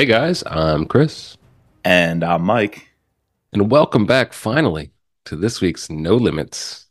Hey 0.00 0.06
guys, 0.06 0.42
I'm 0.46 0.86
Chris. 0.86 1.36
And 1.84 2.24
I'm 2.24 2.40
Mike. 2.40 2.88
And 3.52 3.70
welcome 3.70 4.06
back 4.06 4.32
finally 4.32 4.92
to 5.26 5.36
this 5.36 5.60
week's 5.60 5.90
No 5.90 6.16
Limits, 6.16 6.86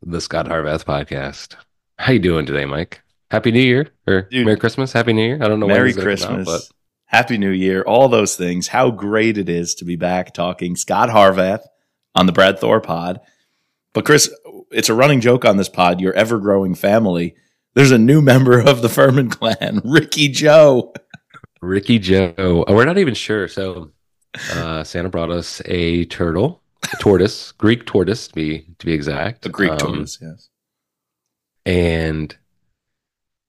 the 0.00 0.20
Scot 0.20 0.46
Harvath 0.46 0.84
podcast. 0.84 1.56
How 1.98 2.12
you 2.12 2.20
doing 2.20 2.46
today, 2.46 2.64
Mike? 2.64 3.02
Happy 3.32 3.50
New 3.50 3.58
Year 3.58 3.88
or 4.06 4.28
Dude. 4.30 4.44
Merry 4.46 4.56
Christmas, 4.58 4.92
Happy 4.92 5.12
New 5.12 5.26
Year. 5.26 5.40
I 5.42 5.48
don't 5.48 5.58
know 5.58 5.66
Merry 5.66 5.90
this 5.90 5.96
is 5.96 6.04
gonna 6.04 6.34
out, 6.38 6.44
Christmas. 6.44 6.72
Happy 7.06 7.36
New 7.36 7.50
Year. 7.50 7.82
All 7.82 8.08
those 8.08 8.36
things. 8.36 8.68
How 8.68 8.92
great 8.92 9.38
it 9.38 9.48
is 9.48 9.74
to 9.74 9.84
be 9.84 9.96
back 9.96 10.32
talking 10.32 10.76
Scot 10.76 11.08
Harvath 11.08 11.64
on 12.14 12.26
the 12.26 12.32
Brad 12.32 12.60
Thor 12.60 12.80
pod. 12.80 13.18
But 13.92 14.04
Chris, 14.04 14.32
it's 14.70 14.88
a 14.88 14.94
running 14.94 15.20
joke 15.20 15.44
on 15.44 15.56
this 15.56 15.68
pod, 15.68 16.00
your 16.00 16.12
ever 16.12 16.38
growing 16.38 16.76
family. 16.76 17.34
There's 17.74 17.90
a 17.90 17.98
new 17.98 18.22
member 18.22 18.60
of 18.60 18.82
the 18.82 18.88
Furman 18.88 19.30
clan, 19.30 19.80
Ricky 19.82 20.28
Joe. 20.28 20.92
Ricky 21.62 21.98
Joe. 21.98 22.34
Oh, 22.38 22.74
we're 22.74 22.84
not 22.84 22.98
even 22.98 23.14
sure. 23.14 23.48
So 23.48 23.92
uh, 24.48 24.84
Santa 24.84 25.08
brought 25.08 25.30
us 25.30 25.62
a 25.66 26.04
turtle, 26.06 26.62
a 26.92 26.96
tortoise, 26.96 27.52
Greek 27.52 27.86
tortoise 27.86 28.28
to 28.28 28.34
be 28.34 28.66
to 28.78 28.86
be 28.86 28.92
exact. 28.92 29.46
A 29.46 29.48
Greek 29.48 29.70
Um, 29.70 29.78
tortoise, 29.78 30.18
yes. 30.20 30.48
and 31.66 32.36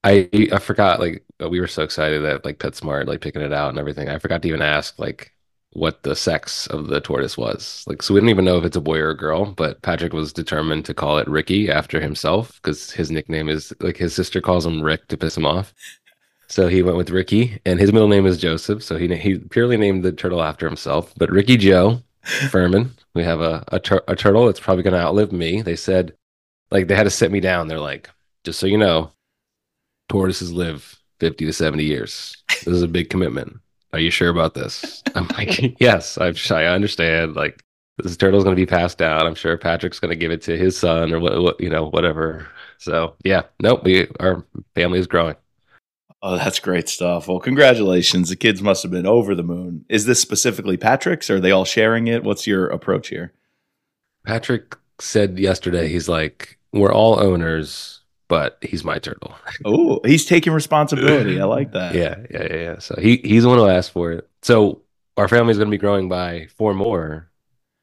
I 0.03 0.29
I 0.51 0.59
forgot 0.59 0.99
like 0.99 1.23
we 1.39 1.59
were 1.59 1.67
so 1.67 1.83
excited 1.83 2.23
that 2.23 2.45
like 2.45 2.59
PetSmart 2.59 3.07
like 3.07 3.21
picking 3.21 3.41
it 3.41 3.53
out 3.53 3.69
and 3.69 3.79
everything. 3.79 4.09
I 4.09 4.19
forgot 4.19 4.41
to 4.41 4.47
even 4.47 4.61
ask 4.61 4.99
like 4.99 5.31
what 5.71 6.03
the 6.03 6.15
sex 6.15 6.67
of 6.67 6.87
the 6.87 7.01
tortoise 7.01 7.37
was. 7.37 7.83
Like 7.87 8.01
so 8.03 8.13
we 8.13 8.19
didn't 8.19 8.29
even 8.31 8.45
know 8.45 8.57
if 8.57 8.65
it's 8.65 8.77
a 8.77 8.81
boy 8.81 8.99
or 8.99 9.11
a 9.11 9.17
girl, 9.17 9.45
but 9.53 9.81
Patrick 9.81 10.13
was 10.13 10.33
determined 10.33 10.85
to 10.85 10.93
call 10.93 11.17
it 11.19 11.27
Ricky 11.27 11.69
after 11.71 11.99
himself 12.01 12.59
because 12.61 12.91
his 12.91 13.11
nickname 13.11 13.49
is 13.49 13.73
like 13.79 13.97
his 13.97 14.13
sister 14.13 14.41
calls 14.41 14.65
him 14.65 14.81
Rick 14.81 15.07
to 15.07 15.17
piss 15.17 15.37
him 15.37 15.45
off. 15.45 15.73
So 16.53 16.67
he 16.67 16.83
went 16.83 16.97
with 16.97 17.09
Ricky 17.09 17.59
and 17.65 17.79
his 17.79 17.91
middle 17.91 18.07
name 18.07 18.27
is 18.27 18.37
Joseph, 18.37 18.83
so 18.83 18.95
he 18.95 19.07
he 19.15 19.39
purely 19.39 19.75
named 19.75 20.03
the 20.03 20.11
turtle 20.11 20.43
after 20.43 20.67
himself. 20.67 21.11
But 21.17 21.31
Ricky 21.31 21.57
Joe 21.57 22.03
Furman, 22.51 22.91
we 23.15 23.23
have 23.23 23.41
a 23.41 23.63
a, 23.69 23.79
tur- 23.79 24.03
a 24.07 24.15
turtle 24.15 24.45
that's 24.45 24.59
probably 24.59 24.83
going 24.83 24.93
to 24.93 24.99
outlive 24.99 25.31
me. 25.31 25.63
They 25.63 25.75
said 25.75 26.13
like 26.69 26.87
they 26.87 26.93
had 26.93 27.05
to 27.05 27.09
sit 27.09 27.31
me 27.31 27.39
down. 27.39 27.69
They're 27.69 27.79
like, 27.79 28.07
just 28.43 28.59
so 28.59 28.67
you 28.67 28.77
know, 28.77 29.11
tortoises 30.09 30.53
live 30.53 31.01
50 31.21 31.43
to 31.47 31.53
70 31.53 31.85
years. 31.85 32.37
This 32.49 32.67
is 32.67 32.83
a 32.83 32.87
big 32.87 33.09
commitment. 33.09 33.59
Are 33.91 33.99
you 33.99 34.11
sure 34.11 34.29
about 34.29 34.53
this? 34.53 35.01
I'm 35.15 35.27
like, 35.29 35.75
yes, 35.81 36.19
I'm 36.19 36.35
I 36.51 36.65
understand. 36.65 37.35
Like 37.35 37.63
this 37.97 38.15
turtle's 38.15 38.43
going 38.43 38.55
to 38.55 38.61
be 38.61 38.67
passed 38.67 38.99
down. 38.99 39.25
I'm 39.25 39.33
sure 39.33 39.57
Patrick's 39.57 39.99
going 39.99 40.11
to 40.11 40.15
give 40.15 40.31
it 40.31 40.43
to 40.43 40.55
his 40.55 40.77
son 40.77 41.13
or 41.13 41.19
what, 41.19 41.41
what 41.41 41.59
you 41.59 41.71
know, 41.71 41.89
whatever. 41.89 42.47
So 42.77 43.15
yeah, 43.23 43.41
nope. 43.59 43.83
We 43.83 44.07
our 44.19 44.45
family 44.75 44.99
is 44.99 45.07
growing. 45.07 45.35
Oh, 46.25 46.37
that's 46.37 46.59
great 46.59 46.87
stuff. 46.87 47.27
Well, 47.27 47.39
congratulations. 47.39 48.29
The 48.29 48.37
kids 48.37 48.61
must 48.61 48.81
have 48.83 48.91
been 48.93 49.05
over 49.05 49.35
the 49.35 49.43
moon. 49.43 49.83
Is 49.89 50.05
this 50.05 50.21
specifically 50.21 50.77
Patrick's? 50.77 51.29
Or 51.29 51.35
are 51.35 51.39
they 51.41 51.51
all 51.51 51.65
sharing 51.65 52.07
it? 52.07 52.23
What's 52.23 52.47
your 52.47 52.67
approach 52.67 53.09
here? 53.09 53.33
Patrick 54.25 54.77
said 54.99 55.37
yesterday, 55.37 55.89
he's 55.89 56.07
like, 56.07 56.57
we're 56.71 56.93
all 56.93 57.19
owners, 57.19 57.99
but 58.29 58.57
he's 58.61 58.83
my 58.85 58.99
turtle. 58.99 59.35
Oh, 59.65 59.99
he's 60.05 60.25
taking 60.25 60.53
responsibility. 60.53 61.39
I 61.41 61.45
like 61.45 61.73
that. 61.73 61.93
Yeah, 61.93 62.15
yeah, 62.31 62.47
yeah, 62.49 62.55
yeah. 62.55 62.79
So 62.79 62.95
he 62.99 63.17
he's 63.17 63.43
the 63.43 63.49
one 63.49 63.57
who 63.57 63.67
asked 63.67 63.91
for 63.91 64.11
it. 64.13 64.27
So 64.41 64.81
our 65.17 65.27
family 65.27 65.51
is 65.51 65.57
going 65.57 65.67
to 65.69 65.71
be 65.71 65.77
growing 65.77 66.09
by 66.09 66.47
four 66.57 66.73
more 66.73 67.29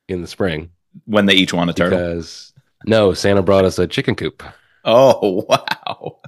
in 0.09 0.21
the 0.23 0.27
spring 0.27 0.71
When 1.05 1.27
they 1.27 1.35
each 1.35 1.53
want 1.53 1.71
a 1.71 1.73
turtle. 1.75 1.99
because 1.99 2.53
no, 2.87 3.13
Santa 3.15 3.43
brought 3.43 3.65
us 3.67 3.79
a 3.79 3.87
chicken 3.87 4.15
coop. 4.15 4.43
Oh, 4.85 5.45
wow. 5.49 6.20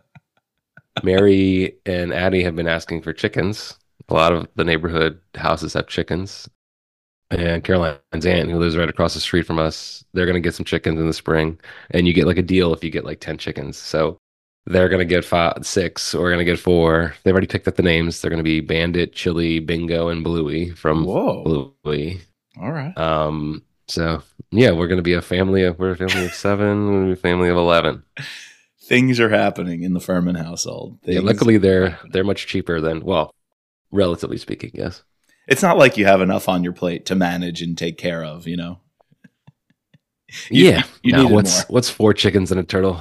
Mary 1.03 1.77
and 1.87 2.13
Addie 2.13 2.43
have 2.45 2.57
been 2.57 2.69
asking 2.69 3.03
for 3.03 3.13
chickens. 3.13 3.79
A 4.09 4.15
lot 4.15 4.33
of 4.33 4.49
the 4.57 4.65
neighborhood 4.65 5.21
houses 5.35 5.75
have 5.75 5.87
chickens. 5.87 6.49
And 7.31 7.65
Caroline's 7.65 8.27
aunt, 8.27 8.51
who 8.51 8.59
lives 8.59 8.77
right 8.77 8.89
across 8.89 9.15
the 9.15 9.21
street 9.21 9.47
from 9.47 9.59
us, 9.59 10.05
they're 10.13 10.27
going 10.27 10.35
to 10.35 10.47
get 10.47 10.55
some 10.55 10.67
chickens 10.67 11.01
in 11.01 11.07
the 11.07 11.15
spring. 11.15 11.59
And 11.91 12.07
you 12.07 12.13
get 12.13 12.27
like 12.27 12.37
a 12.37 12.43
deal 12.43 12.75
if 12.75 12.85
you 12.85 12.91
get 12.91 13.07
like 13.07 13.21
10 13.21 13.39
chickens. 13.39 13.79
So 13.79 14.19
they're 14.67 14.91
going 14.91 14.99
to 14.99 15.07
get 15.07 15.25
five, 15.25 15.67
six, 15.67 16.15
or 16.15 16.23
we're 16.23 16.33
going 16.33 16.45
to 16.45 16.53
get 16.53 16.59
four. 16.59 17.15
They've 17.23 17.33
already 17.33 17.47
picked 17.47 17.67
up 17.67 17.77
the 17.77 17.83
names. 17.83 18.21
They're 18.21 18.31
going 18.31 18.39
to 18.39 18.45
be 18.45 18.61
Bandit, 18.61 19.15
Chili, 19.15 19.61
Bingo, 19.61 20.09
and 20.09 20.23
Bluey 20.23 20.71
from 20.71 21.05
Whoa. 21.05 21.75
Bluey. 21.83 22.21
All 22.61 22.71
right. 22.71 22.97
Um, 22.99 23.63
so 23.89 24.23
yeah, 24.51 24.71
we're 24.71 24.87
going 24.87 24.99
to 24.99 25.03
be 25.03 25.15
a 25.15 25.23
family 25.23 25.65
of, 25.65 25.79
we're 25.79 25.93
a 25.93 25.97
family 25.97 26.27
of 26.27 26.35
seven, 26.35 26.87
we're 26.87 26.93
going 26.93 27.09
to 27.09 27.15
be 27.15 27.19
a 27.19 27.23
family 27.23 27.49
of 27.49 27.57
11. 27.57 28.03
Things 28.93 29.19
are 29.21 29.31
happening 29.31 29.85
in 29.85 29.95
the 29.95 30.01
Furman 30.01 30.35
household. 30.35 30.99
Yeah, 31.05 31.21
luckily 31.21 31.57
they're 31.57 31.99
they're 32.11 32.25
much 32.25 32.47
cheaper 32.47 32.79
than 32.79 33.01
well, 33.01 33.35
relatively 33.91 34.37
speaking, 34.37 34.71
yes. 34.75 35.03
it's 35.49 35.63
not 35.63 35.79
like 35.79 35.97
you 35.97 36.05
have 36.05 36.21
enough 36.21 36.47
on 36.47 36.63
your 36.63 36.75
plate 36.75 37.07
to 37.07 37.15
manage 37.15 37.63
and 37.63 37.77
take 37.79 37.97
care 37.97 38.23
of, 38.23 38.47
you 38.47 38.59
know? 38.59 38.81
You- 40.51 40.67
yeah. 40.67 40.83
you 41.03 41.13
no, 41.13 41.27
what's 41.27 41.61
more. 41.61 41.65
what's 41.75 41.89
four 41.89 42.13
chickens 42.13 42.51
and 42.51 42.61
a 42.61 42.65
turtle? 42.65 43.01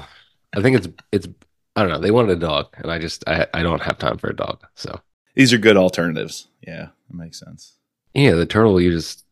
I 0.56 0.62
think 0.62 0.78
it's 0.78 0.88
it's 1.12 1.28
I 1.75 1.81
don't 1.81 1.91
know. 1.91 2.00
They 2.00 2.12
wanted 2.12 2.38
a 2.38 2.40
dog, 2.40 2.68
and 2.78 2.90
I 2.90 2.97
just 2.97 3.28
I 3.28 3.47
I 3.53 3.62
don't 3.62 3.81
have 3.81 3.97
time 3.97 4.18
for 4.18 4.29
a 4.29 4.35
dog. 4.35 4.63
So 4.75 4.97
These 5.35 5.52
are 5.52 5.58
good 5.58 5.75
alternatives. 5.78 6.47
Yeah, 6.66 6.88
that 7.09 7.18
makes 7.18 7.40
sense. 7.40 7.75
yeah, 8.13 8.31
the 8.35 8.46
turtle 8.46 8.79
you 8.79 8.91
just 8.91 9.25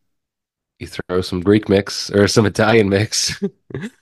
you 0.78 0.86
throw 0.86 1.22
some 1.22 1.40
Greek 1.40 1.68
mix 1.70 2.10
or 2.10 2.28
some 2.28 2.44
Italian 2.46 2.88
mix 2.90 3.42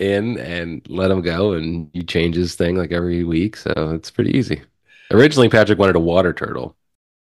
in 0.00 0.38
and 0.38 0.82
let 0.88 1.10
him 1.10 1.22
go, 1.22 1.52
and 1.52 1.90
you 1.92 2.02
change 2.02 2.34
his 2.36 2.54
thing 2.54 2.76
like 2.76 2.92
every 2.92 3.24
week. 3.24 3.56
So 3.56 3.72
it's 3.94 4.10
pretty 4.10 4.36
easy. 4.36 4.62
Originally, 5.12 5.48
Patrick 5.48 5.78
wanted 5.78 5.96
a 5.96 6.00
water 6.00 6.32
turtle. 6.32 6.76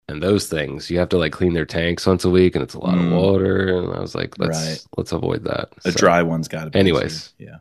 And 0.10 0.24
those 0.24 0.48
things, 0.48 0.90
you 0.90 1.00
have 1.00 1.10
to 1.10 1.18
like 1.18 1.34
clean 1.34 1.54
their 1.54 1.66
tanks 1.66 2.08
once 2.08 2.24
a 2.24 2.30
week, 2.30 2.56
and 2.56 2.64
it's 2.64 2.74
a 2.74 2.80
lot 2.80 2.96
Mm. 2.96 3.08
of 3.08 3.12
water. 3.22 3.78
And 3.78 3.94
I 3.94 4.00
was 4.00 4.16
like, 4.16 4.40
let's 4.40 4.58
Right. 4.66 4.86
let's 4.98 5.12
avoid 5.12 5.44
that. 5.44 5.70
A 5.84 5.92
So- 5.92 5.98
dry 6.00 6.22
one's 6.24 6.48
got 6.48 6.64
to 6.64 6.70
be. 6.70 6.80
Anyways. 6.80 7.34
easier. 7.38 7.52
Yeah. 7.52 7.58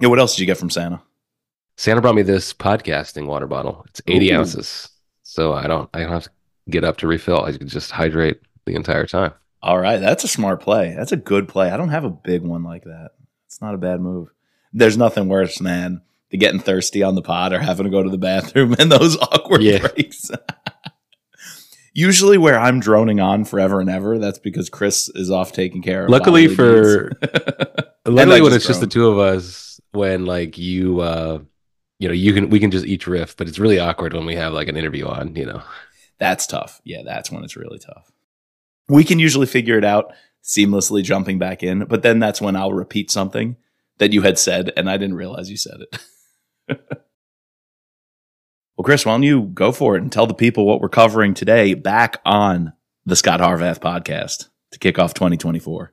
Yeah. 0.00 0.08
What 0.08 0.18
else 0.18 0.34
did 0.34 0.40
you 0.40 0.46
get 0.46 0.56
from 0.56 0.70
Santa? 0.70 1.02
Santa 1.76 2.00
brought 2.00 2.14
me 2.14 2.22
this 2.22 2.54
podcasting 2.54 3.26
water 3.26 3.46
bottle. 3.46 3.84
It's 3.90 4.00
80 4.06 4.30
Ooh. 4.32 4.38
ounces. 4.38 4.88
So 5.24 5.52
I 5.52 5.66
don't 5.66 5.90
I 5.92 6.00
don't 6.00 6.10
have 6.12 6.24
to 6.24 6.30
get 6.70 6.84
up 6.84 6.96
to 6.98 7.06
refill. 7.06 7.42
I 7.44 7.52
can 7.52 7.68
just 7.68 7.90
hydrate 7.90 8.40
the 8.64 8.74
entire 8.76 9.04
time. 9.06 9.32
All 9.62 9.78
right. 9.78 9.98
That's 9.98 10.24
a 10.24 10.28
smart 10.28 10.60
play. 10.62 10.94
That's 10.96 11.12
a 11.12 11.16
good 11.16 11.48
play. 11.48 11.70
I 11.70 11.76
don't 11.76 11.90
have 11.90 12.04
a 12.04 12.10
big 12.10 12.42
one 12.42 12.62
like 12.64 12.84
that. 12.84 13.10
It's 13.46 13.60
not 13.60 13.74
a 13.74 13.78
bad 13.78 14.00
move. 14.00 14.28
There's 14.74 14.98
nothing 14.98 15.28
worse, 15.28 15.60
man, 15.60 16.02
than 16.30 16.40
getting 16.40 16.60
thirsty 16.60 17.02
on 17.02 17.14
the 17.14 17.22
pod 17.22 17.52
or 17.54 17.60
having 17.60 17.84
to 17.84 17.90
go 17.90 18.02
to 18.02 18.10
the 18.10 18.18
bathroom 18.18 18.74
and 18.78 18.90
those 18.92 19.16
awkward 19.16 19.62
Yeah. 19.62 19.78
breaks. 19.78 20.30
Usually, 21.96 22.38
where 22.38 22.58
I'm 22.58 22.80
droning 22.80 23.20
on 23.20 23.44
forever 23.44 23.80
and 23.80 23.88
ever, 23.88 24.18
that's 24.18 24.40
because 24.40 24.68
Chris 24.68 25.08
is 25.14 25.30
off 25.30 25.52
taking 25.52 25.80
care 25.80 26.04
of. 26.04 26.10
Luckily 26.10 26.48
for- 26.48 27.12
I 28.06 28.10
when 28.10 28.52
it's 28.52 28.66
just 28.66 28.80
the 28.80 28.88
two 28.88 29.06
of 29.08 29.18
us, 29.18 29.80
when 29.92 30.26
like 30.26 30.58
you 30.58 31.00
uh 31.00 31.38
you 32.00 32.08
know, 32.08 32.14
you 32.14 32.34
can 32.34 32.50
we 32.50 32.58
can 32.58 32.72
just 32.72 32.84
each 32.84 33.06
riff, 33.06 33.36
but 33.36 33.46
it's 33.48 33.60
really 33.60 33.78
awkward 33.78 34.12
when 34.12 34.26
we 34.26 34.34
have 34.34 34.52
like 34.52 34.66
an 34.68 34.76
interview 34.76 35.06
on, 35.06 35.36
you 35.36 35.46
know. 35.46 35.62
That's 36.18 36.46
tough. 36.48 36.80
Yeah, 36.84 37.02
that's 37.04 37.30
when 37.30 37.44
it's 37.44 37.56
really 37.56 37.78
tough. 37.78 38.10
We 38.88 39.04
can 39.04 39.20
usually 39.20 39.46
figure 39.46 39.78
it 39.78 39.84
out 39.84 40.12
seamlessly 40.42 41.02
jumping 41.04 41.38
back 41.38 41.62
in, 41.62 41.84
but 41.84 42.02
then 42.02 42.18
that's 42.18 42.40
when 42.40 42.56
I'll 42.56 42.72
repeat 42.72 43.10
something 43.10 43.56
that 43.98 44.12
you 44.12 44.22
had 44.22 44.38
said 44.38 44.72
and 44.76 44.88
I 44.88 44.96
didn't 44.96 45.16
realize 45.16 45.50
you 45.50 45.56
said 45.56 45.80
it. 45.80 46.00
well, 48.76 48.84
Chris, 48.84 49.06
why 49.06 49.12
don't 49.12 49.22
you 49.22 49.42
go 49.54 49.72
for 49.72 49.96
it 49.96 50.02
and 50.02 50.10
tell 50.10 50.26
the 50.26 50.34
people 50.34 50.66
what 50.66 50.80
we're 50.80 50.88
covering 50.88 51.34
today 51.34 51.74
back 51.74 52.20
on 52.24 52.72
the 53.06 53.16
Scot 53.16 53.40
Harvath 53.40 53.78
podcast 53.78 54.48
to 54.72 54.78
kick 54.78 54.98
off 54.98 55.14
2024? 55.14 55.92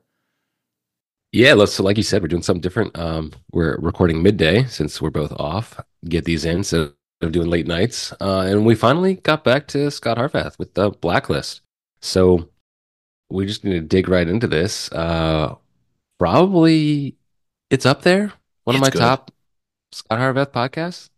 Yeah, 1.32 1.54
let's 1.54 1.72
so 1.72 1.82
like 1.82 1.96
you 1.96 2.02
said, 2.02 2.20
we're 2.22 2.28
doing 2.28 2.42
something 2.42 2.60
different. 2.60 2.98
Um 2.98 3.32
we're 3.52 3.78
recording 3.78 4.22
midday 4.22 4.64
since 4.64 5.00
we're 5.00 5.10
both 5.10 5.32
off. 5.32 5.80
Get 6.06 6.24
these 6.24 6.44
in 6.44 6.64
so 6.64 6.92
of 7.20 7.32
doing 7.32 7.48
late 7.48 7.66
nights. 7.66 8.12
Uh 8.20 8.40
and 8.40 8.66
we 8.66 8.74
finally 8.74 9.14
got 9.14 9.44
back 9.44 9.68
to 9.68 9.90
Scot 9.90 10.18
Harvath 10.18 10.58
with 10.58 10.74
the 10.74 10.90
blacklist. 10.90 11.62
So 12.00 12.50
we 13.30 13.46
just 13.46 13.64
need 13.64 13.72
to 13.72 13.80
dig 13.80 14.08
right 14.08 14.28
into 14.28 14.46
this. 14.46 14.92
Uh 14.92 15.54
probably 16.18 17.16
it's 17.72 17.86
up 17.86 18.02
there. 18.02 18.32
One 18.64 18.76
of 18.76 18.82
my 18.82 18.90
good. 18.90 18.98
top 18.98 19.32
Scot 19.90 20.18
Harvath 20.18 20.52
podcasts. 20.52 21.08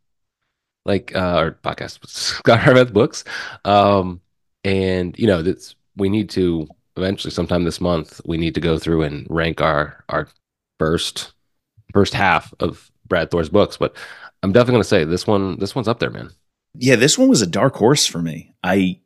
Like 0.86 1.14
uh 1.14 1.38
or 1.38 1.58
podcast 1.62 2.06
Scot 2.08 2.60
Harvath 2.60 2.92
books. 2.92 3.24
Um 3.64 4.20
and 4.62 5.18
you 5.18 5.26
know 5.26 5.42
that's 5.42 5.74
we 5.96 6.08
need 6.08 6.30
to 6.30 6.68
eventually 6.96 7.32
sometime 7.32 7.64
this 7.64 7.80
month 7.80 8.20
we 8.24 8.38
need 8.38 8.54
to 8.54 8.60
go 8.60 8.78
through 8.78 9.02
and 9.02 9.26
rank 9.28 9.60
our 9.60 10.04
our 10.08 10.28
first 10.78 11.32
first 11.92 12.14
half 12.14 12.54
of 12.60 12.90
Brad 13.06 13.30
Thor's 13.30 13.48
books. 13.48 13.76
But 13.76 13.96
I'm 14.42 14.52
definitely 14.52 14.74
gonna 14.74 14.84
say 14.84 15.04
this 15.04 15.26
one 15.26 15.58
this 15.58 15.74
one's 15.74 15.88
up 15.88 15.98
there, 15.98 16.10
man. 16.10 16.30
Yeah, 16.76 16.96
this 16.96 17.18
one 17.18 17.28
was 17.28 17.42
a 17.42 17.46
dark 17.46 17.74
horse 17.74 18.06
for 18.06 18.22
me. 18.22 18.54
I 18.62 19.00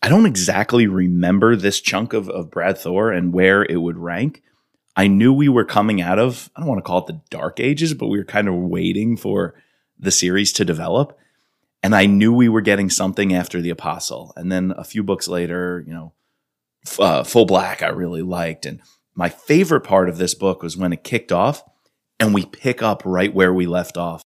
I 0.00 0.08
don't 0.08 0.26
exactly 0.26 0.86
remember 0.86 1.56
this 1.56 1.80
chunk 1.80 2.12
of, 2.12 2.28
of 2.28 2.50
Brad 2.50 2.78
Thor 2.78 3.10
and 3.10 3.32
where 3.32 3.64
it 3.64 3.76
would 3.76 3.98
rank. 3.98 4.42
I 4.96 5.06
knew 5.06 5.32
we 5.32 5.48
were 5.48 5.64
coming 5.64 6.00
out 6.00 6.18
of, 6.18 6.50
I 6.54 6.60
don't 6.60 6.68
want 6.68 6.78
to 6.78 6.86
call 6.86 6.98
it 6.98 7.06
the 7.06 7.20
dark 7.30 7.60
ages, 7.60 7.94
but 7.94 8.08
we 8.08 8.18
were 8.18 8.24
kind 8.24 8.48
of 8.48 8.54
waiting 8.54 9.16
for 9.16 9.54
the 9.98 10.10
series 10.10 10.52
to 10.54 10.64
develop. 10.64 11.18
And 11.82 11.94
I 11.94 12.06
knew 12.06 12.32
we 12.32 12.48
were 12.48 12.60
getting 12.60 12.90
something 12.90 13.34
after 13.34 13.60
the 13.60 13.70
Apostle. 13.70 14.32
And 14.36 14.52
then 14.52 14.72
a 14.76 14.84
few 14.84 15.02
books 15.02 15.28
later, 15.28 15.82
you 15.86 15.92
know, 15.92 16.12
uh, 16.98 17.24
Full 17.24 17.46
Black 17.46 17.82
I 17.82 17.88
really 17.88 18.22
liked. 18.22 18.66
And 18.66 18.80
my 19.14 19.28
favorite 19.28 19.82
part 19.82 20.08
of 20.08 20.18
this 20.18 20.34
book 20.34 20.62
was 20.62 20.76
when 20.76 20.92
it 20.92 21.04
kicked 21.04 21.32
off 21.32 21.64
and 22.20 22.34
we 22.34 22.44
pick 22.44 22.82
up 22.82 23.02
right 23.04 23.34
where 23.34 23.52
we 23.52 23.66
left 23.66 23.96
off. 23.96 24.22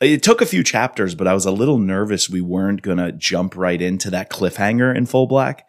It 0.00 0.22
took 0.22 0.40
a 0.40 0.46
few 0.46 0.62
chapters, 0.62 1.16
but 1.16 1.26
I 1.26 1.34
was 1.34 1.44
a 1.44 1.50
little 1.50 1.78
nervous 1.78 2.30
we 2.30 2.40
weren't 2.40 2.82
going 2.82 2.98
to 2.98 3.10
jump 3.10 3.56
right 3.56 3.82
into 3.82 4.10
that 4.10 4.30
cliffhanger 4.30 4.96
in 4.96 5.06
Full 5.06 5.26
Black 5.26 5.67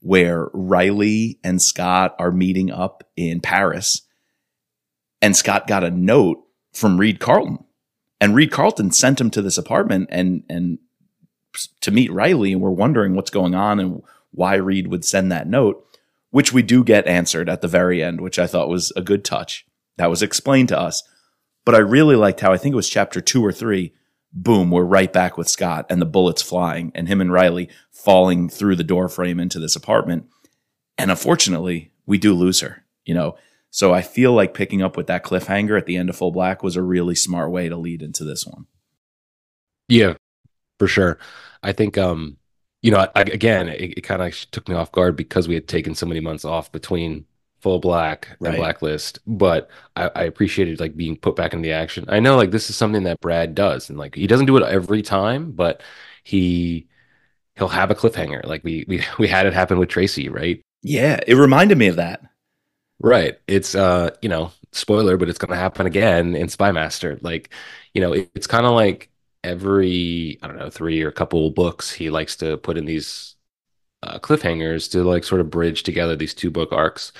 where 0.00 0.48
Riley 0.52 1.38
and 1.44 1.60
Scot 1.60 2.14
are 2.18 2.32
meeting 2.32 2.70
up 2.70 3.04
in 3.16 3.40
Paris. 3.40 4.02
And 5.22 5.36
Scot 5.36 5.66
got 5.66 5.84
a 5.84 5.90
note 5.90 6.42
from 6.72 6.98
Reed 6.98 7.20
Carlton. 7.20 7.64
And 8.20 8.34
Reed 8.34 8.50
Carlton 8.50 8.90
sent 8.90 9.20
him 9.20 9.30
to 9.30 9.42
this 9.42 9.58
apartment 9.58 10.08
and 10.10 10.42
and 10.48 10.78
to 11.80 11.90
meet 11.90 12.12
Riley, 12.12 12.52
and 12.52 12.60
we're 12.60 12.70
wondering 12.70 13.14
what's 13.14 13.30
going 13.30 13.54
on 13.54 13.80
and 13.80 14.02
why 14.30 14.54
Reed 14.54 14.86
would 14.86 15.04
send 15.04 15.32
that 15.32 15.48
note, 15.48 15.84
which 16.30 16.52
we 16.52 16.62
do 16.62 16.84
get 16.84 17.06
answered 17.06 17.48
at 17.48 17.60
the 17.60 17.68
very 17.68 18.02
end, 18.02 18.20
which 18.20 18.38
I 18.38 18.46
thought 18.46 18.68
was 18.68 18.92
a 18.94 19.02
good 19.02 19.24
touch. 19.24 19.66
That 19.96 20.10
was 20.10 20.22
explained 20.22 20.68
to 20.68 20.78
us. 20.78 21.02
But 21.64 21.74
I 21.74 21.78
really 21.78 22.16
liked 22.16 22.40
how 22.40 22.52
I 22.52 22.56
think 22.56 22.72
it 22.72 22.76
was 22.76 22.88
chapter 22.88 23.20
two 23.20 23.44
or 23.44 23.52
three. 23.52 23.92
Boom, 24.32 24.70
we're 24.70 24.84
right 24.84 25.12
back 25.12 25.36
with 25.36 25.48
Scot 25.48 25.86
and 25.90 26.00
the 26.00 26.06
bullets 26.06 26.42
flying 26.42 26.92
and 26.94 27.08
him 27.08 27.20
and 27.20 27.32
Riley 27.32 27.68
falling 27.90 28.48
through 28.48 28.76
the 28.76 28.84
door 28.84 29.08
frame 29.08 29.40
into 29.40 29.58
this 29.58 29.74
apartment. 29.74 30.26
And 30.96 31.10
unfortunately, 31.10 31.92
we 32.06 32.18
do 32.18 32.34
lose 32.34 32.60
her, 32.60 32.84
you 33.04 33.14
know. 33.14 33.36
So 33.70 33.92
I 33.92 34.02
feel 34.02 34.32
like 34.32 34.54
picking 34.54 34.82
up 34.82 34.96
with 34.96 35.06
that 35.08 35.24
cliffhanger 35.24 35.78
at 35.78 35.86
the 35.86 35.96
end 35.96 36.10
of 36.10 36.16
Full 36.16 36.32
Black 36.32 36.62
was 36.62 36.76
a 36.76 36.82
really 36.82 37.14
smart 37.14 37.50
way 37.50 37.68
to 37.68 37.76
lead 37.76 38.02
into 38.02 38.24
this 38.24 38.46
one. 38.46 38.66
Yeah, 39.88 40.14
for 40.78 40.86
sure. 40.86 41.18
I 41.62 41.72
think 41.72 41.98
um 41.98 42.36
you 42.82 42.90
know, 42.90 43.06
I, 43.14 43.20
again, 43.22 43.68
it, 43.68 43.98
it 43.98 44.00
kind 44.02 44.22
of 44.22 44.34
took 44.52 44.68
me 44.68 44.74
off 44.74 44.92
guard 44.92 45.14
because 45.16 45.46
we 45.46 45.54
had 45.54 45.68
taken 45.68 45.94
so 45.94 46.06
many 46.06 46.20
months 46.20 46.44
off 46.44 46.72
between 46.72 47.26
full 47.60 47.78
black 47.78 48.38
and 48.44 48.54
Right. 48.54 48.56
blacklist 48.56 49.18
but 49.26 49.70
I, 49.96 50.10
I 50.14 50.22
appreciated 50.24 50.80
like 50.80 50.96
being 50.96 51.16
put 51.16 51.36
back 51.36 51.52
in 51.52 51.62
the 51.62 51.72
action. 51.72 52.04
I 52.08 52.20
know 52.20 52.36
like 52.36 52.50
this 52.50 52.70
is 52.70 52.76
something 52.76 53.04
that 53.04 53.20
brad 53.20 53.54
does 53.54 53.90
and 53.90 53.98
like 53.98 54.14
he 54.14 54.26
doesn't 54.26 54.46
do 54.46 54.56
it 54.56 54.62
every 54.64 55.02
time 55.02 55.52
but 55.52 55.82
he 56.24 56.88
he'll 57.56 57.68
have 57.68 57.90
a 57.90 57.94
cliffhanger. 57.96 58.44
Like 58.46 58.64
we 58.64 58.84
we, 58.88 59.02
we 59.18 59.28
had 59.28 59.46
it 59.46 59.54
happen 59.54 59.78
with 59.78 59.90
tracy 59.90 60.28
right? 60.30 60.62
Yeah, 60.82 61.20
it 61.26 61.34
reminded 61.36 61.78
me 61.78 61.86
of 61.88 61.96
that. 61.96 62.20
right. 63.00 63.38
It's 63.46 63.74
uh 63.74 64.14
you 64.22 64.28
know 64.28 64.52
spoiler 64.72 65.16
but 65.16 65.28
it's 65.28 65.38
gonna 65.38 65.56
happen 65.56 65.86
again 65.86 66.34
in 66.36 66.48
spy 66.48 66.70
master 66.72 67.18
like 67.22 67.52
you 67.92 68.00
know 68.00 68.12
it, 68.12 68.30
it's 68.36 68.46
kind 68.46 68.64
of 68.66 68.72
like 68.72 69.10
every 69.42 70.38
i 70.42 70.46
don't 70.46 70.56
know 70.58 70.70
three 70.70 71.02
or 71.02 71.08
a 71.08 71.12
couple 71.12 71.50
books 71.50 71.90
he 71.90 72.08
likes 72.10 72.36
to 72.36 72.56
put 72.58 72.76
in 72.78 72.84
these 72.84 73.29
uh, 74.02 74.18
cliffhangers 74.18 74.90
to 74.92 75.04
like 75.04 75.24
sort 75.24 75.40
of 75.40 75.50
bridge 75.50 75.82
together 75.82 76.16
these 76.16 76.34
two 76.34 76.50
book 76.50 76.72
arcs. 76.72 77.12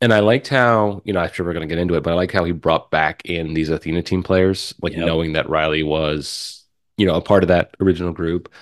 And 0.00 0.12
I 0.12 0.20
liked 0.20 0.48
how, 0.48 1.00
you 1.04 1.12
know, 1.12 1.20
I'm 1.20 1.32
sure 1.32 1.46
we're 1.46 1.52
going 1.52 1.68
to 1.68 1.72
get 1.72 1.80
into 1.80 1.94
it, 1.94 2.02
but 2.02 2.12
I 2.12 2.16
like 2.16 2.32
how 2.32 2.44
he 2.44 2.52
brought 2.52 2.90
back 2.90 3.22
in 3.24 3.54
these 3.54 3.68
Athena 3.68 4.02
team 4.02 4.22
players, 4.22 4.74
like 4.82 4.94
Yep. 4.94 5.06
knowing 5.06 5.32
that 5.34 5.48
Riley 5.48 5.82
was, 5.84 6.64
you 6.96 7.06
know, 7.06 7.14
a 7.14 7.20
part 7.22 7.44
of 7.44 7.48
that 7.48 7.76
original 7.80 8.12
group. 8.12 8.52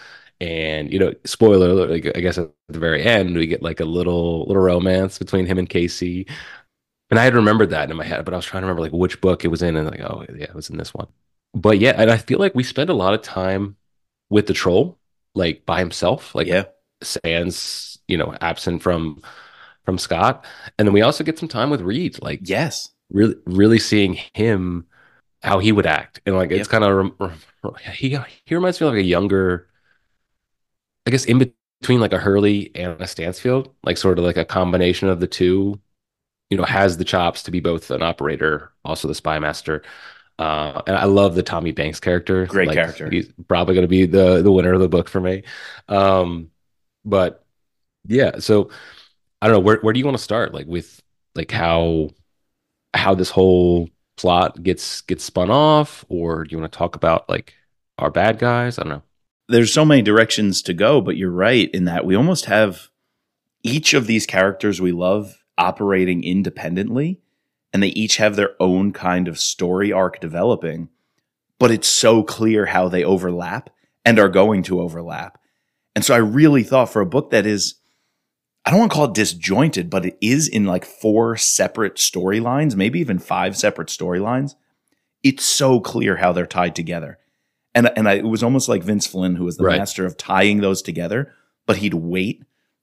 And, 0.40 0.92
you 0.92 0.98
know, 0.98 1.12
spoiler 1.24 1.68
alert, 1.70 1.90
like, 1.90 2.16
I 2.16 2.20
guess 2.20 2.38
at 2.38 2.50
the 2.68 2.78
very 2.78 3.02
end, 3.02 3.36
we 3.36 3.46
get 3.46 3.62
like 3.62 3.80
a 3.80 3.84
little, 3.84 4.46
little 4.46 4.62
romance 4.62 5.18
between 5.18 5.46
him 5.46 5.58
and 5.58 5.68
Casey. 5.68 6.26
And 7.10 7.18
I 7.18 7.24
had 7.24 7.34
remembered 7.34 7.70
that 7.70 7.90
in 7.90 7.96
my 7.96 8.04
head, 8.04 8.24
but 8.24 8.34
I 8.34 8.36
was 8.38 8.46
trying 8.46 8.62
to 8.62 8.66
remember 8.66 8.82
like 8.82 8.92
which 8.92 9.20
book 9.20 9.44
it 9.44 9.48
was 9.48 9.62
in. 9.62 9.76
And 9.76 9.90
like, 9.90 10.00
oh, 10.00 10.24
yeah, 10.28 10.44
it 10.44 10.54
was 10.54 10.70
in 10.70 10.76
this 10.78 10.94
one. 10.94 11.08
But 11.54 11.78
yeah, 11.78 11.94
and 11.96 12.10
I 12.10 12.18
feel 12.18 12.38
like 12.38 12.54
we 12.54 12.62
spend 12.62 12.90
a 12.90 12.94
lot 12.94 13.14
of 13.14 13.22
time 13.22 13.76
with 14.30 14.46
the 14.46 14.54
troll, 14.54 14.98
like 15.34 15.66
by 15.66 15.80
himself. 15.80 16.34
Like, 16.34 16.46
yeah, 16.46 16.64
Sans, 17.02 17.98
you 18.08 18.16
know, 18.16 18.34
absent 18.40 18.82
from 18.82 19.22
from 19.84 19.98
Scot, 19.98 20.44
and 20.78 20.86
then 20.88 20.92
we 20.94 21.02
also 21.02 21.24
get 21.24 21.38
some 21.38 21.48
time 21.48 21.70
with 21.70 21.80
Reed, 21.82 22.18
like 22.22 22.44
yes, 22.44 22.90
really 23.10 23.36
really 23.46 23.78
seeing 23.78 24.14
him 24.34 24.86
how 25.42 25.58
he 25.60 25.72
would 25.72 25.86
act, 25.86 26.20
and 26.26 26.36
like 26.36 26.50
it's 26.52 26.68
Yep. 26.68 26.68
kind 26.68 26.84
of 26.84 27.12
he 27.92 28.18
he 28.46 28.54
reminds 28.54 28.80
me 28.80 28.86
of 28.86 28.94
like 28.94 29.02
a 29.02 29.06
younger, 29.06 29.68
I 31.06 31.10
guess, 31.10 31.24
in 31.24 31.38
between 31.38 32.00
like 32.00 32.12
a 32.12 32.18
Hurley 32.18 32.70
and 32.74 33.00
a 33.00 33.06
Stansfield, 33.06 33.74
like 33.84 33.96
sort 33.96 34.18
of 34.18 34.24
like 34.24 34.36
a 34.36 34.44
combination 34.44 35.08
of 35.08 35.20
the 35.20 35.26
two. 35.26 35.80
You 36.50 36.58
know, 36.58 36.64
has 36.64 36.98
the 36.98 37.04
chops 37.04 37.42
to 37.44 37.52
be 37.52 37.60
both 37.60 37.90
an 37.90 38.02
operator, 38.02 38.72
also 38.84 39.08
the 39.08 39.14
spy 39.16 39.38
master. 39.38 39.82
Uh, 40.38 40.82
and 40.86 40.96
I 40.96 41.04
love 41.04 41.34
the 41.34 41.42
Tommy 41.44 41.72
Banks 41.72 42.00
character. 42.00 42.48
Great 42.48 42.66
Like, 42.66 42.76
character. 42.76 43.10
He's 43.10 43.32
probably 43.48 43.74
going 43.74 43.84
to 43.84 43.88
be 43.88 44.06
the 44.06 44.42
the 44.42 44.52
winner 44.52 44.74
of 44.74 44.80
the 44.80 44.88
book 44.88 45.08
for 45.08 45.20
me. 45.20 45.44
Um, 45.88 46.50
but 47.04 47.44
yeah, 48.06 48.38
so 48.38 48.70
I 49.42 49.46
don't 49.46 49.56
know 49.56 49.60
where 49.60 49.78
where 49.80 49.92
do 49.92 49.98
you 49.98 50.04
want 50.04 50.16
to 50.18 50.22
start? 50.22 50.54
Like 50.54 50.66
with 50.66 51.02
like 51.34 51.50
how 51.50 52.10
how 52.94 53.14
this 53.14 53.30
whole 53.30 53.88
plot 54.16 54.62
gets 54.62 55.00
gets 55.02 55.24
spun 55.24 55.50
off, 55.50 56.04
or 56.08 56.44
do 56.44 56.52
you 56.52 56.60
want 56.60 56.72
to 56.72 56.78
talk 56.78 56.96
about 56.96 57.28
like 57.28 57.54
our 57.98 58.10
bad 58.10 58.38
guys? 58.38 58.78
I 58.78 58.82
don't 58.82 58.92
know. 58.92 59.02
there's 59.48 59.72
so 59.72 59.84
many 59.84 60.02
directions 60.02 60.62
to 60.62 60.72
go, 60.74 61.00
but 61.00 61.16
you're 61.16 61.30
right 61.30 61.70
in 61.72 61.84
that 61.86 62.04
we 62.06 62.14
almost 62.14 62.44
have 62.46 62.88
each 63.62 63.94
of 63.94 64.06
these 64.06 64.26
characters 64.26 64.80
we 64.80 64.92
love 64.92 65.42
operating 65.58 66.22
independently, 66.24 67.20
and 67.72 67.82
they 67.82 67.88
each 67.88 68.16
have 68.18 68.36
their 68.36 68.54
own 68.60 68.92
kind 68.92 69.28
of 69.28 69.38
story 69.38 69.92
arc 69.92 70.20
developing. 70.20 70.88
But 71.58 71.70
it's 71.70 71.88
so 71.88 72.22
clear 72.22 72.66
how 72.66 72.88
they 72.88 73.04
overlap 73.04 73.70
and 74.04 74.18
are 74.18 74.28
going 74.30 74.62
to 74.64 74.80
overlap. 74.80 75.38
And 75.94 76.04
so 76.04 76.14
I 76.14 76.18
really 76.18 76.62
thought 76.62 76.92
for 76.92 77.00
a 77.00 77.06
book 77.06 77.30
that 77.30 77.46
is, 77.46 77.74
I 78.64 78.70
don't 78.70 78.80
want 78.80 78.92
to 78.92 78.94
call 78.94 79.04
it 79.06 79.14
disjointed, 79.14 79.90
but 79.90 80.06
it 80.06 80.18
is 80.20 80.46
in 80.46 80.64
like 80.64 80.84
four 80.84 81.36
separate 81.36 81.96
storylines, 81.96 82.76
maybe 82.76 83.00
even 83.00 83.18
five 83.18 83.56
separate 83.56 83.88
storylines. 83.88 84.54
It's 85.22 85.44
so 85.44 85.80
clear 85.80 86.16
how 86.16 86.32
they're 86.32 86.46
tied 86.46 86.76
together. 86.76 87.18
And, 87.74 87.90
and 87.96 88.08
I, 88.08 88.14
it 88.14 88.24
was 88.24 88.42
almost 88.42 88.68
like 88.68 88.82
Vince 88.82 89.06
Flynn, 89.06 89.36
who 89.36 89.44
was 89.44 89.56
the 89.56 89.64
Right. 89.64 89.78
master 89.78 90.04
of 90.04 90.16
tying 90.16 90.60
those 90.60 90.82
together, 90.82 91.32
but 91.66 91.78
he'd 91.78 91.94
wait 91.94 92.42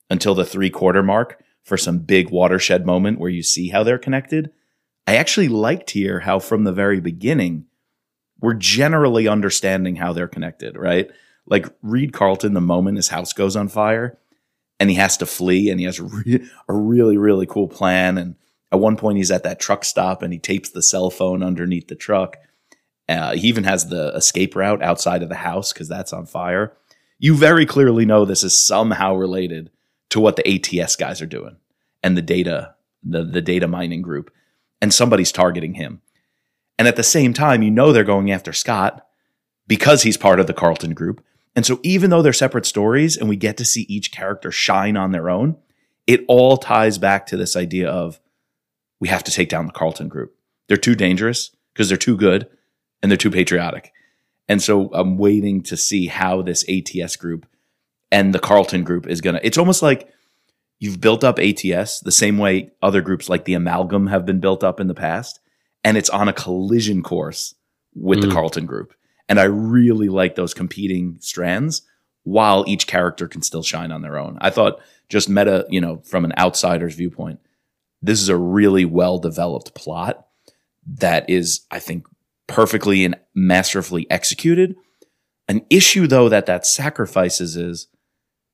until 0.10 0.36
the 0.36 0.46
three 0.46 0.70
quarter 0.70 1.04
mark 1.04 1.44
for 1.64 1.78
some 1.78 2.00
big 2.00 2.30
watershed 2.30 2.86
moment 2.86 3.20
where 3.20 3.30
you 3.30 3.44
see 3.44 3.70
how 3.70 3.84
they're 3.84 3.98
connected. 3.98 4.52
I 5.06 5.16
actually 5.16 5.50
liked 5.50 5.92
here 5.92 6.22
how 6.22 6.40
from 6.40 6.64
the 6.64 6.72
very 6.74 7.00
beginning, 7.00 7.66
we're 8.40 8.54
generally 8.54 9.28
understanding 9.28 9.98
how 9.98 10.14
they're 10.14 10.28
connected, 10.28 10.78
right? 10.78 11.10
Like 11.48 11.68
Reed 11.82 12.14
Carlton, 12.14 12.54
the 12.54 12.62
moment 12.62 12.98
his 12.98 13.10
house 13.10 13.34
goes 13.34 13.56
on 13.56 13.68
fire 13.68 14.18
and 14.80 14.90
he 14.90 14.96
has 14.98 15.18
to 15.18 15.26
flee 15.26 15.70
and 15.70 15.80
he 15.80 15.86
has 15.86 16.00
a, 16.00 16.04
re- 16.04 16.50
a 16.68 16.74
really, 16.74 17.18
really 17.18 17.46
cool 17.46 17.68
plan. 17.68 18.18
And 18.18 18.36
at 18.72 18.80
one 18.80 18.98
point, 18.98 19.18
he's 19.18 19.32
at 19.32 19.44
that 19.44 19.60
truck 19.60 19.86
stop 19.86 20.22
and 20.22 20.34
he 20.34 20.40
tapes 20.40 20.70
the 20.70 20.82
cell 20.82 21.10
phone 21.10 21.42
underneath 21.42 21.88
the 21.88 21.96
truck. 21.96 22.38
Uh, 23.10 23.36
he 23.36 23.48
even 23.48 23.64
has 23.64 23.88
the 23.88 24.14
escape 24.16 24.56
route 24.56 24.82
outside 24.82 25.24
of 25.24 25.30
the 25.30 25.36
house 25.36 25.72
because 25.72 25.88
that's 25.88 26.12
on 26.12 26.26
fire. 26.26 26.76
You 27.20 27.36
very 27.36 27.66
clearly 27.66 28.06
know 28.06 28.26
this 28.26 28.44
is 28.44 28.58
somehow 28.58 29.16
related 29.16 29.72
to 30.10 30.20
what 30.20 30.36
the 30.36 30.48
ATS 30.48 30.96
guys 30.96 31.22
are 31.22 31.26
doing 31.28 31.58
and 32.04 32.18
the 32.18 32.22
data, 32.22 32.76
the, 33.04 33.24
the 33.24 33.42
data 33.42 33.68
mining 33.68 34.02
group, 34.02 34.32
and 34.82 34.94
somebody's 34.94 35.32
targeting 35.32 35.76
him. 35.76 36.02
And 36.78 36.88
at 36.88 36.96
the 36.96 37.04
same 37.04 37.34
time, 37.34 37.64
you 37.64 37.72
know 37.72 37.92
they're 37.92 38.04
going 38.04 38.32
after 38.32 38.54
Scot 38.54 39.06
because 39.68 40.04
he's 40.04 40.18
part 40.18 40.40
of 40.40 40.48
the 40.48 40.54
Carlton 40.54 40.94
group. 40.94 41.24
And 41.58 41.66
so 41.66 41.80
even 41.82 42.12
though 42.12 42.22
they're 42.22 42.34
separate 42.34 42.68
stories 42.68 43.18
and 43.18 43.28
we 43.28 43.36
get 43.36 43.58
to 43.58 43.66
see 43.66 43.82
each 43.90 44.12
character 44.12 44.52
shine 44.52 44.96
on 44.96 45.12
their 45.12 45.28
own, 45.28 45.58
it 46.06 46.24
all 46.28 46.56
ties 46.56 47.00
back 47.00 47.26
to 47.26 47.36
this 47.36 47.56
idea 47.56 47.90
of 47.90 48.20
we 49.00 49.08
have 49.08 49.24
to 49.24 49.32
take 49.32 49.50
down 49.50 49.66
the 49.66 49.72
Carlton 49.72 50.08
group. 50.08 50.36
They're 50.68 50.78
too 50.78 50.94
dangerous 50.94 51.50
because 51.74 51.90
they're 51.90 51.98
too 51.98 52.16
good 52.16 52.48
and 53.02 53.12
they're 53.12 53.18
too 53.18 53.32
patriotic. 53.32 53.92
And 54.48 54.62
so 54.62 54.92
I'm 54.94 55.18
waiting 55.18 55.64
to 55.64 55.76
see 55.76 56.06
how 56.06 56.44
this 56.44 56.64
ATS 56.70 57.16
group 57.16 57.48
and 58.12 58.36
the 58.36 58.40
Carlton 58.40 58.84
group 58.84 59.08
is 59.08 59.20
going 59.20 59.36
to, 59.36 59.46
it's 59.46 59.58
almost 59.58 59.82
like 59.82 60.08
you've 60.78 61.02
built 61.02 61.24
up 61.24 61.40
ATS 61.40 62.02
the 62.02 62.12
same 62.12 62.38
way 62.38 62.72
other 62.84 63.02
groups 63.02 63.30
like 63.30 63.46
the 63.46 63.56
Amalgam 63.56 64.08
have 64.08 64.28
been 64.28 64.40
built 64.40 64.64
up 64.64 64.80
in 64.80 64.86
the 64.86 64.94
past. 64.94 65.40
And 65.84 65.98
it's 65.98 66.12
on 66.12 66.28
a 66.28 66.34
collision 66.34 67.02
course 67.02 67.56
with 67.96 68.22
the 68.22 68.28
Mm. 68.28 68.34
Carlton 68.34 68.68
group. 68.68 68.94
And 69.30 69.40
I 69.40 69.44
really 69.44 70.10
like 70.10 70.36
those 70.36 70.54
competing 70.54 71.18
strands 71.20 71.82
while 72.24 72.66
each 72.68 72.88
character 72.88 73.28
can 73.28 73.42
still 73.42 73.64
shine 73.64 73.92
on 73.92 74.02
their 74.02 74.18
own. 74.18 74.38
I 74.42 74.50
thought 74.50 74.80
just 75.10 75.30
meta, 75.30 75.66
you 75.70 75.82
know, 75.82 76.02
from 76.06 76.26
an 76.26 76.34
outsider's 76.38 76.96
viewpoint, 76.96 77.40
this 78.02 78.22
is 78.22 78.30
a 78.30 78.38
really 78.38 78.86
well 78.86 79.18
developed 79.18 79.74
plot 79.74 80.28
that 81.00 81.30
is, 81.30 81.62
I 81.72 81.80
think, 81.80 82.06
perfectly 82.48 83.04
and 83.04 83.16
masterfully 83.36 84.10
executed. 84.10 84.76
An 85.48 85.66
issue, 85.70 86.08
though, 86.08 86.30
that 86.30 86.46
that 86.46 86.66
sacrifices 86.66 87.56
is 87.56 87.88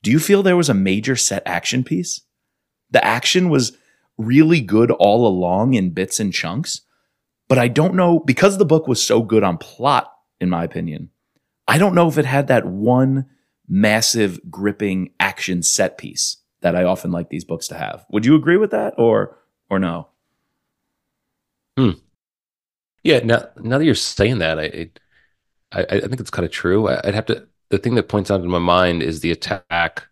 do 0.02 0.12
you 0.12 0.20
feel 0.20 0.44
there 0.44 0.58
was 0.58 0.70
a 0.70 0.76
major 0.76 1.16
set 1.16 1.44
action 1.46 1.84
piece? 1.84 2.22
The 2.92 3.04
action 3.04 3.50
was 3.50 3.78
really 4.18 4.62
good 4.62 4.92
all 4.92 5.26
along 5.26 5.74
in 5.74 5.92
bits 5.92 6.20
and 6.20 6.34
chunks, 6.34 6.82
but 7.48 7.58
I 7.58 7.68
don't 7.68 7.96
know 7.96 8.20
because 8.20 8.58
the 8.58 8.66
book 8.66 8.88
was 8.88 9.02
so 9.02 9.22
good 9.22 9.44
on 9.44 9.58
plot, 9.58 10.13
in 10.40 10.50
my 10.50 10.64
opinion. 10.64 11.10
I 11.68 11.78
don't 11.78 11.96
know 11.96 12.08
if 12.08 12.18
it 12.18 12.26
had 12.26 12.48
that 12.48 12.66
one 12.66 13.26
massive 13.68 14.40
gripping 14.52 15.12
action 15.20 15.64
set 15.64 15.98
piece 15.98 16.38
that 16.62 16.76
I 16.76 16.84
often 16.84 17.12
like 17.12 17.30
these 17.30 17.46
books 17.46 17.68
to 17.70 17.76
have. 17.76 18.06
Would 18.12 18.26
you 18.26 18.36
agree 18.36 18.58
with 18.58 18.72
that 18.72 18.94
or 18.98 19.38
or 19.70 19.80
no? 19.80 20.08
Hmm. 21.78 21.92
Yeah, 23.04 23.20
now 23.20 23.48
now 23.62 23.78
that 23.78 23.86
you're 23.86 23.96
saying 23.96 24.40
that, 24.40 24.60
I 24.60 24.90
I, 25.72 25.82
I 25.90 26.00
think 26.02 26.20
it's 26.20 26.30
kind 26.30 26.46
of 26.46 26.52
true. 26.52 26.88
I- 26.90 27.02
I'd 27.08 27.16
have 27.16 27.26
to. 27.28 27.48
The 27.70 27.78
thing 27.80 27.96
that 27.96 28.08
points 28.10 28.30
out 28.30 28.42
in 28.42 28.50
my 28.50 28.60
mind 28.60 29.02
is 29.02 29.22
the 29.22 29.32
attack 29.32 30.06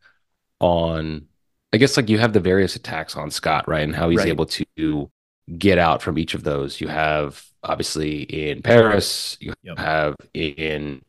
on. 0.59 1.27
I 1.73 1.77
guess 1.77 1.95
like 1.95 2.09
you 2.09 2.17
have 2.17 2.33
the 2.33 2.39
various 2.41 2.75
attacks 2.75 3.15
on 3.15 3.31
Scot, 3.31 3.67
right, 3.67 3.83
and 3.83 3.95
how 3.95 4.09
he's 4.09 4.19
Right. 4.19 4.27
able 4.27 4.45
to 4.47 5.09
get 5.57 5.77
out 5.77 6.01
from 6.01 6.17
each 6.17 6.33
of 6.33 6.43
those. 6.43 6.79
You 6.81 6.87
have 6.87 7.43
obviously 7.63 8.21
in 8.23 8.61
Paris, 8.61 9.37
you 9.39 9.53
Yep. 9.63 9.77
have 9.77 10.15
in 10.33 11.01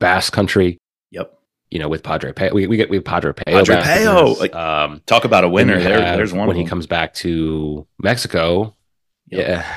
Basque 0.00 0.32
Country, 0.32 0.78
Yep. 1.10 1.32
you 1.70 1.78
know, 1.78 1.88
with 1.88 2.02
Padre 2.02 2.32
Peio. 2.32 2.52
We, 2.52 2.66
we 2.66 2.76
get 2.76 2.90
we 2.90 2.96
have 2.96 3.04
Padre 3.04 3.32
Peio. 3.32 3.64
Padre 3.66 3.76
Peio, 3.76 4.38
like, 4.38 4.54
um, 4.54 5.02
Talk 5.06 5.24
about 5.24 5.44
a 5.44 5.48
winner. 5.48 5.78
There, 5.78 5.98
there's 6.16 6.32
one 6.32 6.46
when 6.48 6.56
he 6.56 6.64
comes 6.64 6.86
back 6.86 7.14
to 7.14 7.86
Mexico. 8.02 8.74
Yep. 9.30 9.48
Yeah, 9.48 9.76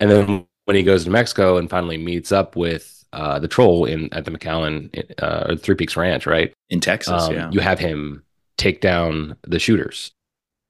and 0.00 0.10
then 0.10 0.46
when 0.64 0.76
he 0.76 0.82
goes 0.82 1.04
to 1.04 1.10
Mexico 1.10 1.56
and 1.58 1.68
finally 1.70 1.98
meets 1.98 2.32
up 2.32 2.56
with 2.56 3.04
uh, 3.12 3.38
the 3.38 3.46
troll 3.48 3.84
in 3.84 4.12
at 4.12 4.24
the 4.24 4.30
McAllen 4.30 4.90
uh, 5.22 5.44
or 5.50 5.56
Three 5.56 5.74
Peaks 5.76 5.96
Ranch, 5.96 6.26
right? 6.26 6.52
in 6.70 6.80
Texas. 6.80 7.22
Um, 7.24 7.32
yeah. 7.34 7.50
You 7.52 7.60
have 7.60 7.78
him 7.78 8.24
take 8.56 8.80
down 8.80 9.36
the 9.46 9.58
shooters. 9.60 10.12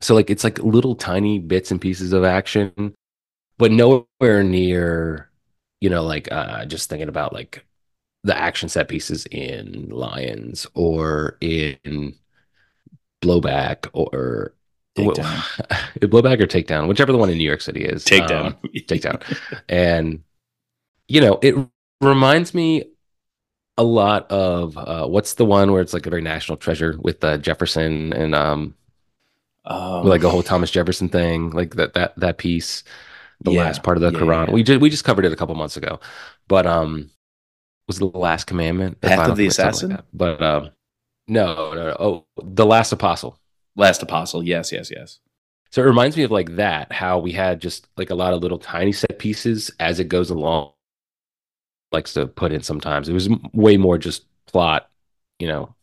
So 0.05 0.15
like 0.15 0.29
it's 0.29 0.45
like 0.45 0.59
little 0.59 0.95
tiny 0.95 1.39
bits 1.39 1.71
and 1.71 1.81
pieces 1.81 2.13
of 2.13 2.25
action, 2.25 2.95
but 3.57 3.73
nowhere 3.73 4.45
near, 4.45 5.31
you 5.81 5.89
know, 5.89 6.03
like 6.03 6.31
uh, 6.31 6.67
just 6.67 6.91
thinking 6.91 7.09
about 7.09 7.33
like 7.33 7.65
the 8.23 8.37
action 8.37 8.69
set 8.69 8.89
pieces 8.89 9.25
in 9.31 9.89
Lions 9.89 10.67
or 10.75 11.39
in 11.41 12.17
Blowback 13.23 13.89
or 13.95 14.53
Takedown. 14.95 15.37
Blowback 16.01 16.39
or 16.39 16.47
Takedown, 16.47 16.87
whichever 16.87 17.11
the 17.11 17.17
one 17.17 17.31
in 17.31 17.39
New 17.39 17.49
York 17.49 17.63
City 17.63 17.83
is. 17.83 18.05
Takedown. 18.05 18.49
Um, 18.49 18.57
Takedown. 18.75 19.63
and 19.71 20.23
you 21.09 21.23
know, 21.23 21.39
it 21.41 21.55
reminds 22.03 22.53
me 22.53 22.85
a 23.79 23.83
lot 23.83 24.31
of 24.31 24.77
uh, 24.77 25.07
what's 25.07 25.33
the 25.33 25.47
one 25.47 25.73
where 25.73 25.81
it's 25.81 25.95
like 25.95 26.05
a 26.05 26.11
very 26.11 26.21
national 26.21 26.59
treasure 26.59 26.95
with 27.01 27.25
uh, 27.25 27.39
Jefferson 27.39 28.13
and 28.13 28.35
um, 28.35 28.75
Um, 29.65 30.07
like 30.07 30.23
a 30.25 30.31
whole 30.31 30.43
Thomas 30.43 30.71
Jefferson 30.71 31.09
thing, 31.09 31.51
like 31.51 31.75
that 31.77 31.95
that 31.95 32.15
that 32.19 32.39
piece, 32.39 32.85
the 33.43 33.51
Yeah, 33.51 33.63
last 33.63 33.83
part 33.83 33.97
of 33.97 34.03
the 34.03 34.11
yeah, 34.11 34.19
Quran. 34.19 34.49
yeah. 34.49 34.55
We 34.55 34.63
just 34.63 34.81
we 34.81 34.91
just 34.91 35.05
covered 35.05 35.25
it 35.25 35.33
a 35.33 35.37
couple 35.37 35.55
months 35.55 35.77
ago, 35.77 36.01
but 36.49 36.67
um, 36.67 37.11
was 37.89 37.99
the 37.99 38.07
Last 38.07 38.47
Commandment? 38.47 39.01
Path 39.01 39.29
of 39.29 39.37
the 39.37 39.47
Assassin? 39.47 39.91
like. 39.91 40.01
But 40.13 40.43
um, 40.43 40.71
no, 41.29 41.75
no, 41.75 41.85
no. 41.87 41.97
Oh, 41.99 42.27
the 42.43 42.67
Last 42.67 42.93
Apostle. 42.93 43.39
Last 43.77 44.03
Apostle. 44.03 44.43
Yes, 44.43 44.73
yes, 44.73 44.91
yes. 44.91 45.21
So 45.71 45.83
it 45.83 45.87
reminds 45.87 46.17
me 46.17 46.23
of 46.23 46.31
like 46.31 46.57
that, 46.57 46.93
how 46.93 47.19
we 47.19 47.33
had 47.33 47.61
just 47.61 47.89
like 47.97 48.11
a 48.11 48.15
lot 48.15 48.33
of 48.33 48.43
little 48.43 48.59
tiny 48.59 48.93
set 48.93 49.19
pieces 49.19 49.71
as 49.81 50.01
it 50.01 50.09
goes 50.09 50.31
along. 50.31 50.73
Likes 51.93 52.15
to 52.15 52.27
put 52.27 52.53
in 52.53 52.63
sometimes. 52.63 53.09
It 53.09 53.13
was 53.13 53.29
way 53.53 53.77
more 53.77 53.99
just 53.99 54.25
plot, 54.47 54.91
you 55.39 55.47
know, 55.47 55.75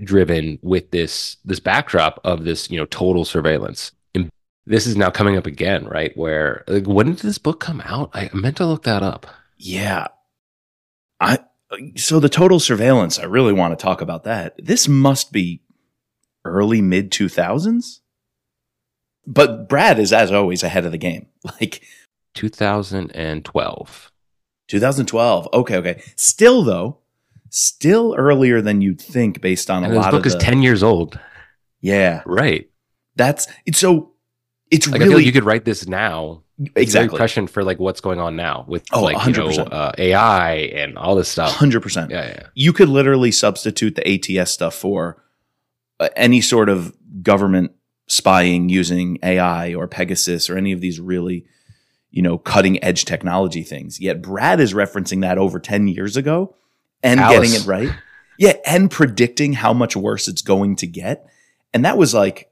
driven 0.00 0.58
with 0.62 0.90
this 0.90 1.36
this 1.44 1.60
backdrop 1.60 2.20
of 2.24 2.44
this, 2.44 2.70
you 2.70 2.78
know, 2.78 2.86
total 2.86 3.24
surveillance. 3.24 3.92
And 4.14 4.30
this 4.66 4.86
is 4.86 4.96
now 4.96 5.10
coming 5.10 5.36
up 5.36 5.46
again, 5.46 5.86
right? 5.86 6.16
Where 6.16 6.64
like 6.66 6.86
when 6.86 7.06
did 7.06 7.18
this 7.18 7.38
book 7.38 7.60
come 7.60 7.80
out? 7.82 8.10
I 8.14 8.30
meant 8.32 8.56
to 8.58 8.66
look 8.66 8.84
that 8.84 9.02
up. 9.02 9.26
Yeah. 9.56 10.08
I 11.20 11.38
so 11.96 12.20
the 12.20 12.28
total 12.28 12.60
surveillance, 12.60 13.18
I 13.18 13.24
really 13.24 13.52
want 13.52 13.78
to 13.78 13.82
talk 13.82 14.00
about 14.00 14.24
that. 14.24 14.54
This 14.58 14.88
must 14.88 15.32
be 15.32 15.62
early 16.44 16.80
mid 16.80 17.10
2000s. 17.10 18.00
But 19.26 19.68
Brad 19.68 19.98
is 19.98 20.12
as 20.12 20.32
always 20.32 20.62
ahead 20.62 20.86
of 20.86 20.92
the 20.92 20.98
game. 20.98 21.26
Like 21.60 21.82
2012. 22.34 24.12
2012. 24.68 25.48
Okay, 25.52 25.76
okay. 25.76 26.02
Still 26.14 26.62
though, 26.62 26.98
still 27.50 28.14
earlier 28.16 28.60
than 28.60 28.80
you'd 28.80 29.00
think 29.00 29.40
based 29.40 29.70
on 29.70 29.82
a 29.82 29.86
And 29.86 29.94
this 29.94 30.02
lot 30.02 30.10
book 30.12 30.26
of 30.26 30.32
is 30.32 30.36
10 30.36 30.62
years 30.62 30.82
old. 30.82 31.18
Yeah. 31.80 32.22
Right. 32.26 32.70
That's 33.16 33.48
it's 33.66 33.78
so 33.78 34.12
it's 34.70 34.88
Like 34.88 35.00
really 35.00 35.16
like 35.16 35.26
you 35.26 35.32
could 35.32 35.44
write 35.44 35.64
this 35.64 35.86
now 35.86 36.42
exactly 36.74 37.16
prescient 37.16 37.50
for 37.50 37.62
like 37.62 37.78
what's 37.78 38.00
going 38.00 38.20
on 38.20 38.36
now 38.36 38.64
with 38.68 38.84
Oh, 38.92 39.02
like 39.02 39.24
you 39.26 39.32
know 39.32 39.48
uh, 39.48 39.92
AI 39.96 40.52
and 40.52 40.98
all 40.98 41.14
this 41.14 41.28
stuff. 41.28 41.54
100%. 41.56 42.10
Yeah, 42.10 42.26
yeah. 42.26 42.46
you 42.54 42.72
could 42.72 42.88
literally 42.88 43.30
substitute 43.32 43.94
the 43.94 44.38
ATS 44.40 44.50
stuff 44.50 44.74
for 44.74 45.22
uh, 46.00 46.08
any 46.16 46.40
sort 46.40 46.68
of 46.68 46.94
government 47.22 47.72
spying 48.08 48.68
using 48.68 49.18
AI 49.22 49.74
or 49.74 49.86
Pegasus 49.86 50.48
or 50.48 50.56
any 50.56 50.72
of 50.72 50.80
these 50.80 50.98
really, 50.98 51.44
you 52.10 52.22
know, 52.22 52.38
cutting 52.38 52.82
edge 52.82 53.04
technology 53.04 53.62
things. 53.62 54.00
Yet 54.00 54.22
Brad 54.22 54.60
is 54.60 54.74
referencing 54.74 55.20
that 55.22 55.38
over 55.38 55.60
10 55.60 55.88
years 55.88 56.16
ago 56.16 56.54
and 57.02 57.20
Alice. 57.20 57.50
getting 57.52 57.60
it 57.64 57.66
right. 57.66 57.90
Yeah, 58.38 58.54
and 58.66 58.90
predicting 58.90 59.54
how 59.54 59.72
much 59.72 59.96
worse 59.96 60.28
it's 60.28 60.42
going 60.42 60.76
to 60.76 60.86
get. 60.86 61.26
And 61.74 61.84
that 61.84 61.98
was 61.98 62.14
like 62.14 62.50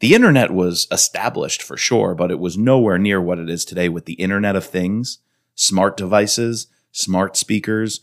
the 0.00 0.14
internet 0.14 0.50
was 0.50 0.86
established 0.90 1.62
for 1.62 1.76
sure, 1.76 2.14
but 2.14 2.30
it 2.30 2.38
was 2.38 2.56
nowhere 2.56 2.98
near 2.98 3.20
what 3.20 3.38
it 3.38 3.48
is 3.50 3.64
today 3.64 3.88
with 3.88 4.06
the 4.06 4.14
Internet 4.14 4.56
of 4.56 4.64
Things, 4.64 5.18
smart 5.54 5.96
devices, 5.96 6.68
smart 6.92 7.36
speakers, 7.36 8.00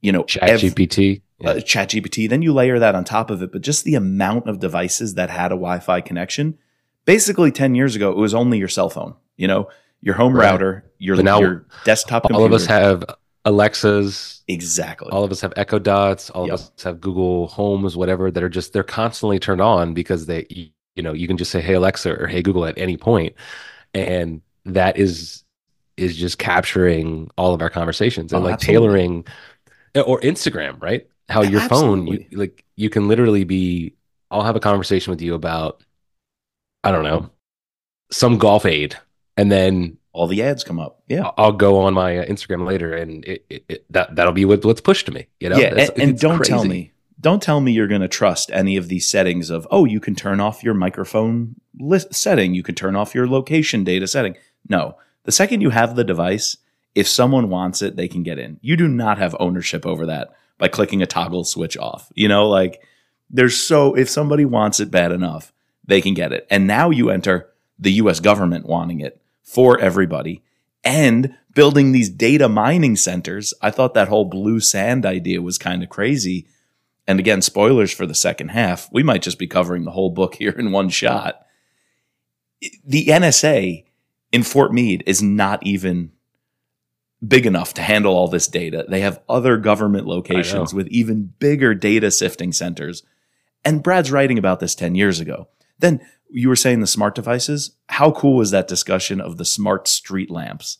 you 0.00 0.10
know, 0.12 0.24
Chat 0.24 0.48
ev- 0.50 0.60
GPT. 0.60 1.22
uh, 1.44 1.54
ChatGPT. 1.54 2.28
Then 2.28 2.42
you 2.42 2.52
layer 2.52 2.78
that 2.80 2.94
on 2.96 3.04
top 3.04 3.30
of 3.30 3.42
it, 3.42 3.52
but 3.52 3.62
just 3.62 3.84
the 3.84 3.94
amount 3.94 4.48
of 4.48 4.58
devices 4.58 5.14
that 5.14 5.30
had 5.30 5.46
a 5.52 5.54
Wi-Fi 5.54 6.00
connection. 6.00 6.58
Basically, 7.04 7.50
ten 7.52 7.74
years 7.76 7.94
ago, 7.96 8.10
it 8.10 8.16
was 8.16 8.34
only 8.34 8.58
your 8.58 8.68
cell 8.68 8.90
phone. 8.90 9.14
You 9.36 9.46
know, 9.48 9.68
your 10.00 10.14
home 10.16 10.34
Right. 10.34 10.50
router, 10.50 10.90
your 10.98 11.16
But 11.16 11.24
now 11.24 11.40
your 11.40 11.66
desktop. 11.84 12.24
Computer. 12.24 12.40
All 12.40 12.46
of 12.46 12.52
us 12.52 12.66
have 12.66 13.04
Alexas. 13.44 14.42
exactly. 14.48 15.10
All 15.10 15.24
of 15.24 15.32
us 15.32 15.40
have 15.40 15.52
Echo 15.56 15.78
Dots. 15.78 16.30
All 16.30 16.46
Yep. 16.46 16.54
of 16.54 16.60
us 16.60 16.82
have 16.84 17.00
Google 17.00 17.48
Homes, 17.48 17.96
whatever. 17.96 18.30
That 18.30 18.42
are 18.42 18.48
just 18.48 18.72
they're 18.72 18.82
constantly 18.84 19.38
turned 19.38 19.60
on 19.60 19.94
because 19.94 20.26
they, 20.26 20.46
you 20.48 21.02
know, 21.02 21.12
you 21.12 21.26
can 21.26 21.36
just 21.36 21.50
say 21.50 21.60
Hey 21.60 21.74
Alexa 21.74 22.20
or 22.22 22.26
Hey 22.26 22.42
Google 22.42 22.64
at 22.66 22.78
any 22.78 22.96
point, 22.96 23.34
and 23.94 24.42
that 24.64 24.96
is 24.98 25.44
is 25.96 26.16
just 26.16 26.38
capturing 26.38 27.30
all 27.36 27.52
of 27.52 27.60
our 27.62 27.68
conversations 27.70 28.32
and 28.32 28.42
Oh, 28.42 28.44
like 28.44 28.54
absolutely. 28.54 28.88
tailoring, 28.88 29.24
eh, 29.94 30.00
or 30.00 30.20
Instagram, 30.20 30.80
right? 30.80 31.06
How 31.28 31.42
your 31.42 31.60
phone, 31.60 32.06
you 32.06 32.24
like, 32.32 32.64
you 32.76 32.90
can 32.90 33.08
literally 33.08 33.44
be. 33.44 33.94
I'll 34.30 34.42
have 34.42 34.56
a 34.56 34.60
conversation 34.60 35.10
with 35.10 35.20
you 35.20 35.34
about, 35.34 35.82
I 36.84 36.90
don't 36.92 37.04
know, 37.04 37.30
some 38.10 38.38
golf 38.38 38.64
aid, 38.66 38.96
and 39.36 39.50
then 39.52 39.98
All 40.12 40.26
the 40.26 40.42
ads 40.42 40.62
come 40.64 40.78
up. 40.78 41.02
Yeah. 41.08 41.30
I'll- 41.38 41.52
go 41.52 41.80
on 41.80 41.94
my 41.94 42.18
uh, 42.18 42.24
Instagram 42.26 42.66
later, 42.66 42.94
and 42.94 43.24
it, 43.24 43.44
it, 43.48 43.64
it, 43.68 43.92
that 43.92 44.14
that'll 44.16 44.32
be 44.32 44.44
what, 44.44 44.64
what's 44.64 44.80
pushed 44.80 45.06
to 45.06 45.12
me. 45.12 45.26
You 45.40 45.48
know, 45.50 45.56
yeah, 45.58 45.74
and, 45.74 45.90
and 46.02 46.18
don't 46.18 46.44
tell 46.44 46.64
me, 46.64 46.92
don't 47.20 47.42
tell 47.42 47.60
me 47.60 47.72
you're 47.72 47.88
going 47.88 48.00
to 48.00 48.08
trust 48.08 48.50
any 48.52 48.76
of 48.76 48.88
these 48.88 49.08
settings 49.08 49.48
of, 49.48 49.66
oh, 49.70 49.84
you 49.84 50.00
can 50.00 50.14
turn 50.14 50.40
off 50.40 50.62
your 50.64 50.74
microphone 50.74 51.54
list 51.78 52.14
setting, 52.14 52.54
you 52.54 52.62
can 52.62 52.74
turn 52.74 52.96
off 52.96 53.14
your 53.14 53.26
location 53.28 53.84
data 53.84 54.06
setting. 54.06 54.36
No, 54.68 54.96
the 55.24 55.32
second 55.32 55.60
you 55.60 55.70
have 55.70 55.96
the 55.96 56.04
device, 56.04 56.56
if 56.94 57.06
someone 57.08 57.48
wants 57.48 57.80
it, 57.80 57.96
they 57.96 58.08
can 58.08 58.22
get 58.22 58.38
in. 58.38 58.58
You 58.60 58.76
do 58.76 58.88
not 58.88 59.18
have 59.18 59.36
ownership 59.40 59.86
over 59.86 60.04
that 60.06 60.34
by 60.58 60.68
clicking 60.68 61.00
a 61.00 61.06
toggle 61.06 61.44
switch 61.44 61.76
off. 61.76 62.10
You 62.14 62.28
know, 62.28 62.48
like 62.48 62.82
there's 63.30 63.56
so 63.56 63.94
if 63.94 64.08
somebody 64.10 64.44
wants 64.44 64.80
it 64.80 64.90
bad 64.90 65.12
enough, 65.12 65.52
they 65.86 66.00
can 66.00 66.14
get 66.14 66.32
it. 66.32 66.46
And 66.50 66.66
now 66.66 66.90
you 66.90 67.10
enter 67.10 67.48
the 67.78 67.92
US 67.92 68.20
government 68.20 68.66
wanting 68.66 69.00
it 69.00 69.20
for 69.42 69.78
everybody 69.78 70.42
and 70.84 71.34
building 71.54 71.92
these 71.92 72.08
data 72.08 72.48
mining 72.48 72.96
centers. 72.96 73.52
I 73.60 73.70
thought 73.70 73.94
that 73.94 74.08
whole 74.08 74.24
blue 74.24 74.60
sand 74.60 75.04
idea 75.04 75.42
was 75.42 75.58
kind 75.58 75.82
of 75.82 75.88
crazy. 75.88 76.46
And 77.06 77.18
again, 77.18 77.42
spoilers 77.42 77.92
for 77.92 78.06
the 78.06 78.14
second 78.14 78.48
half. 78.48 78.90
We 78.92 79.02
might 79.02 79.22
just 79.22 79.38
be 79.38 79.46
covering 79.46 79.84
the 79.84 79.90
whole 79.90 80.10
book 80.10 80.34
here 80.36 80.52
in 80.52 80.72
one 80.72 80.88
shot. 80.88 81.44
The 82.84 83.06
NSA 83.06 83.84
in 84.30 84.42
Fort 84.42 84.72
Meade 84.72 85.02
is 85.06 85.22
not 85.22 85.64
even 85.66 86.12
big 87.26 87.46
enough 87.46 87.74
to 87.74 87.82
handle 87.82 88.14
all 88.14 88.28
this 88.28 88.48
data. 88.48 88.84
They 88.88 89.00
have 89.00 89.20
other 89.28 89.56
government 89.56 90.06
locations 90.06 90.74
with 90.74 90.88
even 90.88 91.32
bigger 91.38 91.74
data 91.74 92.10
sifting 92.10 92.52
centers. 92.52 93.02
And 93.64 93.82
Brad's 93.82 94.10
writing 94.10 94.38
about 94.38 94.58
this 94.58 94.74
10 94.74 94.94
years 94.96 95.20
ago. 95.20 95.48
Then 95.78 96.00
you 96.32 96.48
were 96.48 96.56
saying 96.56 96.80
the 96.80 96.86
smart 96.86 97.14
devices. 97.14 97.72
How 97.88 98.10
cool 98.12 98.36
was 98.36 98.50
that 98.50 98.68
discussion 98.68 99.20
of 99.20 99.36
the 99.36 99.44
smart 99.44 99.86
street 99.88 100.30
lamps? 100.30 100.78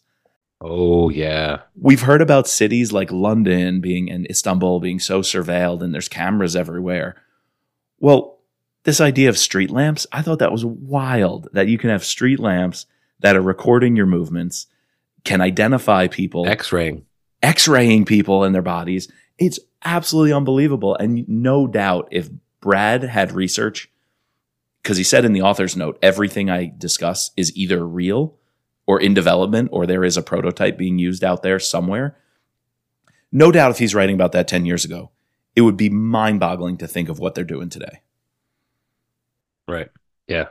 Oh 0.60 1.08
yeah, 1.08 1.62
We've 1.74 2.02
heard 2.02 2.22
about 2.22 2.46
cities 2.46 2.92
like 2.92 3.10
London 3.10 3.80
being 3.80 4.08
and 4.10 4.30
Istanbul 4.30 4.78
being 4.78 5.00
so 5.00 5.20
surveilled 5.20 5.82
and 5.82 5.92
there's 5.92 6.08
cameras 6.08 6.54
everywhere. 6.54 7.16
Well, 7.98 8.38
this 8.84 9.00
idea 9.00 9.28
of 9.28 9.38
street 9.38 9.70
lamps, 9.70 10.06
I 10.12 10.22
thought 10.22 10.38
that 10.38 10.52
was 10.52 10.64
wild 10.64 11.48
that 11.52 11.68
you 11.68 11.78
can 11.78 11.90
have 11.90 12.04
street 12.04 12.38
lamps 12.38 12.86
that 13.20 13.36
are 13.36 13.42
recording 13.42 13.96
your 13.96 14.06
movements, 14.06 14.66
can 15.24 15.40
identify 15.40 16.06
people, 16.08 16.46
X-raying. 16.48 17.06
x-raying 17.42 18.04
people 18.04 18.44
and 18.44 18.54
their 18.54 18.62
bodies. 18.62 19.10
It's 19.38 19.58
absolutely 19.84 20.32
unbelievable. 20.32 20.94
And 20.96 21.28
no 21.28 21.66
doubt 21.66 22.08
if 22.12 22.28
Brad 22.60 23.02
had 23.02 23.32
research, 23.32 23.90
because 24.82 24.96
he 24.96 25.04
said 25.04 25.24
in 25.24 25.32
the 25.32 25.42
author's 25.42 25.76
note, 25.76 25.98
everything 26.02 26.50
I 26.50 26.72
discuss 26.76 27.30
is 27.36 27.54
either 27.56 27.86
real 27.86 28.36
or 28.86 29.00
in 29.00 29.14
development, 29.14 29.68
or 29.72 29.86
there 29.86 30.02
is 30.04 30.16
a 30.16 30.22
prototype 30.22 30.76
being 30.76 30.98
used 30.98 31.22
out 31.22 31.42
there 31.42 31.60
somewhere. 31.60 32.16
No 33.30 33.52
doubt 33.52 33.70
if 33.70 33.78
he's 33.78 33.94
writing 33.94 34.14
about 34.16 34.32
that 34.32 34.48
10 34.48 34.66
years 34.66 34.84
ago, 34.84 35.10
it 35.54 35.60
would 35.60 35.76
be 35.76 35.88
mind 35.88 36.40
boggling 36.40 36.76
to 36.78 36.88
think 36.88 37.08
of 37.08 37.18
what 37.20 37.34
they're 37.34 37.44
doing 37.44 37.68
today. 37.68 38.00
Right. 39.68 39.88
Yeah. 40.26 40.46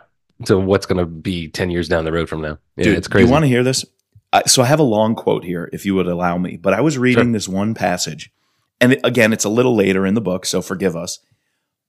So 0.46 0.60
what's 0.60 0.86
going 0.86 0.98
to 0.98 1.06
be 1.06 1.50
10 1.50 1.70
years 1.70 1.88
down 1.90 2.06
the 2.06 2.12
road 2.12 2.30
from 2.30 2.42
now? 2.42 2.58
Yeah, 2.78 2.86
Dude, 2.86 2.98
it's 2.98 3.08
crazy. 3.08 3.26
You 3.28 3.32
want 3.32 3.44
to 3.44 3.50
hear 3.50 3.64
this? 3.64 3.86
I, 4.34 4.44
so 4.44 4.64
I 4.64 4.66
have 4.66 4.80
a 4.80 4.84
long 4.84 5.14
quote 5.14 5.44
here, 5.44 5.70
if 5.74 5.86
you 5.86 5.94
would 5.96 6.08
allow 6.08 6.38
me. 6.38 6.56
But 6.58 6.74
I 6.74 6.82
was 6.82 6.98
reading 6.98 7.26
Sure. 7.26 7.34
this 7.34 7.50
one 7.50 7.74
passage, 7.74 8.32
and 8.80 8.98
again, 9.04 9.34
it's 9.34 9.44
a 9.44 9.50
little 9.50 9.76
later 9.76 10.06
in 10.06 10.14
the 10.14 10.22
book, 10.22 10.46
so 10.46 10.62
forgive 10.62 10.96
us. 10.96 11.20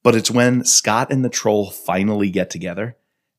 But 0.02 0.14
it's 0.14 0.30
when 0.30 0.64
Scot 0.64 1.12
and 1.12 1.24
the 1.24 1.28
troll 1.28 1.70
finally 1.70 2.30
get 2.30 2.50
together, 2.50 2.96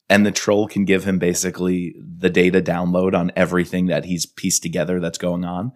and 0.09 0.25
the 0.25 0.31
troll 0.31 0.67
can 0.67 0.85
give 0.85 1.03
him 1.03 1.19
basically 1.19 1.95
the 1.99 2.29
data 2.29 2.61
download 2.61 3.13
on 3.15 3.31
everything 3.35 3.87
that 3.87 4.05
he's 4.05 4.25
pieced 4.25 4.63
together 4.63 4.99
that's 4.99 5.17
going 5.17 5.43
on, 5.43 5.73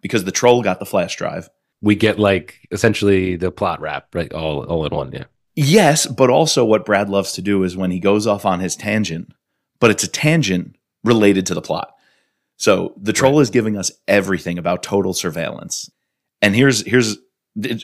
because 0.00 0.24
the 0.24 0.32
troll 0.32 0.62
got 0.62 0.78
the 0.78 0.86
flash 0.86 1.16
drive. 1.16 1.48
we 1.80 1.94
get 1.94 2.18
like 2.18 2.66
essentially 2.70 3.36
the 3.36 3.50
plot 3.50 3.80
wrap, 3.80 4.14
right? 4.14 4.32
All 4.32 4.64
all 4.64 4.84
in 4.84 4.94
one. 4.94 5.12
Yeah. 5.12 5.24
Yes, 5.54 6.06
but 6.06 6.30
also 6.30 6.64
what 6.64 6.84
Brad 6.84 7.08
loves 7.08 7.32
to 7.32 7.42
do 7.42 7.64
is 7.64 7.76
when 7.76 7.90
he 7.90 7.98
goes 7.98 8.26
off 8.26 8.46
on 8.46 8.60
his 8.60 8.76
tangent, 8.76 9.32
but 9.80 9.90
it's 9.90 10.04
a 10.04 10.08
tangent 10.08 10.76
related 11.02 11.46
to 11.46 11.54
the 11.54 11.62
plot. 11.62 11.94
So 12.56 12.94
the 12.96 13.12
troll 13.12 13.40
is 13.40 13.50
giving 13.50 13.76
us 13.76 13.90
everything 14.06 14.58
about 14.58 14.82
total 14.82 15.14
surveillance. 15.14 15.90
And 16.42 16.54
here's 16.54 16.86
here's 16.86 17.18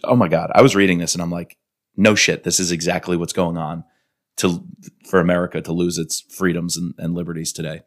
oh 0.05 0.17
my 0.17 0.29
god, 0.29 0.51
I 0.55 0.63
was 0.63 0.77
reading 0.77 0.99
this 0.99 1.15
and 1.15 1.23
I'm 1.23 1.31
like, 1.31 1.57
no 1.97 2.15
shit, 2.15 2.45
this 2.45 2.61
is 2.61 2.73
exactly 2.73 3.17
what's 3.17 3.33
going 3.33 3.57
on 3.57 3.85
to 4.37 4.65
for 5.05 5.21
America 5.21 5.61
to 5.61 5.73
lose 5.73 5.99
its 5.99 6.21
freedoms 6.21 6.77
and, 6.77 6.95
and 6.99 7.15
liberties 7.15 7.53
today. 7.53 7.83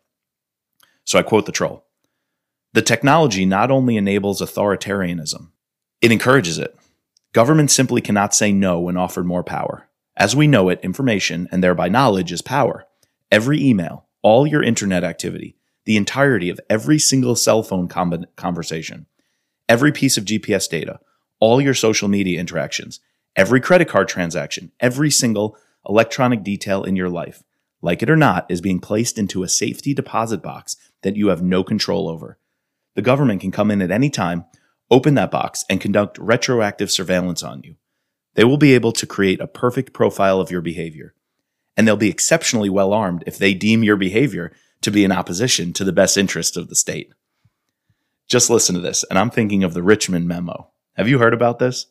So 1.04 1.20
I 1.20 1.24
quote 1.24 1.46
the 1.46 1.52
troll. 1.52 1.86
The 2.74 2.82
technology 2.82 3.46
not 3.46 3.72
only 3.72 3.98
enables 3.98 4.42
authoritarianism, 4.42 5.50
it 6.02 6.12
encourages 6.12 6.60
it. 6.60 6.78
Government 7.34 7.72
simply 7.72 8.02
cannot 8.02 8.36
say 8.36 8.52
no 8.52 8.80
when 8.80 8.98
offered 8.98 9.26
more 9.26 9.44
power. 9.44 9.90
As 10.16 10.36
we 10.36 10.48
know 10.48 10.70
it, 10.70 10.80
information 10.82 11.48
and 11.52 11.64
thereby 11.64 11.90
knowledge 11.90 12.32
is 12.32 12.42
power. 12.42 12.86
Every 13.32 13.62
email, 13.62 14.06
all 14.22 14.48
your 14.48 14.64
internet 14.64 15.04
activity, 15.04 15.56
the 15.86 15.98
entirety 15.98 16.50
of 16.50 16.60
every 16.70 17.00
single 17.00 17.36
cell 17.36 17.64
phone 17.64 17.88
com- 17.88 18.26
conversation, 18.36 19.06
every 19.70 19.92
piece 19.92 20.18
of 20.18 20.26
GPS 20.26 20.70
data, 20.70 21.00
all 21.40 21.62
your 21.62 21.74
social 21.74 22.08
media 22.08 22.40
interactions, 22.40 23.00
every 23.38 23.62
credit 23.62 23.88
card 23.88 24.10
transaction, 24.10 24.72
every 24.80 25.12
single 25.12 25.56
electronic 25.88 26.44
detail 26.44 26.84
in 26.84 26.96
your 26.98 27.10
life, 27.10 27.44
like 27.82 28.02
it 28.02 28.10
or 28.10 28.18
not, 28.18 28.50
is 28.50 28.60
being 28.60 28.80
placed 28.80 29.18
into 29.18 29.44
a 29.44 29.48
safety 29.48 29.94
deposit 29.94 30.42
box 30.42 30.76
that 31.04 31.16
you 31.16 31.28
have 31.28 31.44
no 31.44 31.64
control 31.64 32.10
over. 32.10 32.40
The 32.96 33.02
government 33.04 33.40
can 33.40 33.52
come 33.52 33.70
in 33.70 33.82
at 33.82 33.92
any 33.92 34.10
time, 34.10 34.46
open 34.90 35.14
that 35.14 35.32
box, 35.32 35.64
and 35.70 35.80
conduct 35.80 36.18
retroactive 36.18 36.90
surveillance 36.90 37.44
on 37.44 37.62
you. 37.64 37.76
They 38.34 38.44
will 38.44 38.58
be 38.58 38.74
able 38.74 38.92
to 38.94 39.06
create 39.06 39.40
a 39.40 39.48
perfect 39.48 39.94
profile 39.94 40.42
of 40.42 40.52
your 40.52 40.62
behavior. 40.62 41.14
And 41.76 41.88
they'll 41.88 41.96
be 41.96 42.10
exceptionally 42.10 42.70
well 42.70 42.92
armed 42.92 43.24
if 43.28 43.38
they 43.38 43.54
deem 43.54 43.84
your 43.84 43.98
behavior 43.98 44.52
to 44.82 44.92
be 44.92 45.04
in 45.04 45.12
opposition 45.12 45.74
to 45.74 45.84
the 45.84 45.94
best 45.94 46.18
interest 46.18 46.58
of 46.58 46.70
the 46.70 46.76
state. 46.76 47.14
Just 48.28 48.50
listen 48.50 48.76
to 48.76 48.82
this, 48.82 49.06
and 49.10 49.18
I'm 49.18 49.30
thinking 49.30 49.64
of 49.64 49.74
the 49.74 49.84
Richmond 49.84 50.28
memo. 50.28 50.72
Have 50.96 51.08
you 51.08 51.20
heard 51.20 51.34
about 51.34 51.60
this? 51.60 51.86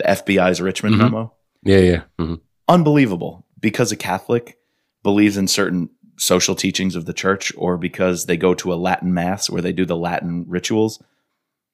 The 0.00 0.10
FBI's 0.10 0.60
Richmond 0.62 0.94
Mhm. 0.96 0.98
memo? 0.98 1.32
Yeah. 1.62 1.78
Yeah. 1.78 2.02
hmm 2.18 2.34
unbelievable 2.68 3.44
because 3.58 3.90
a 3.90 3.96
Catholic 3.96 4.56
believes 5.02 5.36
in 5.36 5.48
certain 5.48 5.90
social 6.16 6.54
teachings 6.54 6.94
of 6.94 7.04
the 7.04 7.12
church 7.12 7.52
or 7.56 7.76
because 7.76 8.26
they 8.26 8.36
go 8.36 8.54
to 8.54 8.72
a 8.72 8.76
Latin 8.76 9.12
mass 9.12 9.50
where 9.50 9.60
they 9.60 9.72
do 9.72 9.84
the 9.84 9.96
Latin 9.96 10.44
rituals, 10.46 11.02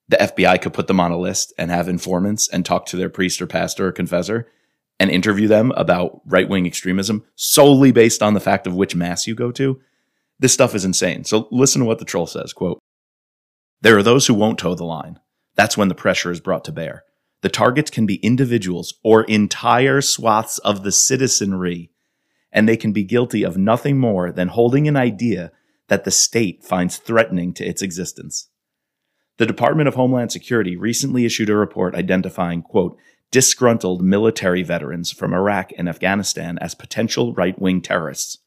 the 0.08 0.16
FBI 0.16 0.56
could 0.62 0.72
put 0.72 0.86
them 0.86 0.98
on 0.98 1.12
a 1.12 1.18
list 1.18 1.52
and 1.58 1.70
have 1.70 1.86
informants 1.86 2.48
and 2.48 2.64
talk 2.64 2.86
to 2.86 2.96
their 2.96 3.10
priest 3.10 3.42
or 3.42 3.46
pastor 3.46 3.88
or 3.88 3.92
confessor 3.92 4.48
and 4.98 5.10
interview 5.10 5.46
them 5.48 5.70
about 5.76 6.22
right 6.24 6.48
wing 6.48 6.66
extremism 6.66 7.22
solely 7.34 7.92
based 7.92 8.22
on 8.22 8.32
the 8.32 8.40
fact 8.40 8.66
of 8.66 8.74
which 8.74 8.96
mass 8.96 9.26
you 9.26 9.34
go 9.34 9.52
to. 9.52 9.78
This 10.38 10.54
stuff 10.54 10.74
is 10.74 10.84
insane. 10.86 11.24
So 11.24 11.46
listen 11.50 11.80
to 11.82 11.86
what 11.86 11.98
the 11.98 12.04
troll 12.06 12.26
says 12.26 12.54
quote, 12.54 12.78
There 13.82 13.98
are 13.98 14.02
those 14.02 14.26
who 14.26 14.34
won't 14.34 14.58
toe 14.58 14.74
the 14.74 14.84
line. 14.84 15.20
That's 15.56 15.76
when 15.76 15.88
the 15.88 15.94
pressure 15.94 16.30
is 16.30 16.40
brought 16.40 16.64
to 16.64 16.72
bear. 16.72 17.04
The 17.42 17.48
targets 17.48 17.90
can 17.90 18.06
be 18.06 18.16
individuals 18.16 18.94
or 19.02 19.24
entire 19.24 20.00
swaths 20.00 20.58
of 20.58 20.82
the 20.82 20.92
citizenry, 20.92 21.90
and 22.50 22.68
they 22.68 22.76
can 22.76 22.92
be 22.92 23.04
guilty 23.04 23.42
of 23.42 23.56
nothing 23.56 23.98
more 23.98 24.32
than 24.32 24.48
holding 24.48 24.88
an 24.88 24.96
idea 24.96 25.52
that 25.88 26.04
the 26.04 26.10
state 26.10 26.64
finds 26.64 26.96
threatening 26.96 27.52
to 27.54 27.64
its 27.64 27.82
existence. 27.82 28.48
The 29.38 29.46
Department 29.46 29.86
of 29.86 29.94
Homeland 29.94 30.32
Security 30.32 30.76
recently 30.76 31.26
issued 31.26 31.50
a 31.50 31.56
report 31.56 31.94
identifying, 31.94 32.62
quote, 32.62 32.96
disgruntled 33.30 34.02
military 34.02 34.62
veterans 34.62 35.12
from 35.12 35.34
Iraq 35.34 35.72
and 35.76 35.88
Afghanistan 35.88 36.58
as 36.60 36.74
potential 36.74 37.34
right 37.34 37.60
wing 37.60 37.82
terrorists. 37.82 38.38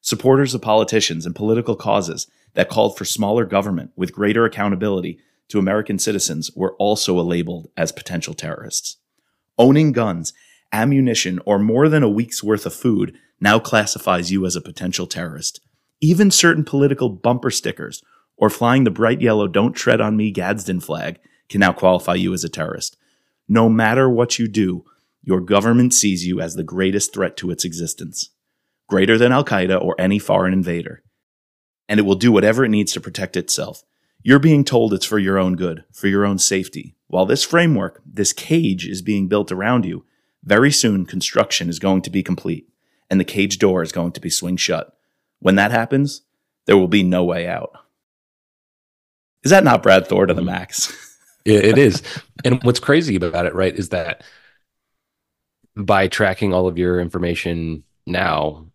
Supporters 0.00 0.54
of 0.54 0.62
politicians 0.62 1.26
and 1.26 1.34
political 1.34 1.74
causes 1.74 2.28
that 2.54 2.68
called 2.68 2.96
for 2.96 3.04
smaller 3.04 3.44
government 3.44 3.90
with 3.96 4.12
greater 4.12 4.44
accountability 4.44 5.18
to 5.52 5.58
American 5.58 5.98
citizens 5.98 6.50
were 6.56 6.74
also 6.76 7.14
labeled 7.20 7.68
as 7.76 7.92
potential 7.92 8.32
terrorists. 8.32 8.96
Owning 9.58 9.92
guns, 9.92 10.32
ammunition, 10.72 11.38
or 11.44 11.58
more 11.58 11.90
than 11.90 12.02
a 12.02 12.08
week's 12.08 12.42
worth 12.42 12.64
of 12.64 12.72
food 12.72 13.18
now 13.38 13.58
classifies 13.58 14.32
you 14.32 14.46
as 14.46 14.56
a 14.56 14.62
potential 14.62 15.06
terrorist. 15.06 15.60
Even 16.00 16.30
certain 16.30 16.64
political 16.64 17.10
bumper 17.10 17.50
stickers 17.50 18.02
or 18.38 18.48
flying 18.48 18.84
the 18.84 18.90
bright 18.90 19.20
yellow 19.20 19.46
Don't 19.46 19.74
Tread 19.74 20.00
on 20.00 20.16
Me 20.16 20.30
Gadsden 20.30 20.80
flag 20.80 21.18
can 21.50 21.60
now 21.60 21.74
qualify 21.74 22.14
you 22.14 22.32
as 22.32 22.44
a 22.44 22.48
terrorist. 22.48 22.96
No 23.46 23.68
matter 23.68 24.08
what 24.08 24.38
you 24.38 24.48
do, 24.48 24.86
your 25.22 25.42
government 25.42 25.92
sees 25.92 26.26
you 26.26 26.40
as 26.40 26.54
the 26.54 26.64
greatest 26.64 27.12
threat 27.12 27.36
to 27.36 27.50
its 27.50 27.66
existence, 27.66 28.30
greater 28.88 29.18
than 29.18 29.32
Al 29.32 29.44
Qaeda 29.44 29.82
or 29.82 29.94
any 29.98 30.18
foreign 30.18 30.54
invader. 30.54 31.02
And 31.90 32.00
it 32.00 32.04
will 32.04 32.14
do 32.14 32.32
whatever 32.32 32.64
it 32.64 32.70
needs 32.70 32.94
to 32.94 33.02
protect 33.02 33.36
itself. 33.36 33.84
You're 34.22 34.38
being 34.38 34.64
told 34.64 34.94
it's 34.94 35.06
for 35.06 35.18
your 35.18 35.38
own 35.38 35.56
good, 35.56 35.84
for 35.92 36.06
your 36.06 36.24
own 36.24 36.38
safety. 36.38 36.94
While 37.08 37.26
this 37.26 37.44
framework, 37.44 38.00
this 38.06 38.32
cage 38.32 38.86
is 38.86 39.02
being 39.02 39.28
built 39.28 39.50
around 39.50 39.84
you, 39.84 40.04
very 40.44 40.70
soon 40.70 41.06
construction 41.06 41.68
is 41.68 41.78
going 41.78 42.02
to 42.02 42.10
be 42.10 42.22
complete 42.22 42.68
and 43.10 43.20
the 43.20 43.24
cage 43.24 43.58
door 43.58 43.82
is 43.82 43.92
going 43.92 44.12
to 44.12 44.20
be 44.20 44.30
swing 44.30 44.56
shut. 44.56 44.96
When 45.38 45.56
that 45.56 45.70
happens, 45.70 46.22
there 46.66 46.78
will 46.78 46.88
be 46.88 47.02
no 47.02 47.24
way 47.24 47.46
out. 47.46 47.72
Is 49.44 49.50
that 49.50 49.64
not 49.64 49.82
Brad 49.82 50.06
Thor 50.06 50.24
to 50.26 50.34
the 50.34 50.42
max? 50.42 51.10
It, 51.44 51.64
it 51.64 51.78
is. 51.78 52.04
And 52.44 52.62
what's 52.62 52.78
crazy 52.78 53.16
about 53.16 53.46
it, 53.46 53.54
right, 53.56 53.74
is 53.74 53.88
that 53.88 54.22
by 55.74 56.06
tracking 56.06 56.54
all 56.54 56.68
of 56.68 56.78
your 56.78 57.00
information 57.00 57.82
now, 58.06 58.66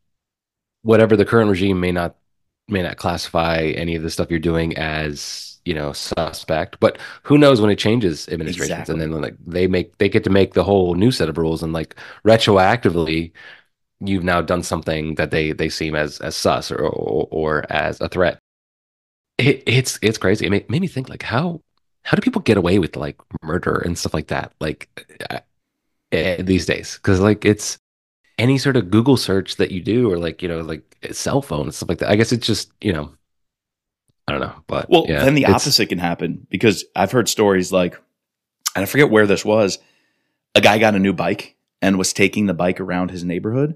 whatever 0.82 1.16
the 1.16 1.24
current 1.24 1.50
regime 1.50 1.80
may 1.80 1.94
not 1.94 2.18
may 2.68 2.82
not 2.82 2.98
classify 2.98 3.62
any 3.76 3.96
of 3.96 4.04
the 4.04 4.10
stuff 4.10 4.30
you're 4.30 4.40
doing 4.40 4.76
as 4.78 5.60
you 5.66 5.74
know 5.74 5.92
suspect 5.94 6.80
but 6.80 6.98
who 7.24 7.38
knows 7.38 7.60
when 7.62 7.70
it 7.70 7.78
changes 7.80 8.28
administrations 8.30 8.90
Exactly. 8.90 8.94
and 8.94 9.02
then 9.02 9.22
like 9.22 9.36
they 9.46 9.68
make 9.68 9.98
they 9.98 10.10
get 10.10 10.24
to 10.24 10.30
make 10.30 10.54
the 10.54 10.64
whole 10.64 10.96
new 10.96 11.12
set 11.12 11.30
of 11.30 11.38
rules 11.38 11.64
and 11.64 11.74
like 11.74 11.96
retroactively 12.26 13.32
you've 14.00 14.24
now 14.24 14.42
done 14.42 14.64
something 14.64 15.16
that 15.16 15.32
they 15.32 15.52
they 15.54 15.70
seem 15.70 15.96
as 15.96 16.20
as 16.22 16.36
sus 16.36 16.72
or 16.72 16.80
or, 16.80 17.28
or 17.32 17.72
as 17.72 18.00
a 18.02 18.10
threat. 18.10 18.40
It, 19.38 19.64
it's 19.68 20.00
it's 20.02 20.18
crazy. 20.18 20.46
It 20.46 20.50
made, 20.50 20.70
made 20.70 20.82
me 20.82 20.88
think 20.88 21.10
like 21.10 21.24
how 21.24 21.62
how 22.04 22.16
do 22.16 22.22
people 22.22 22.42
get 22.42 22.58
away 22.58 22.80
with 22.80 22.96
like 22.96 23.18
murder 23.44 23.76
and 23.78 23.98
stuff 23.98 24.14
like 24.14 24.28
that? 24.28 24.54
Like 24.60 24.90
uh, 25.30 25.40
eh, 26.12 26.42
these 26.42 26.66
days 26.66 26.96
because 26.98 27.20
like 27.20 27.46
it's 27.46 27.78
any 28.38 28.58
sort 28.58 28.78
of 28.78 28.90
google 28.92 29.18
search 29.18 29.56
that 29.56 29.72
you 29.72 29.82
do 29.82 30.12
or 30.12 30.18
like 30.18 30.42
you 30.42 30.48
know 30.48 30.62
like 30.62 30.84
cell 31.12 31.42
phone 31.42 31.62
and 31.64 31.74
stuff 31.74 31.90
like 31.90 31.98
that 32.00 32.10
i 32.10 32.16
guess 32.16 32.32
it's 32.32 32.46
just 32.46 32.72
you 32.82 32.94
know 32.94 33.12
i 34.28 34.32
don't 34.32 34.42
know 34.42 34.54
but 34.68 34.90
Well, 34.90 35.06
yeah, 35.08 35.24
then 35.24 35.36
the 35.36 35.46
opposite 35.46 35.88
can 35.90 36.00
happen 36.00 36.46
because 36.50 36.84
I've 36.96 37.12
heard 37.12 37.30
stories 37.30 37.72
like, 37.72 37.96
and 38.76 38.84
I 38.84 38.86
forget 38.86 39.10
where 39.10 39.26
this 39.26 39.46
was. 39.46 39.80
A 40.56 40.62
guy 40.62 40.78
got 40.80 40.96
a 40.96 41.00
new 41.00 41.14
bike 41.14 41.56
and 41.82 41.98
was 41.98 42.12
taking 42.14 42.46
the 42.48 42.54
bike 42.54 42.80
around 42.82 43.10
his 43.12 43.24
neighborhood, 43.24 43.76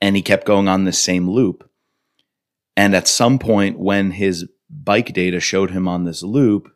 and 0.00 0.16
he 0.16 0.22
kept 0.22 0.44
going 0.46 0.68
on 0.68 0.84
this 0.84 0.98
same 0.98 1.30
loop. 1.30 1.68
And 2.76 2.94
at 2.94 3.08
some 3.08 3.38
point, 3.38 3.78
when 3.78 4.10
his 4.10 4.46
bike 4.68 5.12
data 5.14 5.40
showed 5.40 5.70
him 5.70 5.88
on 5.88 6.04
this 6.04 6.22
loop, 6.22 6.70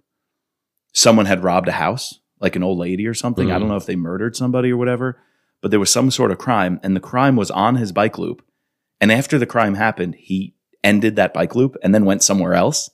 someone 0.94 1.26
had 1.26 1.42
robbed 1.44 1.68
a 1.68 1.72
house, 1.72 2.20
like 2.40 2.56
an 2.56 2.62
old 2.62 2.78
lady 2.78 3.06
or 3.06 3.14
something. 3.14 3.50
I 3.50 3.56
Mhm. 3.56 3.60
don't 3.60 3.68
know 3.68 3.76
if 3.76 3.86
they 3.86 3.96
murdered 3.96 4.34
somebody 4.36 4.70
or 4.72 4.76
whatever, 4.78 5.18
but 5.64 5.70
there 5.70 5.80
was 5.80 5.90
some 5.90 6.10
sort 6.10 6.30
of 6.30 6.36
crime, 6.36 6.78
and 6.82 6.94
the 6.94 7.00
crime 7.00 7.36
was 7.36 7.50
on 7.50 7.76
his 7.76 7.90
bike 7.90 8.18
loop. 8.18 8.44
And 9.00 9.10
after 9.10 9.38
the 9.38 9.46
crime 9.46 9.76
happened, 9.76 10.14
he 10.16 10.54
ended 10.82 11.16
that 11.16 11.32
bike 11.32 11.54
loop 11.54 11.74
and 11.82 11.94
then 11.94 12.04
went 12.04 12.22
somewhere 12.22 12.52
else. 12.52 12.90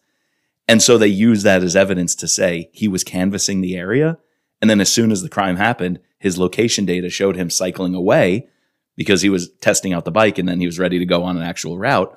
And 0.69 0.81
so 0.81 0.97
they 0.97 1.09
used 1.09 1.45
that 1.45 1.65
as 1.65 1.75
evidence 1.75 2.15
to 2.15 2.29
say 2.29 2.71
he 2.73 2.87
was 2.87 3.03
canvassing 3.03 3.61
the 3.61 3.75
area 3.75 4.19
And 4.61 4.69
then 4.69 4.81
as 4.81 4.93
soon 4.93 5.11
as 5.11 5.23
the 5.23 5.29
crime 5.29 5.57
happened, 5.57 5.99
his 6.21 6.39
location 6.39 6.85
data 6.85 7.11
showed 7.11 7.35
him 7.35 7.51
cycling 7.51 7.95
away 7.95 8.49
because 8.97 9.23
he 9.23 9.31
was 9.31 9.51
testing 9.61 9.93
out 9.93 10.05
the 10.05 10.11
bike 10.13 10.39
and 10.39 10.49
then 10.49 10.61
he 10.61 10.67
was 10.67 10.79
ready 10.79 11.01
to 11.01 11.07
go 11.07 11.25
on 11.25 11.37
an 11.37 11.43
actual 11.43 11.77
route. 11.77 12.17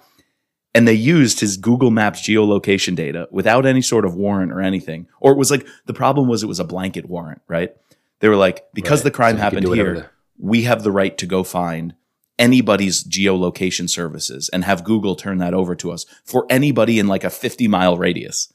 And 0.75 0.87
they 0.87 0.93
used 0.93 1.39
his 1.39 1.57
Google 1.57 1.89
Maps 1.89 2.21
geolocation 2.21 2.95
data 2.95 3.27
without 3.31 3.65
any 3.65 3.81
sort 3.81 4.05
of 4.05 4.15
warrant 4.15 4.51
or 4.51 4.59
anything. 4.59 5.07
Or 5.19 5.31
it 5.31 5.37
was 5.37 5.51
like 5.51 5.65
the 5.85 5.93
problem 5.93 6.27
was 6.27 6.43
it 6.43 6.47
was 6.47 6.59
a 6.59 6.63
blanket 6.63 7.07
warrant, 7.07 7.41
right? 7.47 7.75
They 8.19 8.29
were 8.29 8.35
like, 8.35 8.65
because 8.73 8.99
Right. 8.99 9.05
the 9.05 9.11
crime 9.11 9.35
So 9.37 9.41
happened 9.41 9.73
here, 9.73 10.11
we 10.43 10.63
have 10.63 10.83
the 10.83 10.91
right 10.91 11.17
to 11.17 11.25
go 11.25 11.41
find 11.41 11.95
anybody's 12.37 13.01
geolocation 13.01 13.89
services 13.89 14.49
and 14.51 14.65
have 14.65 14.83
Google 14.83 15.15
turn 15.15 15.37
that 15.37 15.53
over 15.53 15.73
to 15.75 15.89
us 15.89 16.05
for 16.25 16.45
anybody 16.49 16.99
in 16.99 17.07
like 17.07 17.23
a 17.23 17.29
50 17.29 17.69
mile 17.69 17.97
radius. 17.97 18.51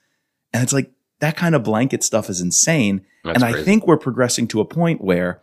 And 0.52 0.62
it's 0.62 0.74
like 0.74 0.90
that 1.20 1.34
kind 1.34 1.54
of 1.54 1.62
blanket 1.62 2.02
stuff 2.02 2.28
is 2.28 2.42
insane. 2.42 3.06
That's 3.24 3.36
and 3.36 3.44
I 3.44 3.52
crazy. 3.52 3.64
think 3.64 3.86
we're 3.86 3.96
progressing 3.96 4.46
to 4.48 4.60
a 4.60 4.66
point 4.66 5.00
where, 5.00 5.40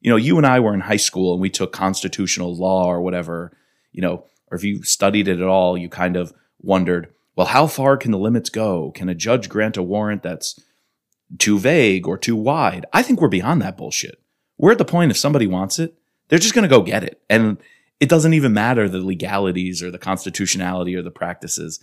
you 0.00 0.10
know, 0.10 0.16
you 0.16 0.36
and 0.38 0.44
I 0.44 0.58
were 0.58 0.74
in 0.74 0.80
high 0.80 0.96
school 0.96 1.32
and 1.32 1.40
we 1.40 1.50
took 1.50 1.72
constitutional 1.72 2.56
law 2.56 2.86
or 2.86 3.00
whatever, 3.00 3.56
you 3.92 4.02
know, 4.02 4.24
or 4.50 4.56
if 4.56 4.64
you 4.64 4.82
studied 4.82 5.28
it 5.28 5.40
at 5.40 5.46
all, 5.46 5.78
you 5.78 5.88
kind 5.88 6.16
of 6.16 6.32
wondered, 6.60 7.14
well, 7.36 7.46
how 7.46 7.68
far 7.68 7.96
can 7.96 8.10
the 8.10 8.18
limits 8.18 8.50
go? 8.50 8.90
Can 8.90 9.08
a 9.08 9.14
judge 9.14 9.48
grant 9.48 9.76
a 9.76 9.84
warrant 9.84 10.24
that's 10.24 10.60
too 11.38 11.60
vague 11.60 12.08
or 12.08 12.18
too 12.18 12.34
wide? 12.34 12.86
I 12.92 13.02
think 13.02 13.20
we're 13.20 13.28
beyond 13.28 13.62
that 13.62 13.76
bullshit. 13.76 14.20
We're 14.58 14.72
at 14.72 14.78
the 14.78 14.84
point 14.84 15.10
if 15.10 15.16
somebody 15.16 15.46
wants 15.46 15.78
it, 15.78 15.94
they're 16.28 16.38
just 16.38 16.54
going 16.54 16.68
to 16.68 16.74
go 16.74 16.82
get 16.82 17.04
it. 17.04 17.20
And 17.28 17.58
it 18.00 18.08
doesn't 18.08 18.34
even 18.34 18.52
matter 18.52 18.88
the 18.88 18.98
legalities 18.98 19.82
or 19.82 19.90
the 19.90 19.98
constitutionality 19.98 20.94
or 20.94 21.02
the 21.02 21.10
practices. 21.10 21.80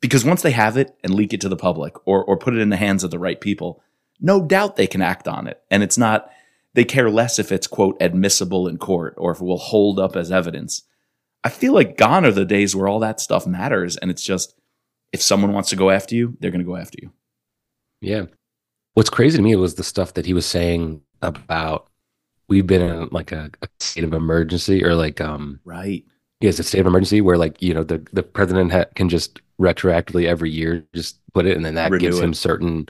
Because 0.00 0.24
once 0.24 0.42
they 0.42 0.50
have 0.50 0.76
it 0.76 0.96
and 1.04 1.14
leak 1.14 1.32
it 1.32 1.40
to 1.42 1.48
the 1.48 1.56
public 1.56 1.94
or, 2.06 2.24
or 2.24 2.36
put 2.36 2.54
it 2.54 2.60
in 2.60 2.70
the 2.70 2.76
hands 2.76 3.04
of 3.04 3.10
the 3.10 3.18
right 3.18 3.40
people, 3.40 3.82
no 4.20 4.44
doubt 4.44 4.76
they 4.76 4.86
can 4.86 5.02
act 5.02 5.28
on 5.28 5.46
it. 5.46 5.62
And 5.70 5.82
it's 5.82 5.98
not, 5.98 6.30
they 6.74 6.84
care 6.84 7.10
less 7.10 7.38
if 7.38 7.52
it's, 7.52 7.66
quote, 7.66 7.96
admissible 8.00 8.66
in 8.66 8.78
court 8.78 9.14
or 9.16 9.32
if 9.32 9.40
it 9.40 9.44
will 9.44 9.58
hold 9.58 10.00
up 10.00 10.16
as 10.16 10.32
evidence. 10.32 10.82
I 11.44 11.50
feel 11.50 11.72
like 11.72 11.96
gone 11.96 12.24
are 12.24 12.32
the 12.32 12.44
days 12.44 12.74
where 12.74 12.88
all 12.88 13.00
that 13.00 13.20
stuff 13.20 13.46
matters. 13.46 13.96
And 13.96 14.10
it's 14.10 14.22
just, 14.22 14.54
if 15.12 15.22
someone 15.22 15.52
wants 15.52 15.70
to 15.70 15.76
go 15.76 15.90
after 15.90 16.14
you, 16.14 16.36
they're 16.40 16.50
going 16.50 16.60
to 16.60 16.66
go 16.66 16.76
after 16.76 16.98
you. 17.00 17.12
Yeah. 18.00 18.24
What's 18.94 19.10
crazy 19.10 19.36
to 19.36 19.42
me 19.42 19.54
was 19.56 19.74
the 19.74 19.84
stuff 19.84 20.14
that 20.14 20.26
he 20.26 20.34
was 20.34 20.46
saying 20.46 21.02
about 21.22 21.88
we've 22.48 22.66
been 22.66 22.82
in 22.82 23.08
like 23.12 23.32
a, 23.32 23.50
a 23.62 23.68
state 23.80 24.04
of 24.04 24.12
emergency 24.14 24.84
or 24.84 24.94
like 24.94 25.20
um 25.20 25.60
Right. 25.64 26.04
yes, 26.40 26.58
a 26.58 26.62
state 26.62 26.80
of 26.80 26.86
emergency 26.86 27.20
where 27.20 27.38
like 27.38 27.60
you 27.62 27.74
know 27.74 27.84
the 27.84 28.06
the 28.12 28.22
president 28.22 28.72
ha- 28.72 28.86
can 28.94 29.08
just 29.08 29.40
retroactively 29.60 30.26
every 30.26 30.50
year 30.50 30.84
just 30.94 31.18
put 31.34 31.46
it 31.46 31.56
and 31.56 31.64
then 31.64 31.74
that 31.76 31.92
Renew 31.92 32.00
gives 32.00 32.18
it. 32.18 32.24
him 32.24 32.34
certain 32.34 32.88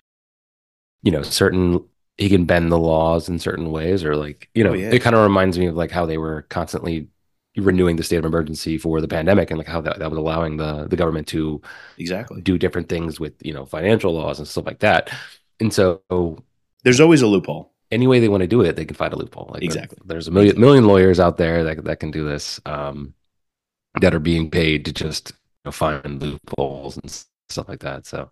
you 1.03 1.11
know 1.12 1.23
certain 1.23 1.85
he 2.18 2.29
can 2.29 2.45
bend 2.45 2.71
the 2.71 2.79
laws 2.79 3.29
in 3.29 3.38
certain 3.38 3.71
ways 3.73 4.05
or 4.05 4.16
like 4.16 4.49
you 4.55 4.64
know 4.64 4.71
Oh, 4.71 4.75
yeah. 4.75 4.90
it 4.90 5.01
kind 5.03 5.16
of 5.16 5.23
reminds 5.23 5.59
me 5.59 5.66
of 5.66 5.77
like 5.77 5.90
how 5.90 6.07
they 6.07 6.18
were 6.18 6.42
constantly 6.51 7.09
renewing 7.57 7.97
the 7.97 8.03
state 8.03 8.16
of 8.16 8.25
emergency 8.25 8.79
for 8.79 9.01
the 9.01 9.09
pandemic 9.09 9.51
and 9.51 9.59
like 9.59 9.66
how 9.66 9.81
that, 9.83 9.99
that 9.99 10.11
was 10.11 10.18
allowing 10.18 10.57
the 10.57 10.87
the 10.88 10.97
government 10.97 11.27
to 11.29 11.61
Exactly. 11.99 12.40
do 12.40 12.57
different 12.59 12.88
things 12.88 13.21
with 13.21 13.35
you 13.45 13.53
know 13.53 13.66
financial 13.66 14.12
laws 14.14 14.38
and 14.38 14.49
stuff 14.49 14.64
like 14.66 14.79
that 14.81 15.11
and 15.61 15.73
so 15.73 16.03
There's 16.85 17.01
always 17.01 17.23
a 17.23 17.27
loophole. 17.27 17.72
Any 17.92 18.07
way 18.09 18.18
they 18.20 18.28
want 18.28 18.40
to 18.42 18.46
do 18.48 18.61
it 18.62 18.74
they 18.76 18.85
can 18.85 18.96
find 18.96 19.12
a 19.12 19.16
loophole 19.16 19.50
like 19.52 19.62
Exactly. 19.62 19.98
there's 20.05 20.28
a 20.28 20.31
million 20.33 20.59
million 20.61 20.87
lawyers 20.87 21.20
out 21.20 21.37
there 21.37 21.62
that, 21.64 21.85
that 21.85 22.00
can 22.00 22.11
do 22.11 22.26
this 22.26 22.61
um 22.66 23.14
that 24.00 24.14
are 24.14 24.18
being 24.20 24.50
paid 24.50 24.85
to 24.87 24.92
just 24.92 25.31
you 25.31 25.37
know, 25.66 25.72
find 25.72 26.20
loopholes 26.22 26.96
and 26.96 27.11
stuff 27.48 27.68
like 27.68 27.81
that 27.81 28.07
so 28.07 28.31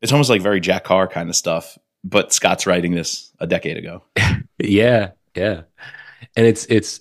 It's 0.00 0.12
almost 0.12 0.30
like 0.30 0.42
very 0.42 0.60
Jack 0.60 0.84
Carr 0.84 1.06
kind 1.06 1.28
of 1.28 1.36
stuff, 1.36 1.78
but 2.02 2.32
Scott's 2.32 2.66
writing 2.66 2.92
this 2.92 3.30
a 3.38 3.46
decade 3.46 3.76
ago. 3.76 4.02
yeah 4.58 5.12
yeah 5.36 5.62
and 6.36 6.46
it's 6.46 6.66
it's 6.66 7.00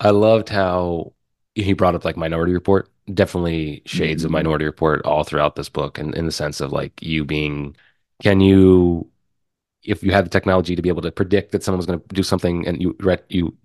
i 0.00 0.10
loved 0.10 0.48
how 0.48 1.12
he 1.54 1.72
brought 1.72 1.94
up 1.94 2.04
like 2.04 2.16
minority 2.16 2.52
report 2.52 2.90
definitely 3.14 3.82
shades 3.86 4.24
of 4.24 4.30
Mhm. 4.30 4.34
minority 4.34 4.64
report 4.64 5.04
all 5.06 5.24
throughout 5.24 5.56
this 5.56 5.68
book 5.68 5.98
and 5.98 6.14
in 6.14 6.26
the 6.26 6.32
sense 6.32 6.60
of 6.60 6.72
like 6.72 7.00
you 7.02 7.24
being 7.24 7.76
can 8.22 8.40
you 8.40 9.08
if 9.82 10.02
you 10.02 10.10
had 10.12 10.24
the 10.24 10.30
technology 10.30 10.74
to 10.76 10.82
be 10.82 10.88
able 10.88 11.02
to 11.02 11.12
predict 11.12 11.52
that 11.52 11.62
someone 11.62 11.78
was 11.78 11.86
going 11.86 12.00
to 12.00 12.14
do 12.14 12.22
something 12.22 12.66
and 12.66 12.82
you 12.82 12.96
you 13.28 13.56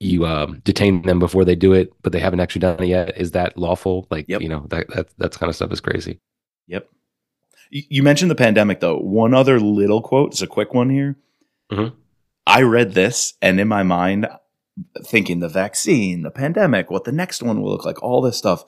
you 0.00 0.26
um, 0.26 0.60
detain 0.64 1.02
them 1.02 1.18
before 1.18 1.44
they 1.44 1.54
do 1.54 1.72
it 1.72 1.92
but 2.02 2.12
they 2.12 2.18
haven't 2.18 2.40
actually 2.40 2.60
done 2.60 2.82
it 2.82 2.88
yet 2.88 3.16
is 3.16 3.30
that 3.30 3.56
lawful 3.56 4.06
like 4.10 4.26
Yep. 4.28 4.42
you 4.42 4.48
know 4.48 4.66
that 4.68 4.88
that 4.88 5.08
that's 5.18 5.36
kind 5.36 5.48
of 5.48 5.56
stuff 5.56 5.72
is 5.72 5.80
crazy 5.80 6.18
Yep. 6.66 6.88
You 7.70 8.02
mentioned 8.02 8.30
the 8.30 8.34
pandemic, 8.36 8.80
though. 8.80 8.98
One 8.98 9.34
other 9.34 9.58
little 9.60 10.00
quote, 10.00 10.30
it's 10.32 10.42
a 10.42 10.46
quick 10.46 10.72
one 10.72 10.90
here. 10.90 11.16
Mhm. 11.72 11.92
I 12.46 12.62
read 12.62 12.92
this, 12.92 13.34
and 13.42 13.58
in 13.58 13.68
my 13.68 13.82
mind, 13.82 14.28
thinking 15.02 15.40
the 15.40 15.48
vaccine, 15.48 16.22
the 16.22 16.30
pandemic, 16.30 16.90
what 16.90 17.04
the 17.04 17.12
next 17.12 17.42
one 17.42 17.60
will 17.60 17.70
look 17.70 17.84
like, 17.84 18.02
all 18.02 18.20
this 18.22 18.36
stuff, 18.38 18.64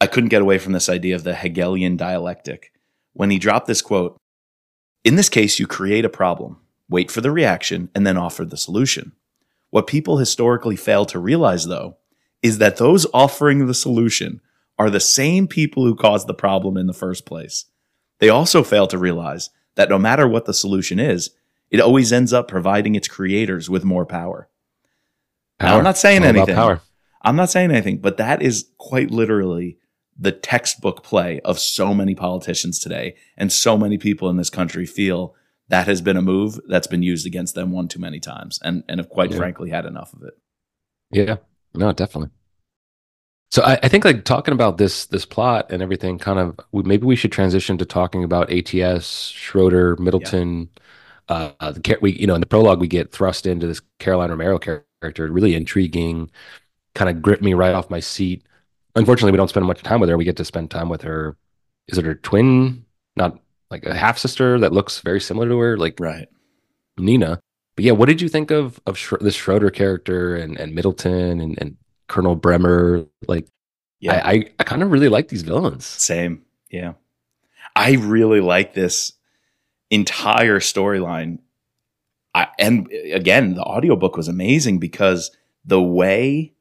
I 0.00 0.06
couldn't 0.06 0.28
get 0.30 0.42
away 0.42 0.58
from 0.58 0.72
this 0.72 0.88
idea 0.88 1.14
of 1.16 1.24
the 1.24 1.34
Hegelian 1.34 1.96
dialectic. 1.96 2.72
When 3.12 3.30
he 3.30 3.38
dropped 3.38 3.66
this 3.66 3.82
quote, 3.82 4.16
in 5.04 5.16
this 5.16 5.28
case, 5.28 5.58
you 5.58 5.66
create 5.66 6.04
a 6.04 6.10
problem, 6.10 6.58
wait 6.88 7.10
for 7.10 7.20
the 7.20 7.30
reaction, 7.30 7.90
and 7.94 8.06
then 8.06 8.16
offer 8.16 8.44
the 8.44 8.56
solution. 8.56 9.12
What 9.70 9.86
people 9.86 10.18
historically 10.18 10.76
fail 10.76 11.04
to 11.06 11.18
realize, 11.18 11.66
though, 11.66 11.96
is 12.42 12.58
that 12.58 12.76
those 12.76 13.06
offering 13.14 13.66
the 13.66 13.74
solution 13.74 14.40
are 14.78 14.90
the 14.90 15.00
same 15.00 15.46
people 15.46 15.84
who 15.84 15.94
caused 15.94 16.26
the 16.26 16.34
problem 16.34 16.76
in 16.76 16.86
the 16.86 16.92
first 16.92 17.24
place. 17.24 17.66
They 18.18 18.28
also 18.28 18.62
fail 18.62 18.86
to 18.88 18.98
realize 18.98 19.50
that 19.76 19.88
no 19.88 19.98
matter 19.98 20.28
what 20.28 20.44
the 20.44 20.54
solution 20.54 20.98
is, 20.98 21.30
it 21.70 21.80
always 21.80 22.12
ends 22.12 22.32
up 22.32 22.48
providing 22.48 22.94
its 22.94 23.08
creators 23.08 23.70
with 23.70 23.84
more 23.84 24.04
power. 24.04 24.48
Now, 25.60 25.78
I'm 25.78 25.84
not 25.84 25.98
saying 25.98 26.24
anything. 26.24 26.54
power 26.54 26.82
I'm 27.22 27.36
not 27.36 27.50
saying 27.50 27.70
anything, 27.70 27.98
but 27.98 28.16
that 28.16 28.42
is 28.42 28.68
quite 28.78 29.10
literally 29.10 29.78
the 30.18 30.32
textbook 30.32 31.02
play 31.02 31.40
of 31.40 31.58
so 31.58 31.94
many 31.94 32.14
politicians 32.14 32.78
today. 32.78 33.16
And 33.36 33.52
so 33.52 33.76
many 33.78 33.98
people 33.98 34.28
in 34.30 34.36
this 34.36 34.50
country 34.50 34.86
feel 34.86 35.34
that 35.68 35.86
has 35.86 36.00
been 36.00 36.16
a 36.16 36.22
move 36.22 36.60
that's 36.68 36.86
been 36.86 37.02
used 37.02 37.26
against 37.26 37.54
them 37.54 37.70
one 37.72 37.88
too 37.88 38.00
many 38.00 38.20
times 38.20 38.58
and, 38.62 38.84
and 38.88 38.98
have 39.00 39.08
quite 39.08 39.30
Yeah. 39.30 39.36
frankly 39.38 39.70
had 39.70 39.86
enough 39.86 40.12
of 40.12 40.22
it. 40.22 40.34
Yeah, 41.10 41.36
no, 41.74 41.92
definitely. 41.92 42.30
So 43.50 43.62
I, 43.62 43.78
I 43.82 43.88
think 43.88 44.04
like 44.04 44.24
talking 44.24 44.54
about 44.54 44.78
this 44.78 45.06
this 45.06 45.26
plot 45.26 45.70
and 45.70 45.82
everything, 45.82 46.18
kind 46.18 46.38
of 46.38 46.58
maybe 46.72 47.04
we 47.06 47.16
should 47.16 47.32
transition 47.32 47.76
to 47.78 47.84
talking 47.84 48.24
about 48.24 48.50
ATS, 48.50 49.28
Schroeder, 49.28 49.96
Middleton. 49.96 50.70
Uh, 51.28 51.52
uh, 51.60 51.72
the 51.72 51.98
we 52.00 52.12
you 52.12 52.26
know 52.26 52.34
in 52.34 52.40
the 52.40 52.46
prologue 52.46 52.80
we 52.80 52.88
get 52.88 53.12
thrust 53.12 53.46
into 53.46 53.66
this 53.66 53.80
Caroline 53.98 54.30
Romero 54.30 54.58
character, 54.58 55.30
really 55.30 55.54
intriguing, 55.54 56.30
kind 56.94 57.10
of 57.10 57.22
gripped 57.22 57.42
me 57.42 57.54
right 57.54 57.74
off 57.74 57.90
my 57.90 58.00
seat. 58.00 58.46
Unfortunately, 58.94 59.32
we 59.32 59.36
don't 59.38 59.48
spend 59.48 59.66
much 59.66 59.82
time 59.82 60.00
with 60.00 60.10
her. 60.10 60.16
We 60.16 60.24
get 60.24 60.36
to 60.36 60.44
spend 60.44 60.70
time 60.70 60.88
with 60.88 61.02
her. 61.02 61.36
Is 61.88 61.98
it 61.98 62.04
her 62.04 62.14
twin? 62.14 62.84
Not 63.16 63.38
like 63.70 63.84
a 63.86 63.94
half 63.94 64.18
sister 64.18 64.58
that 64.60 64.72
looks 64.72 65.00
very 65.00 65.20
similar 65.20 65.48
to 65.48 65.58
her, 65.58 65.76
like 65.76 65.98
Right. 65.98 66.28
Nina. 66.98 67.40
But 67.74 67.84
yeah, 67.86 67.92
what 67.92 68.06
did 68.06 68.20
you 68.20 68.28
think 68.28 68.50
of 68.50 68.80
of 68.86 68.96
Schro- 68.96 69.20
this 69.20 69.34
Schroeder 69.34 69.70
character 69.70 70.36
and, 70.36 70.58
and 70.58 70.74
Middleton 70.74 71.40
and, 71.40 71.58
and 71.58 71.76
Colonel 72.08 72.36
Bremer? 72.36 73.06
Like, 73.26 73.46
Yeah. 74.00 74.20
I, 74.24 74.30
I, 74.32 74.44
I 74.58 74.64
kind 74.64 74.82
of 74.82 74.90
really 74.90 75.08
like 75.08 75.28
these 75.28 75.42
villains. 75.42 75.86
Same. 75.86 76.42
Yeah. 76.70 76.92
I 77.74 77.92
really 77.92 78.40
like 78.40 78.74
this 78.74 79.14
entire 79.90 80.60
storyline. 80.60 81.38
I, 82.34 82.48
and 82.58 82.90
again, 83.12 83.54
the 83.54 83.62
audiobook 83.62 84.16
was 84.16 84.28
amazing 84.28 84.78
because 84.78 85.30
the 85.64 85.80
way 85.82 86.52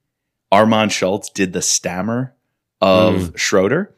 Armand 0.51 0.91
Schultz 0.91 1.29
did 1.29 1.53
the 1.53 1.61
stammer 1.61 2.35
of 2.81 3.33
Schroeder 3.39 3.95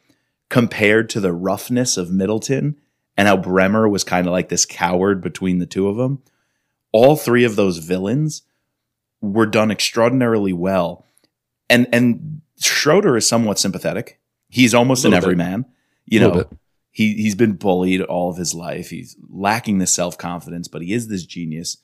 compared 0.49 1.09
to 1.09 1.19
the 1.19 1.33
roughness 1.33 1.97
of 1.97 2.11
Middleton 2.11 2.79
and 3.17 3.27
how 3.27 3.37
Bremer 3.37 3.87
was 3.87 4.03
kind 4.03 4.27
of 4.27 4.31
like 4.33 4.49
this 4.49 4.65
coward 4.65 5.21
between 5.21 5.59
the 5.59 5.65
two 5.65 5.87
of 5.87 5.97
them. 5.97 6.21
All 6.91 7.15
three 7.15 7.43
of 7.43 7.55
those 7.55 7.79
villains 7.79 8.43
were 9.21 9.45
done 9.45 9.71
extraordinarily 9.71 10.53
well. 10.53 11.05
And 11.69 11.87
and 11.91 12.41
Schroeder 12.59 13.17
is 13.17 13.27
somewhat 13.27 13.57
sympathetic. 13.57 14.19
He's 14.49 14.73
almost 14.73 15.05
an 15.05 15.13
everyman. 15.13 15.65
You 16.05 16.19
know, 16.19 16.43
he 16.91 17.15
he's 17.15 17.35
been 17.35 17.53
bullied 17.53 18.01
all 18.01 18.29
of 18.29 18.37
his 18.37 18.53
life. 18.53 18.89
He's 18.89 19.15
lacking 19.29 19.79
the 19.79 19.87
self 19.87 20.17
confidence, 20.17 20.67
but 20.67 20.81
he 20.83 20.93
is 20.93 21.07
this 21.07 21.25
genius. 21.25 21.77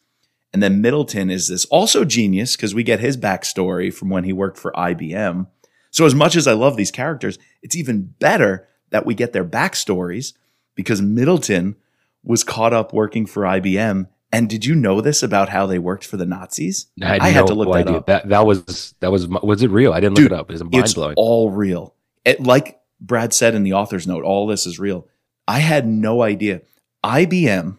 And 0.52 0.64
then 0.64 0.82
Middleton 0.82 1.30
is 1.30 1.48
this 1.48 1.66
also 1.66 2.04
genius 2.06 2.56
because 2.56 2.74
we 2.74 2.84
get 2.84 3.00
his 3.00 3.18
backstory 3.18 3.94
from 3.94 4.10
when 4.10 4.24
he 4.24 4.34
worked 4.34 4.58
for 4.58 4.72
IBM. 4.72 5.48
So 5.92 6.06
as 6.06 6.16
much 6.16 6.36
as 6.36 6.48
I 6.48 6.54
love 6.54 6.76
these 6.76 6.92
characters, 6.92 7.38
it's 7.62 7.76
even 7.76 8.14
better 8.20 8.68
that 8.90 9.06
we 9.06 9.14
get 9.14 9.34
their 9.34 9.46
backstories 9.46 10.34
because 10.76 11.02
Middleton 11.02 11.76
was 12.24 12.44
caught 12.44 12.74
up 12.74 12.94
working 12.94 13.26
for 13.26 13.44
IBM. 13.44 14.08
And 14.32 14.50
did 14.50 14.66
you 14.66 14.76
know 14.76 15.02
this 15.02 15.24
about 15.24 15.50
how 15.50 15.66
they 15.66 15.80
worked 15.80 16.06
for 16.06 16.18
the 16.18 16.26
Nazis? 16.26 16.88
I 17.02 17.06
had, 17.06 17.22
I 17.22 17.30
had 17.30 17.42
no 17.42 17.48
to 17.48 17.54
look 17.56 17.74
that 17.74 17.88
idea. 17.88 17.98
up. 17.98 18.06
That 18.08 18.30
that 18.30 18.46
was 18.46 18.94
that 19.00 19.12
was 19.12 19.28
was 19.28 19.64
it 19.64 19.72
real? 19.72 19.92
I 19.94 20.00
didn't 20.00 20.16
Dude, 20.18 20.32
look 20.32 20.32
it 20.34 20.40
up. 20.40 20.52
It 20.52 20.60
mind 20.60 20.76
It's 20.76 20.94
blowing. 20.94 21.16
all 21.18 21.50
real. 21.50 21.96
It, 22.26 22.42
like 22.42 22.80
Brad 23.02 23.34
said 23.34 23.56
in 23.56 23.64
the 23.64 23.74
author's 23.74 24.06
note, 24.06 24.24
all 24.24 24.46
this 24.46 24.68
is 24.68 24.78
real. 24.78 25.08
I 25.48 25.60
had 25.60 25.88
no 25.88 26.22
idea. 26.22 26.62
IBM 27.04 27.78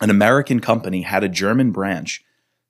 an 0.00 0.10
American 0.10 0.60
company 0.60 1.02
had 1.02 1.24
a 1.24 1.28
German 1.28 1.72
branch 1.72 2.24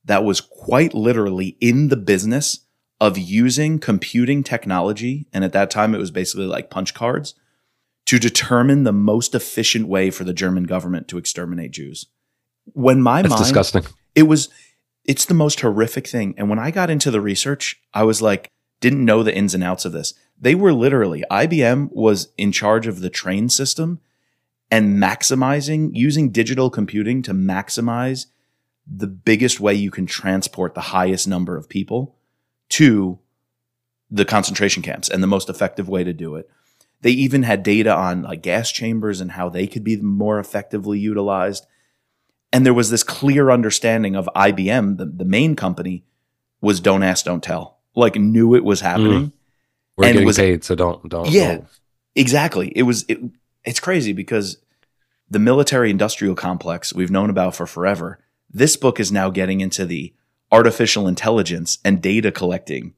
that 0.05 0.25
was 0.25 0.41
quite 0.41 0.95
literally 0.95 1.57
in 1.61 1.89
the 1.89 1.97
business 1.97 2.61
of 3.01 3.17
using 3.17 3.79
computing 3.79 4.43
technology. 4.43 5.27
And 5.33 5.45
at 5.45 5.53
that 5.53 5.71
time, 5.71 5.95
it 5.95 5.99
was 5.99 6.11
basically 6.11 6.47
like 6.47 6.71
punch 6.71 6.95
cards 6.95 7.35
to 8.07 8.19
determine 8.19 8.85
the 8.85 8.93
most 8.93 9.35
efficient 9.35 9.87
way 9.87 10.11
for 10.11 10.25
the 10.25 10.33
German 10.33 10.65
government 10.65 11.09
to 11.09 11.19
exterminate 11.19 11.73
Jews. 11.73 12.07
When 12.73 13.03
my 13.03 13.23
That's 13.23 13.35
mind, 13.35 13.45
disgusting. 13.45 13.85
it 14.15 14.23
was, 14.23 14.49
it's 15.05 15.27
the 15.27 15.35
most 15.35 15.61
horrific 15.61 16.07
thing. 16.07 16.35
And 16.39 16.49
when 16.49 16.59
I 16.59 16.71
got 16.71 16.91
into 16.91 17.11
the 17.11 17.21
research, 17.21 17.81
I 17.93 18.05
was 18.05 18.23
like, 18.23 18.51
didn't 18.81 19.05
know 19.05 19.23
the 19.23 19.35
ins 19.35 19.55
and 19.55 19.63
outs 19.63 19.85
of 19.85 19.93
this. 19.93 20.15
They 20.41 20.55
were 20.55 20.73
literally, 20.73 21.25
IBM 21.31 21.91
was 21.93 22.29
in 22.39 22.53
charge 22.53 22.87
of 22.87 23.01
the 23.01 23.11
train 23.11 23.49
system 23.49 24.01
and 24.71 25.03
maximizing, 25.03 25.91
using 25.93 26.31
digital 26.31 26.71
computing 26.71 27.23
to 27.23 27.33
maximize 27.33 28.27
the 28.87 29.07
biggest 29.07 29.61
way 29.61 29.75
you 29.75 29.91
can 29.91 30.07
transport 30.07 30.75
the 30.75 30.81
highest 30.81 31.27
number 31.29 31.57
of 31.57 31.69
people 31.69 32.17
to 32.71 33.19
the 34.11 34.25
concentration 34.25 34.83
camps 34.83 35.09
and 35.09 35.23
the 35.23 35.27
most 35.27 35.49
effective 35.51 35.89
way 35.89 36.05
to 36.05 36.13
do 36.13 36.35
it. 36.37 36.49
They 37.03 37.11
even 37.11 37.43
had 37.45 37.63
data 37.63 37.95
on 37.95 38.23
like 38.23 38.43
gas 38.43 38.73
chambers 38.73 39.21
and 39.21 39.33
how 39.33 39.49
they 39.49 39.67
could 39.67 39.85
be 39.85 39.97
more 39.99 40.39
effectively 40.39 40.99
utilized. 40.99 41.67
And 42.53 42.65
there 42.65 42.75
was 42.75 42.91
this 42.91 43.03
clear 43.03 43.51
understanding 43.51 44.17
of 44.17 44.29
IBM, 44.35 44.97
the, 44.97 45.05
the 45.07 45.25
main 45.25 45.55
company, 45.55 46.05
was 46.61 46.81
don't 46.81 47.03
ask, 47.03 47.25
don't 47.25 47.43
tell. 47.43 47.79
Like 47.95 48.17
knew 48.17 48.55
it 48.55 48.65
was 48.65 48.81
happening. 48.81 49.27
Mm. 49.27 49.33
We're 49.97 50.05
And 50.07 50.13
getting 50.15 50.27
was- 50.27 50.37
paid, 50.39 50.65
so 50.65 50.75
don't 50.75 51.09
don't. 51.09 51.29
Yeah. 51.31 51.57
don't. 51.57 51.67
Exactly. 52.15 52.73
It 52.75 52.83
was 52.83 53.05
it, 53.09 53.19
it's 53.65 53.81
crazy 53.81 54.13
because 54.13 54.59
the 55.31 55.39
military 55.39 55.91
industrial 55.91 56.35
complex 56.35 56.95
we've 56.95 57.11
known 57.11 57.31
about 57.31 57.55
for 57.55 57.67
forever. 57.67 58.19
This 58.51 58.77
book 58.77 58.99
is 58.99 59.13
now 59.13 59.31
getting 59.31 59.61
into 59.61 59.85
the 59.85 60.15
artificial 60.51 61.07
intelligence 61.07 61.79
and 61.85 62.01
data 62.01 62.33
collecting, 62.33 62.95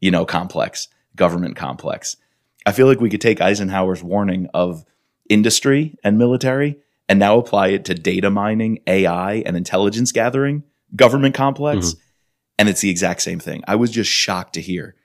you 0.00 0.10
know, 0.10 0.24
complex, 0.24 0.88
government 1.14 1.56
complex. 1.56 2.16
I 2.66 2.72
feel 2.72 2.86
like 2.86 3.00
we 3.00 3.10
could 3.10 3.20
take 3.20 3.40
Eisenhower's 3.40 4.02
warning 4.02 4.48
of 4.52 4.84
industry 5.28 5.96
and 6.02 6.18
military 6.18 6.78
and 7.08 7.18
now 7.18 7.38
apply 7.38 7.68
it 7.68 7.84
to 7.86 7.94
data 7.94 8.30
mining, 8.30 8.80
AI, 8.86 9.34
and 9.46 9.56
intelligence 9.56 10.12
gathering, 10.12 10.64
government 10.94 11.34
complex. 11.34 11.86
Mm-hmm. 11.86 12.00
And 12.58 12.68
it's 12.68 12.80
the 12.80 12.90
exact 12.90 13.22
same 13.22 13.38
thing. 13.38 13.62
I 13.68 13.76
was 13.76 13.90
just 13.90 14.10
shocked 14.10 14.54
to 14.54 14.60
hear 14.60 14.96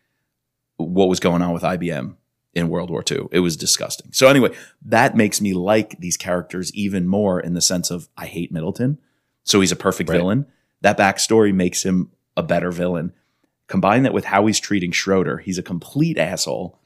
what 0.77 1.07
was 1.07 1.19
going 1.19 1.43
on 1.43 1.53
with 1.53 1.61
IBM 1.61 2.15
in 2.53 2.69
World 2.69 2.89
War 2.89 3.03
II. 3.09 3.27
It 3.31 3.39
was 3.39 3.57
disgusting. 3.57 4.11
So 4.11 4.27
anyway, 4.27 4.55
that 4.85 5.15
makes 5.15 5.41
me 5.41 5.53
like 5.53 5.99
these 5.99 6.17
characters 6.17 6.73
even 6.73 7.07
more 7.07 7.39
in 7.39 7.53
the 7.53 7.61
sense 7.61 7.89
of 7.91 8.09
I 8.17 8.25
hate 8.25 8.51
Middleton. 8.51 8.99
So 9.43 9.59
he's 9.59 9.71
a 9.71 9.75
perfect 9.75 10.09
Right. 10.09 10.17
villain. 10.17 10.45
That 10.81 10.97
backstory 10.97 11.53
makes 11.53 11.83
him 11.83 12.11
a 12.37 12.43
better 12.43 12.71
villain. 12.71 13.13
Combine 13.67 14.03
that 14.03 14.13
with 14.13 14.25
how 14.25 14.45
he's 14.45 14.59
treating 14.59 14.91
Schroeder. 14.91 15.37
He's 15.37 15.57
a 15.57 15.63
complete 15.63 16.17
asshole. 16.17 16.77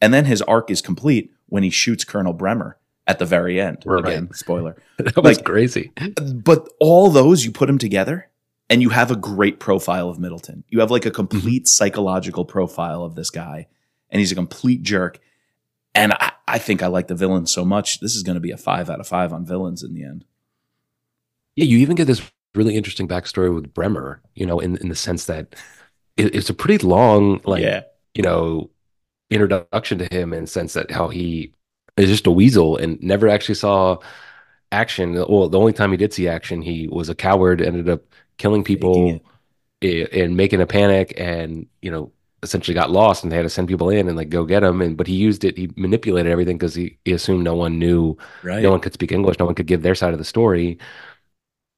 And 0.00 0.12
then 0.12 0.26
his 0.26 0.42
arc 0.42 0.70
is 0.70 0.82
complete 0.82 1.32
when 1.46 1.62
he 1.62 1.70
shoots 1.70 2.04
Colonel 2.04 2.32
Bremer 2.32 2.76
at 3.06 3.18
the 3.18 3.24
very 3.26 3.60
end. 3.60 3.82
Right. 3.86 4.04
Again, 4.04 4.30
spoiler. 4.32 4.76
That 4.98 5.16
was 5.16 5.38
Like- 5.38 5.44
crazy. 5.44 5.92
But 6.32 6.68
all 6.80 7.10
those, 7.10 7.44
you 7.44 7.50
put 7.52 7.66
them 7.66 7.78
together 7.78 8.28
and 8.68 8.82
you 8.82 8.90
have 8.90 9.10
a 9.10 9.16
great 9.16 9.60
profile 9.60 10.08
of 10.08 10.18
Middleton. 10.18 10.64
You 10.68 10.80
have 10.80 10.90
like 10.90 11.04
a 11.06 11.10
mm-hmm. 11.10 11.16
complete 11.16 11.68
psychological 11.68 12.44
profile 12.44 13.02
of 13.02 13.14
this 13.14 13.30
guy, 13.30 13.66
and 14.14 14.20
he's 14.20 14.32
a 14.32 14.36
complete 14.36 14.82
jerk. 14.82 15.18
And 15.94 16.12
I, 16.12 16.32
I 16.46 16.58
think 16.58 16.82
I 16.82 16.86
like 16.86 17.08
the 17.08 17.14
villain 17.14 17.46
so 17.46 17.64
much. 17.64 17.98
This 18.00 18.14
is 18.14 18.22
going 18.22 18.36
to 18.36 18.40
be 18.40 18.52
a 18.52 18.56
five 18.56 18.88
out 18.88 19.00
of 19.00 19.08
five 19.08 19.32
on 19.32 19.44
villains 19.44 19.82
in 19.82 19.92
the 19.92 20.04
end. 20.04 20.24
Yeah, 21.56 21.64
you 21.64 21.78
even 21.78 21.96
get 21.96 22.06
this 22.06 22.22
really 22.54 22.76
interesting 22.76 23.08
backstory 23.08 23.52
with 23.52 23.74
Bremer. 23.74 24.22
You 24.34 24.46
know, 24.46 24.60
in 24.60 24.76
in 24.78 24.88
the 24.88 24.94
sense 24.94 25.26
that 25.26 25.56
it, 26.16 26.34
it's 26.34 26.48
a 26.48 26.54
pretty 26.54 26.84
long, 26.86 27.40
like 27.44 27.62
yeah. 27.62 27.82
you 28.14 28.22
know, 28.22 28.70
introduction 29.30 29.98
to 29.98 30.06
him 30.06 30.32
in 30.32 30.42
the 30.42 30.46
sense 30.46 30.72
that 30.74 30.90
how 30.90 31.08
he 31.08 31.52
is 31.96 32.08
just 32.08 32.26
a 32.26 32.30
weasel 32.30 32.76
and 32.76 33.00
never 33.02 33.28
actually 33.28 33.56
saw 33.56 33.98
action. 34.72 35.14
Well, 35.14 35.48
the 35.48 35.58
only 35.58 35.72
time 35.72 35.90
he 35.90 35.96
did 35.96 36.12
see 36.12 36.28
action, 36.28 36.62
he 36.62 36.88
was 36.88 37.08
a 37.08 37.14
coward, 37.14 37.60
ended 37.60 37.88
up 37.88 38.02
killing 38.38 38.64
people 38.64 39.20
and 39.82 40.36
making 40.36 40.60
a 40.60 40.66
panic, 40.66 41.14
and 41.16 41.66
you 41.82 41.90
know, 41.90 42.12
essentially 42.44 42.74
got 42.74 42.90
lost, 42.90 43.24
and 43.24 43.32
they 43.32 43.36
had 43.36 43.42
to 43.44 43.50
send 43.50 43.68
people 43.68 43.90
in 43.90 44.08
and 44.08 44.16
like 44.16 44.30
go 44.30 44.44
get 44.44 44.62
him. 44.64 44.82
And 44.82 44.96
but 44.96 45.06
he 45.08 45.14
used 45.16 45.44
it, 45.44 45.58
he 45.58 45.70
manipulated 45.76 46.30
everything 46.32 46.58
because 46.58 46.74
he, 46.74 46.98
he 47.04 47.12
assumed 47.12 47.44
no 47.44 47.56
one 47.56 47.78
knew 47.78 48.16
Right. 48.42 48.62
no 48.62 48.70
one 48.70 48.80
could 48.80 48.94
speak 48.94 49.12
English, 49.12 49.38
no 49.38 49.46
one 49.46 49.54
could 49.56 49.66
give 49.66 49.82
their 49.82 49.94
side 49.96 50.12
of 50.12 50.18
the 50.18 50.24
story. 50.24 50.78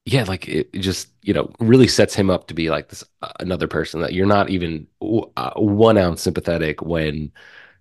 Yeah, 0.05 0.23
like 0.23 0.47
it, 0.47 0.69
it 0.73 0.79
just 0.79 1.09
you 1.21 1.33
know 1.33 1.51
really 1.59 1.87
sets 1.87 2.15
him 2.15 2.29
up 2.29 2.47
to 2.47 2.53
be 2.53 2.69
like 2.69 2.87
this 2.89 3.03
uh, 3.21 3.31
another 3.41 3.67
person 3.67 4.01
that 4.01 4.13
you're 4.13 4.25
not 4.25 4.49
even 4.49 4.87
uh, 5.35 5.51
one 5.55 5.97
ounce 5.97 6.21
sympathetic 6.21 6.81
when 6.81 7.31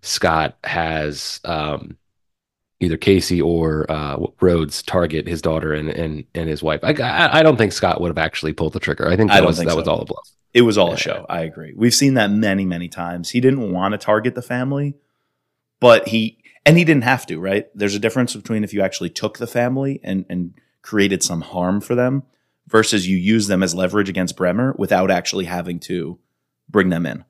Scot 0.03 0.59
has 0.65 1.41
um, 1.45 1.97
either 2.81 2.97
Casey 2.99 3.43
or 3.43 3.91
uh, 3.91 4.19
Rhodes 4.41 4.83
target 4.83 5.29
his 5.29 5.43
daughter 5.43 5.75
and 5.75 5.91
and 5.91 6.25
and 6.35 6.49
his 6.49 6.63
wife. 6.63 6.81
I 6.85 6.93
I, 7.03 7.41
I 7.41 7.43
don't 7.45 7.57
think 7.59 7.73
Scot 7.73 8.01
would 8.01 8.11
have 8.11 8.19
actually 8.19 8.55
pulled 8.55 8.75
the 8.75 8.81
trigger. 8.81 9.09
I 9.09 9.17
think 9.17 9.33
that 9.33 9.41
don't 9.41 9.47
was 9.47 9.63
that 9.65 9.77
was 9.77 9.89
all 9.89 10.03
a 10.03 10.05
bluff. 10.07 10.29
It 10.57 10.63
was 10.63 10.79
all 10.79 10.89
Yeah. 10.89 10.95
a 10.95 10.99
show. 10.99 11.27
I 11.29 11.41
agree. 11.43 11.75
We've 11.77 11.95
seen 11.95 12.15
that 12.15 12.31
many, 12.31 12.65
many 12.65 12.89
times. 12.89 13.31
He 13.31 13.41
didn't 13.41 13.71
want 13.73 13.93
to 13.93 13.99
target 13.99 14.35
the 14.35 14.43
family, 14.43 14.95
but 15.81 16.09
he 16.09 16.39
and 16.65 16.79
he 16.79 16.85
didn't 16.85 17.05
have 17.05 17.27
to, 17.27 17.39
right? 17.39 17.67
There's 17.75 17.95
a 17.95 17.99
difference 18.01 18.35
between 18.35 18.65
if 18.65 18.73
you 18.73 18.81
actually 18.81 19.11
took 19.11 19.39
the 19.39 19.47
family 19.47 20.01
and 20.03 20.25
and 20.31 20.55
created 20.83 21.23
some 21.23 21.43
harm 21.43 21.81
for 21.81 21.95
them 21.95 22.23
versus 22.69 23.07
you 23.07 23.17
use 23.17 23.47
them 23.49 23.63
as 23.63 23.75
leverage 23.75 24.09
against 24.09 24.37
Bremer 24.37 24.75
without 24.79 25.11
actually 25.11 25.45
having 25.45 25.79
to 25.81 26.19
bring 26.69 26.89
them 26.89 27.05
in. 27.07 27.25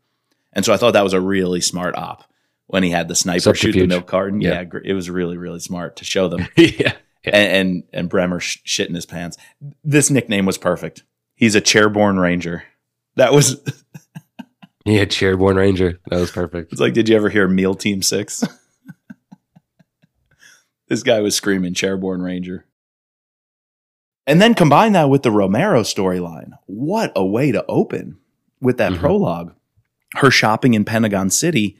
And 0.52 0.64
so 0.64 0.72
I 0.72 0.76
thought 0.76 0.92
that 0.92 1.04
was 1.04 1.12
a 1.12 1.20
really 1.20 1.60
smart 1.60 1.96
op 1.96 2.24
when 2.68 2.82
he 2.82 2.90
had 2.90 3.08
the 3.08 3.14
sniper 3.14 3.54
shoot 3.54 3.72
the 3.72 3.86
milk 3.86 4.06
carton. 4.06 4.40
Yeah. 4.40 4.62
Yeah, 4.72 4.80
it 4.84 4.92
was 4.94 5.10
really, 5.10 5.36
really 5.36 5.60
smart 5.60 5.96
to 5.96 6.04
show 6.04 6.28
them 6.28 6.46
yeah, 6.56 6.92
and, 7.24 7.34
and 7.34 7.82
and 7.92 8.08
Bremer 8.08 8.38
sh- 8.40 8.58
shit 8.64 8.88
in 8.88 8.94
his 8.94 9.04
pants. 9.06 9.36
This 9.84 10.10
nickname 10.10 10.46
was 10.46 10.58
perfect. 10.58 11.02
He's 11.34 11.54
a 11.56 11.60
chairborne 11.60 12.20
ranger. 12.20 12.62
That 13.16 13.33
was 13.33 13.61
yeah, 14.85 15.05
Chairborne 15.05 15.57
Ranger. 15.57 15.98
That 16.11 16.20
was 16.20 16.31
perfect. 16.31 16.72
it's 16.72 16.81
like, 16.81 16.92
did 16.92 17.09
you 17.09 17.16
ever 17.16 17.29
hear 17.29 17.48
Meal 17.48 17.74
Team 17.74 18.02
Six? 18.02 18.44
this 20.88 21.02
guy 21.02 21.20
was 21.20 21.35
screaming 21.35 21.74
chairborne 21.74 22.22
ranger. 22.22 22.66
And 24.26 24.42
then 24.42 24.55
combine 24.55 24.92
that 24.92 25.09
with 25.09 25.22
the 25.22 25.31
Romero 25.31 25.83
storyline. 25.83 26.50
What 26.66 27.12
a 27.14 27.24
way 27.24 27.52
to 27.52 27.64
open 27.66 28.18
with 28.61 28.76
that 28.79 28.92
Mhm. 28.92 28.98
prologue. 28.98 29.55
Her 30.16 30.31
shopping 30.31 30.74
in 30.74 30.85
Pentagon 30.85 31.31
City, 31.31 31.79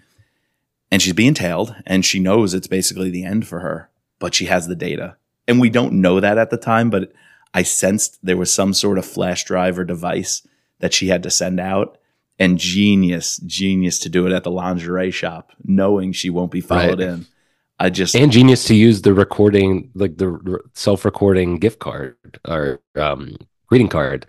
and 0.91 1.03
she's 1.03 1.13
being 1.13 1.35
tailed, 1.35 1.75
and 1.87 2.05
she 2.05 2.21
knows 2.21 2.55
it's 2.55 2.67
basically 2.69 3.11
the 3.11 3.25
end 3.25 3.47
for 3.47 3.61
her, 3.61 3.91
but 4.19 4.35
she 4.35 4.47
has 4.47 4.69
the 4.69 4.77
data. 4.77 5.17
And 5.49 5.61
we 5.61 5.71
don't 5.71 5.95
know 5.95 6.21
that 6.21 6.39
at 6.39 6.51
the 6.51 6.57
time, 6.57 6.91
but 6.91 7.13
I 7.55 7.63
sensed 7.63 8.19
there 8.23 8.37
was 8.37 8.53
some 8.53 8.75
sort 8.75 8.99
of 8.99 9.07
flash 9.07 9.45
drive 9.45 9.79
or 9.79 9.85
device 9.85 10.47
that 10.81 10.93
she 10.95 11.09
had 11.09 11.23
to 11.25 11.31
send 11.31 11.61
out. 11.61 11.99
And 12.39 12.59
genius, 12.59 13.39
genius 13.39 13.99
to 14.01 14.11
do 14.11 14.27
it 14.27 14.33
at 14.33 14.45
the 14.45 14.51
lingerie 14.51 15.11
shop, 15.11 15.53
knowing 15.65 16.13
she 16.13 16.29
won't 16.29 16.51
be 16.51 16.61
followed 16.61 17.01
Right. 17.01 17.09
in. 17.09 17.27
I 17.79 17.91
just, 17.91 18.15
and 18.15 18.31
genius 18.33 18.65
to 18.65 18.75
use 18.75 19.03
the 19.03 19.13
recording 19.15 19.91
like 19.95 20.17
the 20.17 20.61
self-recording 20.75 21.59
gift 21.59 21.79
card 21.79 22.17
or 22.49 22.81
um 22.95 23.37
greeting 23.67 23.89
card 23.89 24.25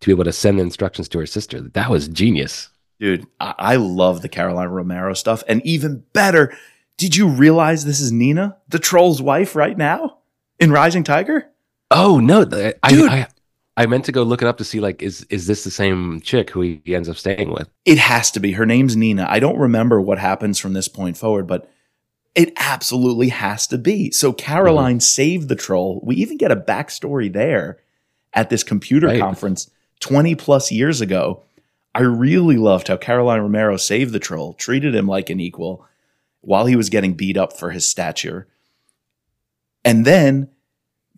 to 0.00 0.06
be 0.06 0.12
able 0.12 0.24
to 0.24 0.32
send 0.32 0.58
the 0.58 0.62
instructions 0.62 1.08
to 1.10 1.18
her 1.20 1.26
sister 1.26 1.60
that 1.60 1.88
was 1.88 2.08
genius 2.08 2.68
dude, 2.98 3.26
I, 3.38 3.54
I 3.58 3.76
love 3.76 4.22
the 4.22 4.28
Carolina 4.28 4.68
Romero 4.70 5.14
stuff. 5.14 5.42
And 5.48 5.64
even 5.64 6.04
better, 6.12 6.52
did 6.98 7.16
you 7.16 7.28
realize 7.28 7.84
this 7.84 8.00
is 8.00 8.10
Nina, 8.12 8.56
the 8.68 8.78
troll's 8.80 9.22
wife, 9.22 9.54
right 9.56 9.78
now 9.78 10.18
in 10.58 10.70
Rising 10.72 11.04
Tiger? 11.04 11.46
oh 11.92 12.18
no 12.20 12.40
I, 12.82 12.90
Dude. 12.90 13.08
I 13.10 13.20
i 13.20 13.26
meant 13.86 14.04
to 14.06 14.12
go 14.12 14.22
look 14.22 14.42
it 14.42 14.48
up 14.48 14.58
to 14.58 14.64
see 14.64 14.80
like 14.80 15.02
is 15.02 15.26
is 15.30 15.46
this 15.46 15.64
the 15.64 15.70
same 15.70 16.20
chick 16.20 16.50
who 16.50 16.60
he 16.62 16.94
ends 16.94 17.08
up 17.08 17.16
staying 17.16 17.50
with 17.52 17.68
It 17.84 17.98
has 17.98 18.30
to 18.32 18.40
be. 18.40 18.52
Her 18.52 18.66
name's 18.66 18.96
Nina. 18.96 19.26
I 19.28 19.40
don't 19.40 19.58
remember 19.58 20.00
what 20.00 20.18
happens 20.18 20.58
from 20.58 20.72
this 20.72 20.88
point 20.88 21.16
forward, 21.16 21.46
but 21.46 21.70
it 22.34 22.52
absolutely 22.56 23.28
has 23.28 23.66
to 23.68 23.78
be. 23.78 24.10
So 24.10 24.32
Caroline 24.32 24.96
mm-hmm. 24.96 25.00
saved 25.00 25.48
the 25.48 25.56
troll. 25.56 26.00
We 26.04 26.16
even 26.16 26.36
get 26.36 26.52
a 26.52 26.56
backstory 26.56 27.32
there 27.32 27.78
at 28.32 28.50
this 28.50 28.62
computer 28.62 29.08
Right. 29.08 29.20
conference 29.20 29.70
20 30.00 30.34
plus 30.36 30.70
years 30.70 31.00
ago. 31.00 31.42
I 31.94 32.02
really 32.02 32.56
loved 32.56 32.88
how 32.88 32.96
Caroline 32.96 33.40
Romero 33.40 33.76
saved 33.76 34.12
the 34.12 34.20
troll, 34.20 34.54
treated 34.54 34.94
him 34.94 35.08
like 35.08 35.28
an 35.28 35.40
equal 35.40 35.84
while 36.40 36.66
he 36.66 36.76
was 36.76 36.88
getting 36.88 37.14
beat 37.14 37.36
up 37.36 37.58
for 37.58 37.70
his 37.70 37.88
stature. 37.88 38.46
And 39.84 40.04
then 40.04 40.48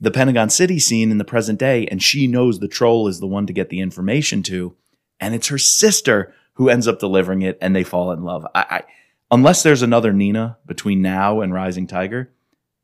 the 0.03 0.11
Pentagon 0.11 0.51
City 0.51 0.79
scene 0.79 1.11
in 1.13 1.17
the 1.19 1.25
present 1.25 1.59
day, 1.59 1.87
and 1.87 2.03
she 2.03 2.27
knows 2.27 2.59
the 2.59 2.67
troll 2.69 3.07
is 3.09 3.21
the 3.21 3.27
one 3.27 3.47
to 3.47 3.53
get 3.53 3.69
the 3.71 3.81
information 3.81 4.43
to, 4.43 4.75
and 5.21 5.35
it's 5.35 5.47
her 5.49 5.59
sister 5.59 6.35
who 6.55 6.69
ends 6.69 6.87
up 6.89 6.99
delivering 6.99 7.43
it, 7.43 7.57
and 7.63 7.75
they 7.75 7.85
fall 7.85 8.11
in 8.11 8.25
love. 8.25 8.45
I, 8.55 8.61
I 8.69 8.83
unless 9.31 9.63
there's 9.63 9.81
another 9.83 10.13
Nina 10.13 10.59
between 10.67 11.01
now 11.03 11.41
and 11.41 11.55
Rising 11.55 11.87
Tiger, 11.87 12.31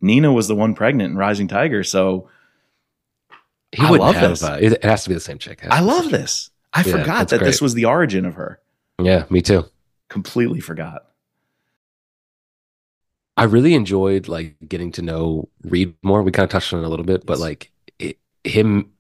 Nina 0.01 0.33
was 0.33 0.47
the 0.49 0.55
one 0.55 0.75
pregnant 0.75 1.11
in 1.11 1.19
Rising 1.19 1.49
Tiger, 1.49 1.83
so 1.83 2.31
He 3.73 3.83
wouldn't 3.83 4.01
love 4.01 4.15
have. 4.15 4.31
this. 4.31 4.43
Uh, 4.45 4.59
it, 4.61 4.85
has 4.85 5.03
to 5.03 5.09
be 5.11 5.15
the 5.15 5.21
same 5.21 5.39
chick. 5.39 5.61
I 5.65 5.65
to 5.65 5.71
be 5.71 5.81
the 5.81 5.87
love 5.87 6.03
chick. 6.05 6.13
this. 6.13 6.51
I 6.73 6.83
Yeah, 6.85 6.93
forgot 6.93 7.29
that 7.31 7.41
this 7.41 7.61
was 7.61 7.75
the 7.75 7.87
origin 7.87 8.25
of 8.25 8.35
her. 8.35 8.61
Yeah, 9.01 9.25
me 9.29 9.43
too. 9.43 9.65
Completely 10.09 10.61
forgot. 10.61 11.03
I 13.39 13.45
really 13.45 13.75
enjoyed 13.75 14.29
like 14.29 14.57
getting 14.69 14.93
to 14.93 15.03
know 15.03 15.49
Reed 15.63 15.95
more. 16.03 16.23
We 16.23 16.33
kind 16.33 16.45
of 16.45 16.51
touched 16.51 16.73
on 16.73 16.81
it 16.81 16.87
a 16.87 16.89
little 16.89 17.07
bit, 17.07 17.25
but 17.25 17.39
like 17.39 17.71
it, 17.99 18.19
him, 18.45 18.91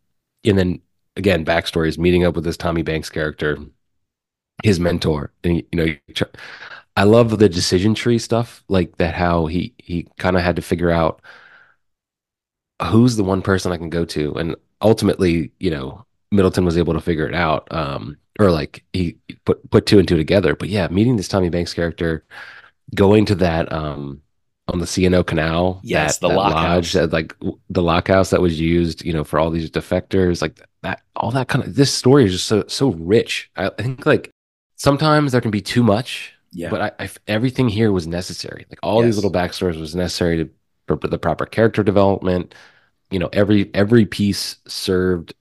and 0.44 0.56
then 0.56 0.80
again, 1.16 1.44
backstories, 1.44 1.98
meeting 1.98 2.24
up 2.24 2.36
with 2.36 2.44
this 2.44 2.56
Tommy 2.56 2.82
Banks 2.82 3.10
character, 3.10 3.58
his 4.62 4.78
mentor, 4.78 5.32
and 5.42 5.56
you 5.56 5.64
know, 5.72 6.26
I 6.96 7.04
love 7.04 7.38
the 7.38 7.48
decision 7.48 7.94
tree 7.94 8.18
stuff, 8.18 8.64
like 8.68 8.96
that. 8.98 9.14
How 9.14 9.46
he 9.46 9.74
he 9.78 10.06
kind 10.18 10.36
of 10.36 10.42
had 10.42 10.56
to 10.56 10.62
figure 10.62 10.90
out 10.90 11.20
who's 12.82 13.16
the 13.16 13.24
one 13.24 13.42
person 13.42 13.72
I 13.72 13.76
can 13.76 13.90
go 13.90 14.04
to, 14.04 14.34
and 14.36 14.56
ultimately, 14.80 15.52
you 15.58 15.70
know, 15.70 16.04
Middleton 16.30 16.64
was 16.64 16.78
able 16.78 16.94
to 16.94 17.00
figure 17.00 17.26
it 17.26 17.34
out, 17.34 17.66
um, 17.72 18.16
or 18.38 18.50
like 18.52 18.84
he 18.92 19.16
put 19.44 19.68
put 19.70 19.86
two 19.86 19.98
and 19.98 20.06
two 20.06 20.16
together. 20.16 20.54
But 20.54 20.68
yeah, 20.68 20.88
meeting 20.88 21.16
this 21.16 21.28
Tommy 21.28 21.48
Banks 21.50 21.74
character, 21.74 22.24
going 22.94 23.24
to 23.26 23.34
that 23.36 23.72
um 23.72 24.22
on 24.68 24.78
the 24.80 24.86
C&O 24.86 25.22
Canal, 25.24 25.80
Yes, 25.82 26.18
that, 26.18 26.28
the 26.28 26.28
that 26.28 26.36
lock 26.36 26.52
lodge, 26.54 26.86
house. 26.86 26.92
that, 26.92 27.12
like 27.12 27.34
the 27.70 27.82
lock 27.82 28.08
house 28.08 28.30
that 28.30 28.40
was 28.40 28.60
used, 28.60 29.04
you 29.04 29.12
know, 29.12 29.24
for 29.24 29.38
all 29.38 29.50
these 29.50 29.70
defectors, 29.70 30.42
like 30.42 30.60
that, 30.82 31.02
all 31.16 31.30
that 31.32 31.48
kind 31.48 31.64
of. 31.64 31.74
This 31.74 31.92
story 31.92 32.24
is 32.26 32.32
just 32.32 32.46
so 32.46 32.64
so 32.68 32.90
rich. 32.92 33.50
I 33.56 33.70
think 33.70 34.06
like 34.06 34.30
sometimes 34.76 35.32
there 35.32 35.40
can 35.40 35.50
be 35.50 35.60
too 35.62 35.82
much, 35.82 36.34
Yeah. 36.52 36.70
but 36.70 36.80
I, 37.00 37.04
I 37.04 37.10
everything 37.26 37.68
here 37.68 37.92
was 37.92 38.06
necessary. 38.06 38.66
Like 38.70 38.78
all 38.82 39.02
these 39.02 39.16
little 39.16 39.32
backstories 39.32 39.78
was 39.80 39.94
necessary 39.94 40.44
to 40.44 40.50
for 40.86 40.96
the 40.96 41.18
proper 41.18 41.46
character 41.46 41.82
development. 41.82 42.54
You 43.10 43.18
know, 43.18 43.28
every 43.32 43.70
every 43.74 44.06
piece 44.06 44.56
served 44.66 45.34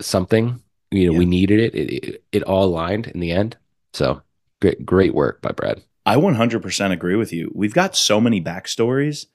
something. 0.00 0.60
You 0.90 1.06
know, 1.08 1.12
Yeah. 1.12 1.18
we 1.18 1.26
needed 1.26 1.60
it. 1.60 1.74
It, 1.74 1.90
it. 2.08 2.24
it 2.32 2.42
all 2.44 2.64
aligned 2.64 3.08
in 3.08 3.20
the 3.20 3.32
end. 3.32 3.56
So 3.94 4.22
great, 4.60 4.84
great 4.86 5.14
work 5.14 5.40
by 5.42 5.52
Brad. 5.52 5.82
I 6.06 6.16
100% 6.16 6.92
agree 6.92 7.16
with 7.16 7.32
you. 7.32 7.50
We've 7.54 7.72
got 7.74 7.96
so 7.96 8.20
many 8.20 8.40
backstories. 8.40 9.26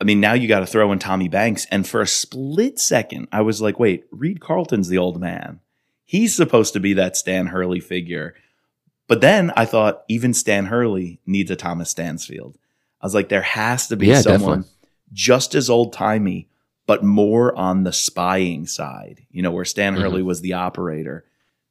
I 0.00 0.04
mean, 0.04 0.20
now 0.20 0.34
you 0.34 0.48
got 0.48 0.60
to 0.60 0.66
throw 0.66 0.92
in 0.92 0.98
Tommy 0.98 1.28
Banks. 1.28 1.66
And 1.70 1.86
for 1.86 2.00
a 2.02 2.06
split 2.06 2.78
second, 2.78 3.28
I 3.32 3.40
was 3.40 3.62
like, 3.62 3.78
wait, 3.78 4.04
Reed 4.10 4.40
Carlton's 4.40 4.88
the 4.88 4.98
old 4.98 5.20
man. 5.20 5.60
He's 6.04 6.34
supposed 6.36 6.74
to 6.74 6.80
be 6.80 6.92
that 6.94 7.16
Stan 7.16 7.46
Hurley 7.46 7.80
figure. 7.80 8.34
But 9.08 9.20
then 9.22 9.52
I 9.56 9.64
thought 9.64 10.02
even 10.08 10.34
Stan 10.34 10.66
Hurley 10.66 11.20
needs 11.26 11.50
a 11.50 11.56
Thomas 11.56 11.90
Stansfield. 11.90 12.58
I 13.00 13.06
was 13.06 13.14
like, 13.14 13.28
there 13.28 13.42
has 13.42 13.86
to 13.88 13.96
be 13.96 14.08
Yeah, 14.08 14.20
someone 14.20 14.60
definitely. 14.62 14.70
just 15.12 15.54
as 15.54 15.70
old 15.70 15.92
timey, 15.92 16.48
but 16.86 17.02
more 17.04 17.54
on 17.56 17.84
the 17.84 17.92
spying 17.92 18.66
side, 18.66 19.22
you 19.30 19.42
know, 19.42 19.50
where 19.50 19.64
Stan 19.64 19.94
Mhm. 19.94 20.00
Hurley 20.00 20.22
was 20.22 20.40
the 20.40 20.52
operator, 20.54 21.24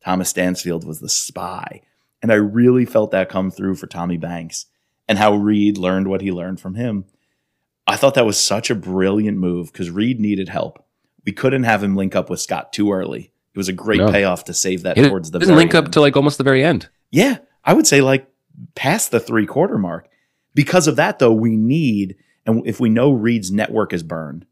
Thomas 0.03 0.29
Stansfield 0.29 0.86
was 0.86 0.99
the 0.99 1.10
spy. 1.10 1.82
And 2.23 2.31
I 2.31 2.36
really 2.36 2.86
felt 2.86 3.12
that 3.12 3.29
come 3.29 3.51
through 3.51 3.75
for 3.75 3.86
Tommy 3.86 4.17
Banks 4.17 4.65
and 5.07 5.17
how 5.19 5.36
Reed 5.36 5.77
learned 5.77 6.07
what 6.07 6.21
he 6.21 6.31
learned 6.31 6.59
from 6.62 6.75
him. 6.75 7.03
I 7.86 7.97
thought 7.97 8.13
that 8.15 8.25
was 8.25 8.39
such 8.39 8.69
a 8.69 8.75
brilliant 8.75 9.38
move 9.38 9.71
because 9.71 9.91
Reed 9.91 10.19
needed 10.21 10.47
help. 10.47 10.83
We 11.25 11.33
couldn't 11.33 11.63
have 11.63 11.83
him 11.83 11.97
link 11.97 12.15
up 12.15 12.29
with 12.29 12.39
Scot 12.39 12.71
too 12.71 12.93
early. 12.93 13.33
It 13.53 13.57
was 13.57 13.67
a 13.67 13.73
great 13.73 13.99
No. 13.99 14.09
payoff 14.09 14.45
to 14.45 14.53
save 14.53 14.83
that 14.83 14.97
It 14.97 15.09
towards 15.09 15.31
the 15.31 15.39
very 15.39 15.53
link 15.53 15.75
up 15.75 15.91
to 15.91 16.01
like 16.01 16.15
almost 16.15 16.38
the 16.38 16.43
very 16.45 16.63
end. 16.63 16.88
Yeah, 17.12 17.39
I 17.63 17.73
would 17.73 17.86
say 17.86 18.01
like 18.01 18.25
past 18.73 19.12
the 19.12 19.19
three 19.19 19.45
quarter 19.45 19.77
mark. 19.77 20.07
Because 20.55 20.88
of 20.88 20.95
that, 20.95 21.19
though, 21.19 21.33
we 21.33 21.57
need, 21.57 22.15
and 22.45 22.65
if 22.65 22.79
we 22.79 22.89
know 22.89 23.12
Reed's 23.12 23.51
network 23.51 23.91
is 23.91 24.03
burned, 24.03 24.45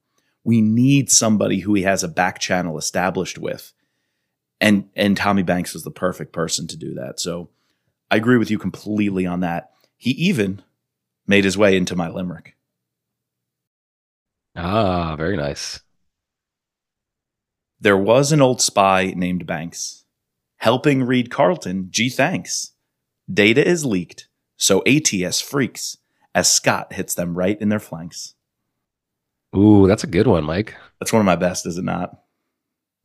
we 0.43 0.59
need 0.59 1.09
somebody 1.09 1.59
who 1.59 1.73
he 1.75 1.83
has 1.83 2.03
a 2.03 2.07
back 2.07 2.39
channel 2.39 2.77
established 2.77 3.37
with. 3.37 3.71
And 4.59 4.89
and 4.95 5.15
Tommy 5.15 5.43
Banks 5.43 5.73
was 5.73 5.83
the 5.83 5.91
perfect 5.91 6.33
person 6.33 6.67
to 6.67 6.77
do 6.77 6.93
that. 6.95 7.19
So 7.19 7.49
I 8.11 8.17
agree 8.17 8.37
with 8.37 8.51
you 8.51 8.59
completely 8.59 9.25
on 9.25 9.39
that. 9.39 9.71
He 9.97 10.11
even 10.11 10.61
made 11.25 11.45
his 11.45 11.57
way 11.57 11.77
into 11.77 11.95
my 11.95 12.09
limerick. 12.09 12.55
Ah, 14.55 15.15
very 15.15 15.37
nice. 15.37 15.79
There 17.79 17.97
was 17.97 18.31
an 18.31 18.41
old 18.41 18.61
spy 18.61 19.13
named 19.15 19.47
Banks 19.47 20.03
helping 20.57 21.03
Reed 21.03 21.31
Carlton. 21.31 21.87
Gee, 21.89 22.09
thanks. 22.09 22.73
Data 23.31 23.65
is 23.65 23.85
leaked, 23.85 24.27
so 24.57 24.83
ATS 24.85 25.41
freaks 25.41 25.97
as 26.35 26.51
Scot 26.51 26.93
hits 26.93 27.15
them 27.15 27.35
right 27.35 27.59
in 27.59 27.69
their 27.69 27.79
flanks. 27.79 28.35
Ooh, 29.55 29.87
that's 29.87 30.03
a 30.03 30.07
good 30.07 30.27
one, 30.27 30.43
Mike. 30.43 30.75
That's 30.99 31.11
one 31.11 31.19
of 31.19 31.25
my 31.25 31.35
best, 31.35 31.65
is 31.65 31.77
it 31.77 31.83
not? 31.83 32.21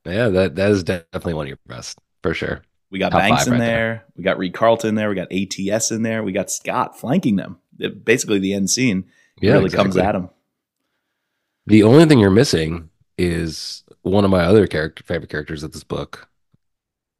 Yeah, 0.04 0.28
that 0.28 0.54
that 0.56 0.70
is 0.70 0.84
definitely 0.84 1.34
one 1.34 1.46
of 1.46 1.48
your 1.48 1.58
best 1.66 1.98
for 2.22 2.34
sure. 2.34 2.62
We 2.90 2.98
got 2.98 3.10
Top 3.10 3.20
Banks 3.20 3.46
in 3.46 3.52
right 3.54 3.58
there. 3.58 3.66
there. 3.68 4.04
We 4.16 4.24
got 4.24 4.38
Reed 4.38 4.54
Carlton 4.54 4.94
there. 4.94 5.08
We 5.08 5.14
got 5.16 5.32
ATS 5.32 5.90
in 5.90 6.02
there. 6.02 6.22
We 6.22 6.32
got 6.32 6.50
Scot 6.50 6.98
flanking 6.98 7.36
them. 7.36 7.58
It- 7.78 8.04
basically, 8.04 8.38
the 8.38 8.52
end 8.54 8.70
scene 8.70 9.04
Yeah, 9.40 9.54
really 9.54 9.70
comes 9.70 9.96
at 9.96 10.14
him. 10.14 10.30
The 11.66 11.82
only 11.82 12.04
thing 12.06 12.18
you're 12.20 12.30
missing 12.30 12.90
is 13.18 13.82
one 14.02 14.24
of 14.24 14.30
my 14.30 14.42
other 14.44 14.66
character 14.66 15.02
favorite 15.02 15.30
characters 15.30 15.62
of 15.62 15.72
this 15.72 15.82
book, 15.84 16.28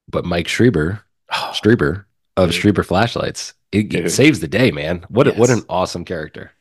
but 0.09 0.25
Mike 0.25 0.47
Strieber, 0.47 1.01
Strieber 1.33 2.05
of. 2.37 2.51
Strieber 2.51 2.85
Flashlights. 2.85 3.55
It, 3.73 3.93
it 3.93 4.11
saves 4.11 4.39
the 4.41 4.49
day, 4.49 4.71
man. 4.71 5.05
What 5.09 5.27
a- 5.27 5.33
what 5.33 5.51
an 5.51 5.63
awesome 5.69 6.05
character. 6.05 6.53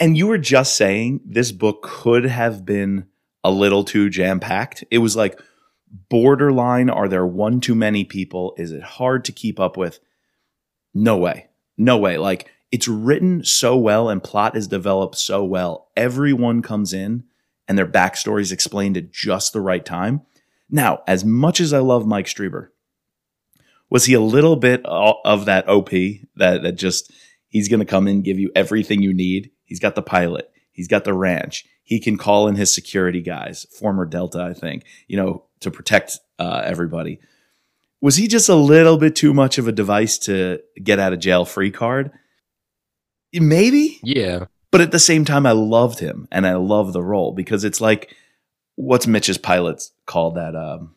And 0.00 0.16
you 0.16 0.26
were 0.26 0.38
just 0.38 0.74
saying 0.76 1.20
this 1.24 1.52
book 1.52 1.82
could 1.82 2.24
have 2.24 2.64
been 2.64 3.06
a 3.44 3.50
little 3.50 3.84
too 3.84 4.08
jam 4.10 4.40
packed. 4.40 4.82
It 4.90 4.98
was 4.98 5.14
like 5.14 5.38
borderline. 6.08 6.90
Are 6.90 7.08
there 7.08 7.26
one 7.26 7.60
too 7.60 7.74
many 7.74 8.04
people? 8.04 8.54
Is 8.58 8.72
it 8.72 8.82
hard 8.82 9.24
to 9.26 9.32
keep 9.32 9.60
up 9.60 9.76
with? 9.76 10.00
No 10.92 11.16
way. 11.16 11.48
No 11.76 11.96
way. 11.98 12.18
Like 12.18 12.50
it's 12.70 12.88
written 12.88 13.44
so 13.44 13.76
well 13.76 14.08
and 14.08 14.22
plot 14.22 14.56
is 14.56 14.68
developed 14.68 15.16
so 15.16 15.44
well. 15.44 15.90
Everyone 15.96 16.62
comes 16.62 16.92
in 16.92 17.24
and 17.68 17.78
their 17.78 17.86
backstory 17.86 18.40
is 18.40 18.52
explained 18.52 18.96
at 18.96 19.12
just 19.12 19.52
the 19.52 19.60
right 19.60 19.84
time. 19.84 20.22
Now, 20.70 21.02
as 21.06 21.24
much 21.24 21.60
as 21.60 21.72
I 21.72 21.78
love 21.78 22.06
Mike 22.06 22.26
Strieber, 22.26 22.68
was 23.90 24.06
he 24.06 24.14
a 24.14 24.20
little 24.20 24.56
bit 24.56 24.84
of 24.84 25.44
that 25.44 25.68
OP 25.68 25.90
that, 26.36 26.62
that 26.62 26.72
just 26.72 27.12
he's 27.48 27.68
going 27.68 27.80
to 27.80 27.86
come 27.86 28.08
in 28.08 28.22
give 28.22 28.38
you 28.38 28.50
everything 28.54 29.02
you 29.02 29.14
need? 29.14 29.50
He's 29.64 29.80
got 29.80 29.94
the 29.94 30.02
pilot, 30.02 30.50
he's 30.72 30.88
got 30.88 31.04
the 31.04 31.14
ranch, 31.14 31.64
he 31.84 32.00
can 32.00 32.18
call 32.18 32.48
in 32.48 32.56
his 32.56 32.74
security 32.74 33.20
guys, 33.20 33.66
former 33.78 34.04
Delta, 34.04 34.42
I 34.42 34.52
think, 34.52 34.84
you 35.06 35.16
know, 35.16 35.44
to 35.64 35.70
protect 35.70 36.18
uh, 36.38 36.62
everybody. 36.64 37.20
Was 38.00 38.16
he 38.16 38.28
just 38.28 38.48
a 38.48 38.54
little 38.54 38.96
bit 38.98 39.16
too 39.16 39.34
much 39.34 39.58
of 39.58 39.66
a 39.68 39.72
device 39.72 40.18
to 40.20 40.60
get 40.82 40.98
out 40.98 41.12
of 41.12 41.18
jail 41.20 41.44
free 41.44 41.70
card? 41.70 42.10
Maybe, 43.32 43.98
Yeah. 44.04 44.44
but 44.70 44.80
at 44.80 44.92
the 44.92 44.98
same 44.98 45.24
time, 45.24 45.44
I 45.46 45.52
loved 45.52 45.98
him 45.98 46.28
and 46.30 46.46
I 46.46 46.54
love 46.54 46.92
the 46.92 47.02
role 47.02 47.32
because 47.32 47.64
it's 47.64 47.80
like 47.80 48.14
what's 48.76 49.06
Mitch's 49.06 49.38
pilots 49.38 49.90
called 50.06 50.36
that 50.36 50.54
um, 50.54 50.94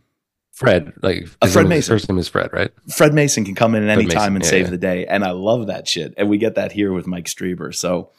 Fred, 0.51 0.93
like 1.01 1.27
Uh, 1.41 1.47
Fred 1.47 1.63
name- 1.63 1.71
his 1.71 1.77
Mason. 1.89 1.93
first 1.95 2.09
name 2.09 2.17
is 2.19 2.27
Fred, 2.27 2.51
right? 2.53 2.71
Fred 2.95 3.13
Mason 3.13 3.43
can 3.45 3.55
come 3.55 3.73
in 3.73 3.83
at 3.83 3.89
any 3.89 4.03
Mason, 4.05 4.19
time 4.19 4.35
and 4.35 4.43
yeah, 4.43 4.49
save 4.51 4.65
yeah. 4.65 4.71
the 4.71 4.77
day. 4.77 5.05
And 5.07 5.23
I 5.23 5.31
love 5.31 5.67
that 5.67 5.87
shit. 5.87 6.13
And 6.17 6.29
we 6.29 6.37
get 6.37 6.55
that 6.55 6.71
here 6.73 6.91
with 6.93 7.07
Mike 7.07 7.25
Strieber. 7.25 7.73
So 7.73 8.11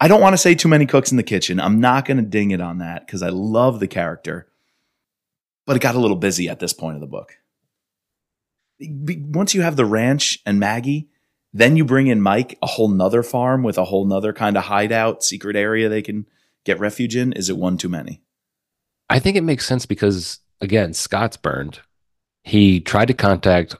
I 0.00 0.08
don't 0.08 0.20
want 0.20 0.32
to 0.32 0.38
say 0.38 0.54
too 0.56 0.68
many 0.68 0.86
cooks 0.86 1.10
in 1.12 1.16
the 1.16 1.22
kitchen. 1.22 1.60
I'm 1.60 1.78
not 1.80 2.06
going 2.06 2.16
to 2.16 2.24
ding 2.24 2.50
it 2.50 2.60
on 2.60 2.78
that 2.78 3.06
because 3.06 3.22
I 3.22 3.28
love 3.28 3.78
the 3.78 3.86
character. 3.88 4.48
But 5.66 5.76
it 5.76 5.82
got 5.82 5.94
a 5.94 6.00
little 6.00 6.16
busy 6.16 6.48
at 6.48 6.58
this 6.58 6.72
point 6.72 6.96
of 6.96 7.00
the 7.00 7.06
book. 7.06 7.36
Once 8.80 9.54
you 9.54 9.62
have 9.62 9.76
the 9.76 9.84
ranch 9.84 10.40
and 10.44 10.58
Maggie, 10.58 11.08
then 11.52 11.76
you 11.76 11.84
bring 11.84 12.08
in 12.08 12.20
Mike, 12.20 12.58
a 12.62 12.66
whole 12.66 12.88
nother 12.88 13.22
farm 13.22 13.62
with 13.62 13.78
a 13.78 13.84
whole 13.84 14.04
nother 14.04 14.32
kind 14.32 14.56
of 14.56 14.64
hideout, 14.64 15.22
secret 15.22 15.54
area 15.54 15.88
they 15.88 16.02
can 16.02 16.26
get 16.64 16.80
refuge 16.80 17.14
in. 17.14 17.32
Is 17.32 17.48
it 17.48 17.56
one 17.56 17.76
too 17.76 17.88
many? 17.88 18.22
I 19.08 19.18
think 19.18 19.36
it 19.36 19.42
makes 19.42 19.66
sense 19.66 19.86
because 19.86 20.40
again, 20.60 20.94
Scot's 20.94 21.36
burned. 21.36 21.80
He 22.44 22.80
tried 22.80 23.08
to 23.08 23.14
contact 23.14 23.76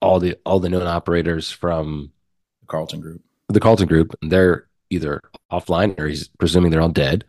all 0.00 0.20
the 0.20 0.36
all 0.44 0.60
the 0.60 0.68
known 0.68 0.86
operators 0.86 1.50
from 1.50 2.12
The 2.60 2.66
Carlton 2.66 3.00
Group. 3.00 3.22
the 3.48 3.60
Carlton 3.60 3.88
Group. 3.88 4.14
They're 4.22 4.68
either 4.90 5.20
offline 5.50 5.98
or 5.98 6.06
he's 6.06 6.28
presuming 6.28 6.70
they're 6.70 6.82
all 6.82 6.90
dead. 6.90 7.24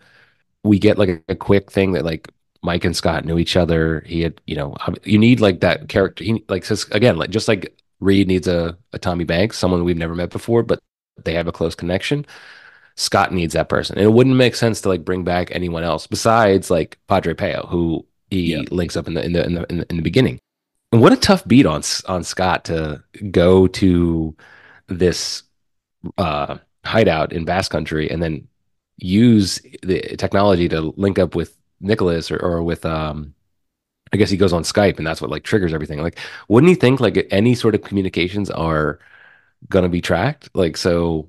We 0.63 0.77
get 0.77 0.97
like 0.97 1.09
a, 1.09 1.21
a 1.29 1.35
quick 1.35 1.71
thing 1.71 1.93
that 1.93 2.05
like 2.05 2.27
Mike 2.67 2.85
and 2.85 2.95
Scot 2.95 3.25
knew 3.25 3.39
each 3.39 3.55
other. 3.55 4.03
He 4.05 4.21
had, 4.21 4.39
you 4.45 4.55
know, 4.55 4.75
you 5.03 5.17
need 5.17 5.39
like 5.39 5.61
that 5.61 5.87
character. 5.89 6.23
He 6.23 6.43
like 6.49 6.65
says 6.65 6.85
again, 6.91 7.17
like 7.17 7.29
just 7.31 7.47
like 7.47 7.63
Reed 7.99 8.27
needs 8.27 8.47
a, 8.47 8.77
a 8.93 8.99
Tommy 8.99 9.23
Banks, 9.23 9.57
someone 9.57 9.83
we've 9.83 9.97
never 9.97 10.15
met 10.15 10.29
before, 10.29 10.63
but 10.63 10.79
they 11.23 11.33
have 11.33 11.47
a 11.47 11.51
close 11.51 11.75
connection. 11.75 12.25
Scot 12.95 13.33
needs 13.33 13.53
that 13.53 13.69
person. 13.69 13.97
And 13.97 14.05
it 14.05 14.11
wouldn't 14.11 14.35
make 14.35 14.55
sense 14.55 14.81
to 14.81 14.89
like 14.89 15.05
bring 15.05 15.23
back 15.23 15.49
anyone 15.51 15.83
else 15.83 16.07
besides 16.07 16.69
like 16.69 16.99
Padre 17.07 17.33
Peio, 17.33 17.67
who 17.69 18.05
he 18.29 18.53
Yeah. 18.53 18.63
links 18.69 18.97
up 18.97 19.07
in 19.07 19.13
the 19.13 19.23
in 19.23 19.33
the 19.33 19.45
in 19.45 19.53
the 19.55 19.65
in 19.69 19.77
the, 19.77 19.85
in 19.89 19.95
the 19.97 20.03
beginning. 20.03 20.39
And 20.91 21.01
what 21.01 21.13
a 21.13 21.17
tough 21.17 21.47
beat 21.47 21.65
on 21.65 21.81
on 22.07 22.23
Scot 22.23 22.65
to 22.65 23.03
go 23.31 23.67
to 23.67 24.35
this 24.87 25.43
uh, 26.17 26.57
hideout 26.85 27.33
in 27.33 27.45
Basque 27.45 27.71
Country 27.71 28.09
and 28.09 28.21
then 28.21 28.47
use 28.97 29.59
the 29.83 29.99
technology 30.17 30.69
to 30.69 30.93
link 30.97 31.19
up 31.19 31.35
with 31.35 31.56
Nicholas 31.79 32.31
or, 32.31 32.37
or 32.37 32.63
with 32.63 32.85
um 32.85 33.33
I 34.13 34.17
guess 34.17 34.29
he 34.29 34.37
goes 34.37 34.53
on 34.53 34.63
Skype 34.63 34.97
and 34.97 35.05
that's 35.05 35.21
what 35.21 35.29
like 35.29 35.43
triggers 35.43 35.73
everything. 35.73 36.01
Like, 36.01 36.17
wouldn't 36.47 36.69
he 36.69 36.75
think 36.75 36.99
like 36.99 37.27
any 37.29 37.55
sort 37.55 37.75
of 37.75 37.81
communications 37.81 38.49
are 38.49 38.99
gonna 39.69 39.89
be 39.89 40.01
tracked? 40.01 40.49
Like, 40.53 40.77
so 40.77 41.27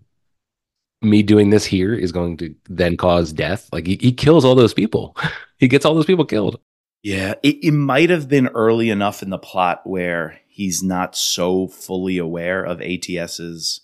me 1.03 1.23
doing 1.23 1.51
this 1.51 1.65
here 1.65 1.95
is 1.95 2.13
going 2.13 2.37
to 2.39 2.55
then 2.69 2.97
cause 2.97 3.33
death. 3.33 3.69
Like 3.73 3.87
he, 3.87 3.99
he 4.01 4.13
kills 4.13 4.45
all 4.45 4.55
those 4.55 4.75
people. 4.75 5.17
he 5.59 5.69
gets 5.69 5.85
all 5.85 5.95
those 5.95 6.07
people 6.07 6.25
killed. 6.25 6.61
Yeah, 7.03 7.35
it, 7.43 7.65
it 7.65 7.73
might 7.73 8.11
have 8.11 8.29
been 8.29 8.49
early 8.49 8.91
enough 8.91 9.23
in 9.23 9.31
the 9.31 9.39
plot 9.39 9.83
where 9.85 10.41
he's 10.49 10.83
not 10.83 11.17
so 11.17 11.69
fully 11.69 12.19
aware 12.19 12.65
of 12.65 12.81
ATS's 12.81 13.83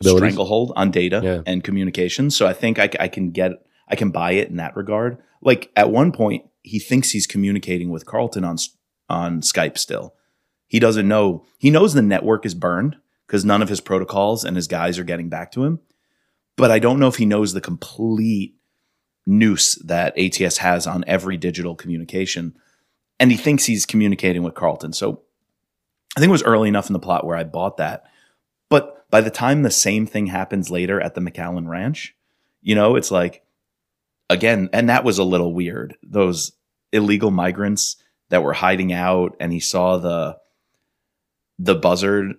Abilities. 0.00 0.18
stranglehold 0.18 0.72
on 0.76 0.90
data 0.90 1.20
yeah. 1.24 1.40
and 1.46 1.64
communication. 1.64 2.30
So 2.30 2.46
I 2.46 2.52
think 2.52 2.78
I, 2.78 2.90
I 3.00 3.08
can 3.08 3.30
get 3.30 3.52
I 3.88 3.96
can 3.96 4.10
buy 4.10 4.32
it 4.32 4.50
in 4.50 4.56
that 4.56 4.76
regard. 4.76 5.22
Like 5.42 5.70
at 5.76 5.90
one 5.90 6.12
point, 6.12 6.44
he 6.62 6.78
thinks 6.78 7.10
he's 7.10 7.26
communicating 7.26 7.90
with 7.90 8.06
Carlton 8.06 8.44
on 8.44 8.56
on 9.08 9.40
Skype 9.40 9.78
still. 9.78 10.14
He 10.66 10.80
doesn't 10.80 11.06
know. 11.06 11.44
He 11.58 11.70
knows 11.70 11.94
the 11.94 12.02
network 12.02 12.44
is 12.44 12.54
burned 12.54 12.96
because 13.26 13.44
none 13.44 13.62
of 13.62 13.68
his 13.68 13.80
protocols 13.80 14.44
and 14.44 14.56
his 14.56 14.66
guys 14.66 14.98
are 14.98 15.04
getting 15.04 15.28
back 15.28 15.52
to 15.52 15.64
him. 15.64 15.80
But 16.56 16.70
I 16.70 16.78
don't 16.78 16.98
know 16.98 17.08
if 17.08 17.16
he 17.16 17.26
knows 17.26 17.52
the 17.52 17.60
complete 17.60 18.56
noose 19.26 19.74
that 19.84 20.18
ATS 20.18 20.58
has 20.58 20.86
on 20.86 21.04
every 21.06 21.36
digital 21.36 21.74
communication. 21.74 22.56
And 23.18 23.30
he 23.30 23.36
thinks 23.36 23.64
he's 23.64 23.86
communicating 23.86 24.42
with 24.42 24.54
Carlton. 24.54 24.92
So 24.92 25.22
I 26.16 26.20
think 26.20 26.28
it 26.28 26.32
was 26.32 26.42
early 26.42 26.68
enough 26.68 26.88
in 26.88 26.92
the 26.92 26.98
plot 26.98 27.26
where 27.26 27.36
I 27.36 27.44
bought 27.44 27.76
that. 27.76 28.04
But 28.68 29.08
by 29.10 29.20
the 29.20 29.30
time 29.30 29.62
the 29.62 29.70
same 29.70 30.06
thing 30.06 30.26
happens 30.26 30.70
later 30.70 31.00
at 31.00 31.14
the 31.14 31.20
McAllen 31.20 31.68
Ranch, 31.68 32.14
you 32.62 32.74
know, 32.74 32.96
it's 32.96 33.10
like, 33.10 33.45
again, 34.30 34.68
and 34.72 34.88
that 34.88 35.04
was 35.04 35.18
a 35.18 35.24
little 35.24 35.52
weird. 35.52 35.96
Those 36.02 36.52
illegal 36.92 37.30
migrants 37.30 37.96
that 38.28 38.42
were 38.42 38.52
hiding 38.52 38.92
out, 38.92 39.36
and 39.40 39.52
he 39.52 39.60
saw 39.60 39.98
the 39.98 40.38
the 41.58 41.74
buzzard 41.74 42.34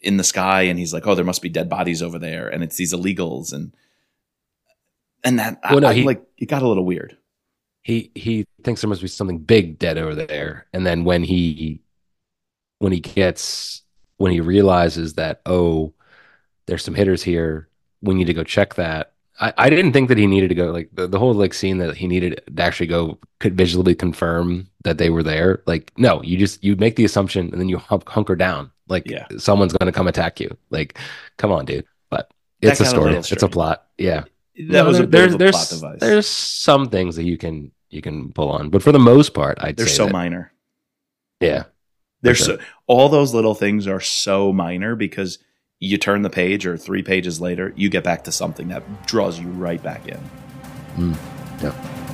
in 0.00 0.16
the 0.16 0.24
sky, 0.24 0.62
and 0.62 0.78
he's 0.78 0.92
like, 0.92 1.06
"Oh, 1.06 1.14
there 1.14 1.24
must 1.24 1.42
be 1.42 1.48
dead 1.48 1.68
bodies 1.68 2.02
over 2.02 2.18
there," 2.18 2.48
and 2.48 2.62
it's 2.62 2.76
these 2.76 2.94
illegals, 2.94 3.52
and 3.52 3.74
and 5.24 5.38
that 5.38 5.58
well, 5.70 5.80
no, 5.80 5.88
I, 5.88 5.94
he, 5.94 6.02
like 6.04 6.22
it 6.38 6.46
got 6.46 6.62
a 6.62 6.68
little 6.68 6.84
weird. 6.84 7.16
He 7.82 8.10
he 8.14 8.46
thinks 8.62 8.80
there 8.80 8.88
must 8.88 9.02
be 9.02 9.08
something 9.08 9.38
big 9.38 9.78
dead 9.78 9.98
over 9.98 10.14
there, 10.14 10.66
and 10.72 10.86
then 10.86 11.04
when 11.04 11.22
he 11.22 11.82
when 12.78 12.92
he 12.92 13.00
gets 13.00 13.82
when 14.18 14.32
he 14.32 14.40
realizes 14.40 15.14
that 15.14 15.40
oh, 15.46 15.92
there's 16.66 16.84
some 16.84 16.94
hitters 16.94 17.22
here, 17.22 17.68
we 18.00 18.14
need 18.14 18.26
to 18.26 18.34
go 18.34 18.44
check 18.44 18.74
that. 18.74 19.12
I, 19.38 19.52
I 19.56 19.70
didn't 19.70 19.92
think 19.92 20.08
that 20.08 20.18
he 20.18 20.26
needed 20.26 20.48
to 20.48 20.54
go 20.54 20.70
like 20.70 20.88
the, 20.92 21.06
the 21.06 21.18
whole 21.18 21.34
like 21.34 21.54
scene 21.54 21.78
that 21.78 21.96
he 21.96 22.06
needed 22.06 22.40
to 22.54 22.62
actually 22.62 22.86
go 22.86 23.18
could 23.38 23.56
visually 23.56 23.94
confirm 23.94 24.68
that 24.84 24.98
they 24.98 25.10
were 25.10 25.22
there. 25.22 25.62
Like 25.66 25.92
no, 25.96 26.22
you 26.22 26.38
just 26.38 26.62
you 26.64 26.76
make 26.76 26.96
the 26.96 27.04
assumption 27.04 27.50
and 27.50 27.60
then 27.60 27.68
you 27.68 27.78
hunker 27.78 28.36
down. 28.36 28.70
Like 28.88 29.10
yeah. 29.10 29.26
someone's 29.36 29.72
going 29.72 29.86
to 29.86 29.96
come 29.96 30.06
attack 30.06 30.40
you. 30.40 30.56
Like 30.70 30.98
come 31.36 31.52
on, 31.52 31.64
dude. 31.64 31.86
But 32.08 32.30
it's 32.60 32.80
a 32.80 32.84
story. 32.84 33.14
It's 33.14 33.42
a 33.42 33.48
plot. 33.48 33.86
Yeah 33.98 34.24
that 34.56 34.68
no, 34.68 34.84
was 34.86 35.00
a 35.00 35.06
there's, 35.06 35.34
a 35.34 35.38
there's, 35.38 35.52
plot 35.52 35.68
device. 35.68 36.00
There's 36.00 36.26
some 36.26 36.88
things 36.88 37.16
that 37.16 37.24
you 37.24 37.36
can 37.36 37.72
you 37.90 38.02
can 38.02 38.32
pull 38.32 38.50
on, 38.50 38.70
but 38.70 38.82
for 38.82 38.92
the 38.92 38.98
most 38.98 39.34
part, 39.34 39.58
I'd 39.60 39.76
they're 39.76 39.86
so 39.86 40.06
that, 40.06 40.12
minor. 40.12 40.52
Yeah, 41.40 41.64
they're 42.22 42.34
sure. 42.34 42.58
so 42.58 42.64
all 42.86 43.08
those 43.08 43.34
little 43.34 43.54
things 43.54 43.86
are 43.86 44.00
so 44.00 44.52
minor 44.52 44.96
because 44.96 45.38
you 45.78 45.98
turn 45.98 46.22
the 46.22 46.30
page 46.30 46.66
or 46.66 46.76
three 46.76 47.02
pages 47.02 47.40
later, 47.40 47.72
you 47.76 47.88
get 47.88 48.04
back 48.04 48.24
to 48.24 48.32
something 48.32 48.68
that 48.68 49.06
draws 49.06 49.38
you 49.38 49.48
right 49.48 49.82
back 49.82 50.08
in. 50.08 50.18
Mm, 50.96 51.16
yeah. 51.62 52.05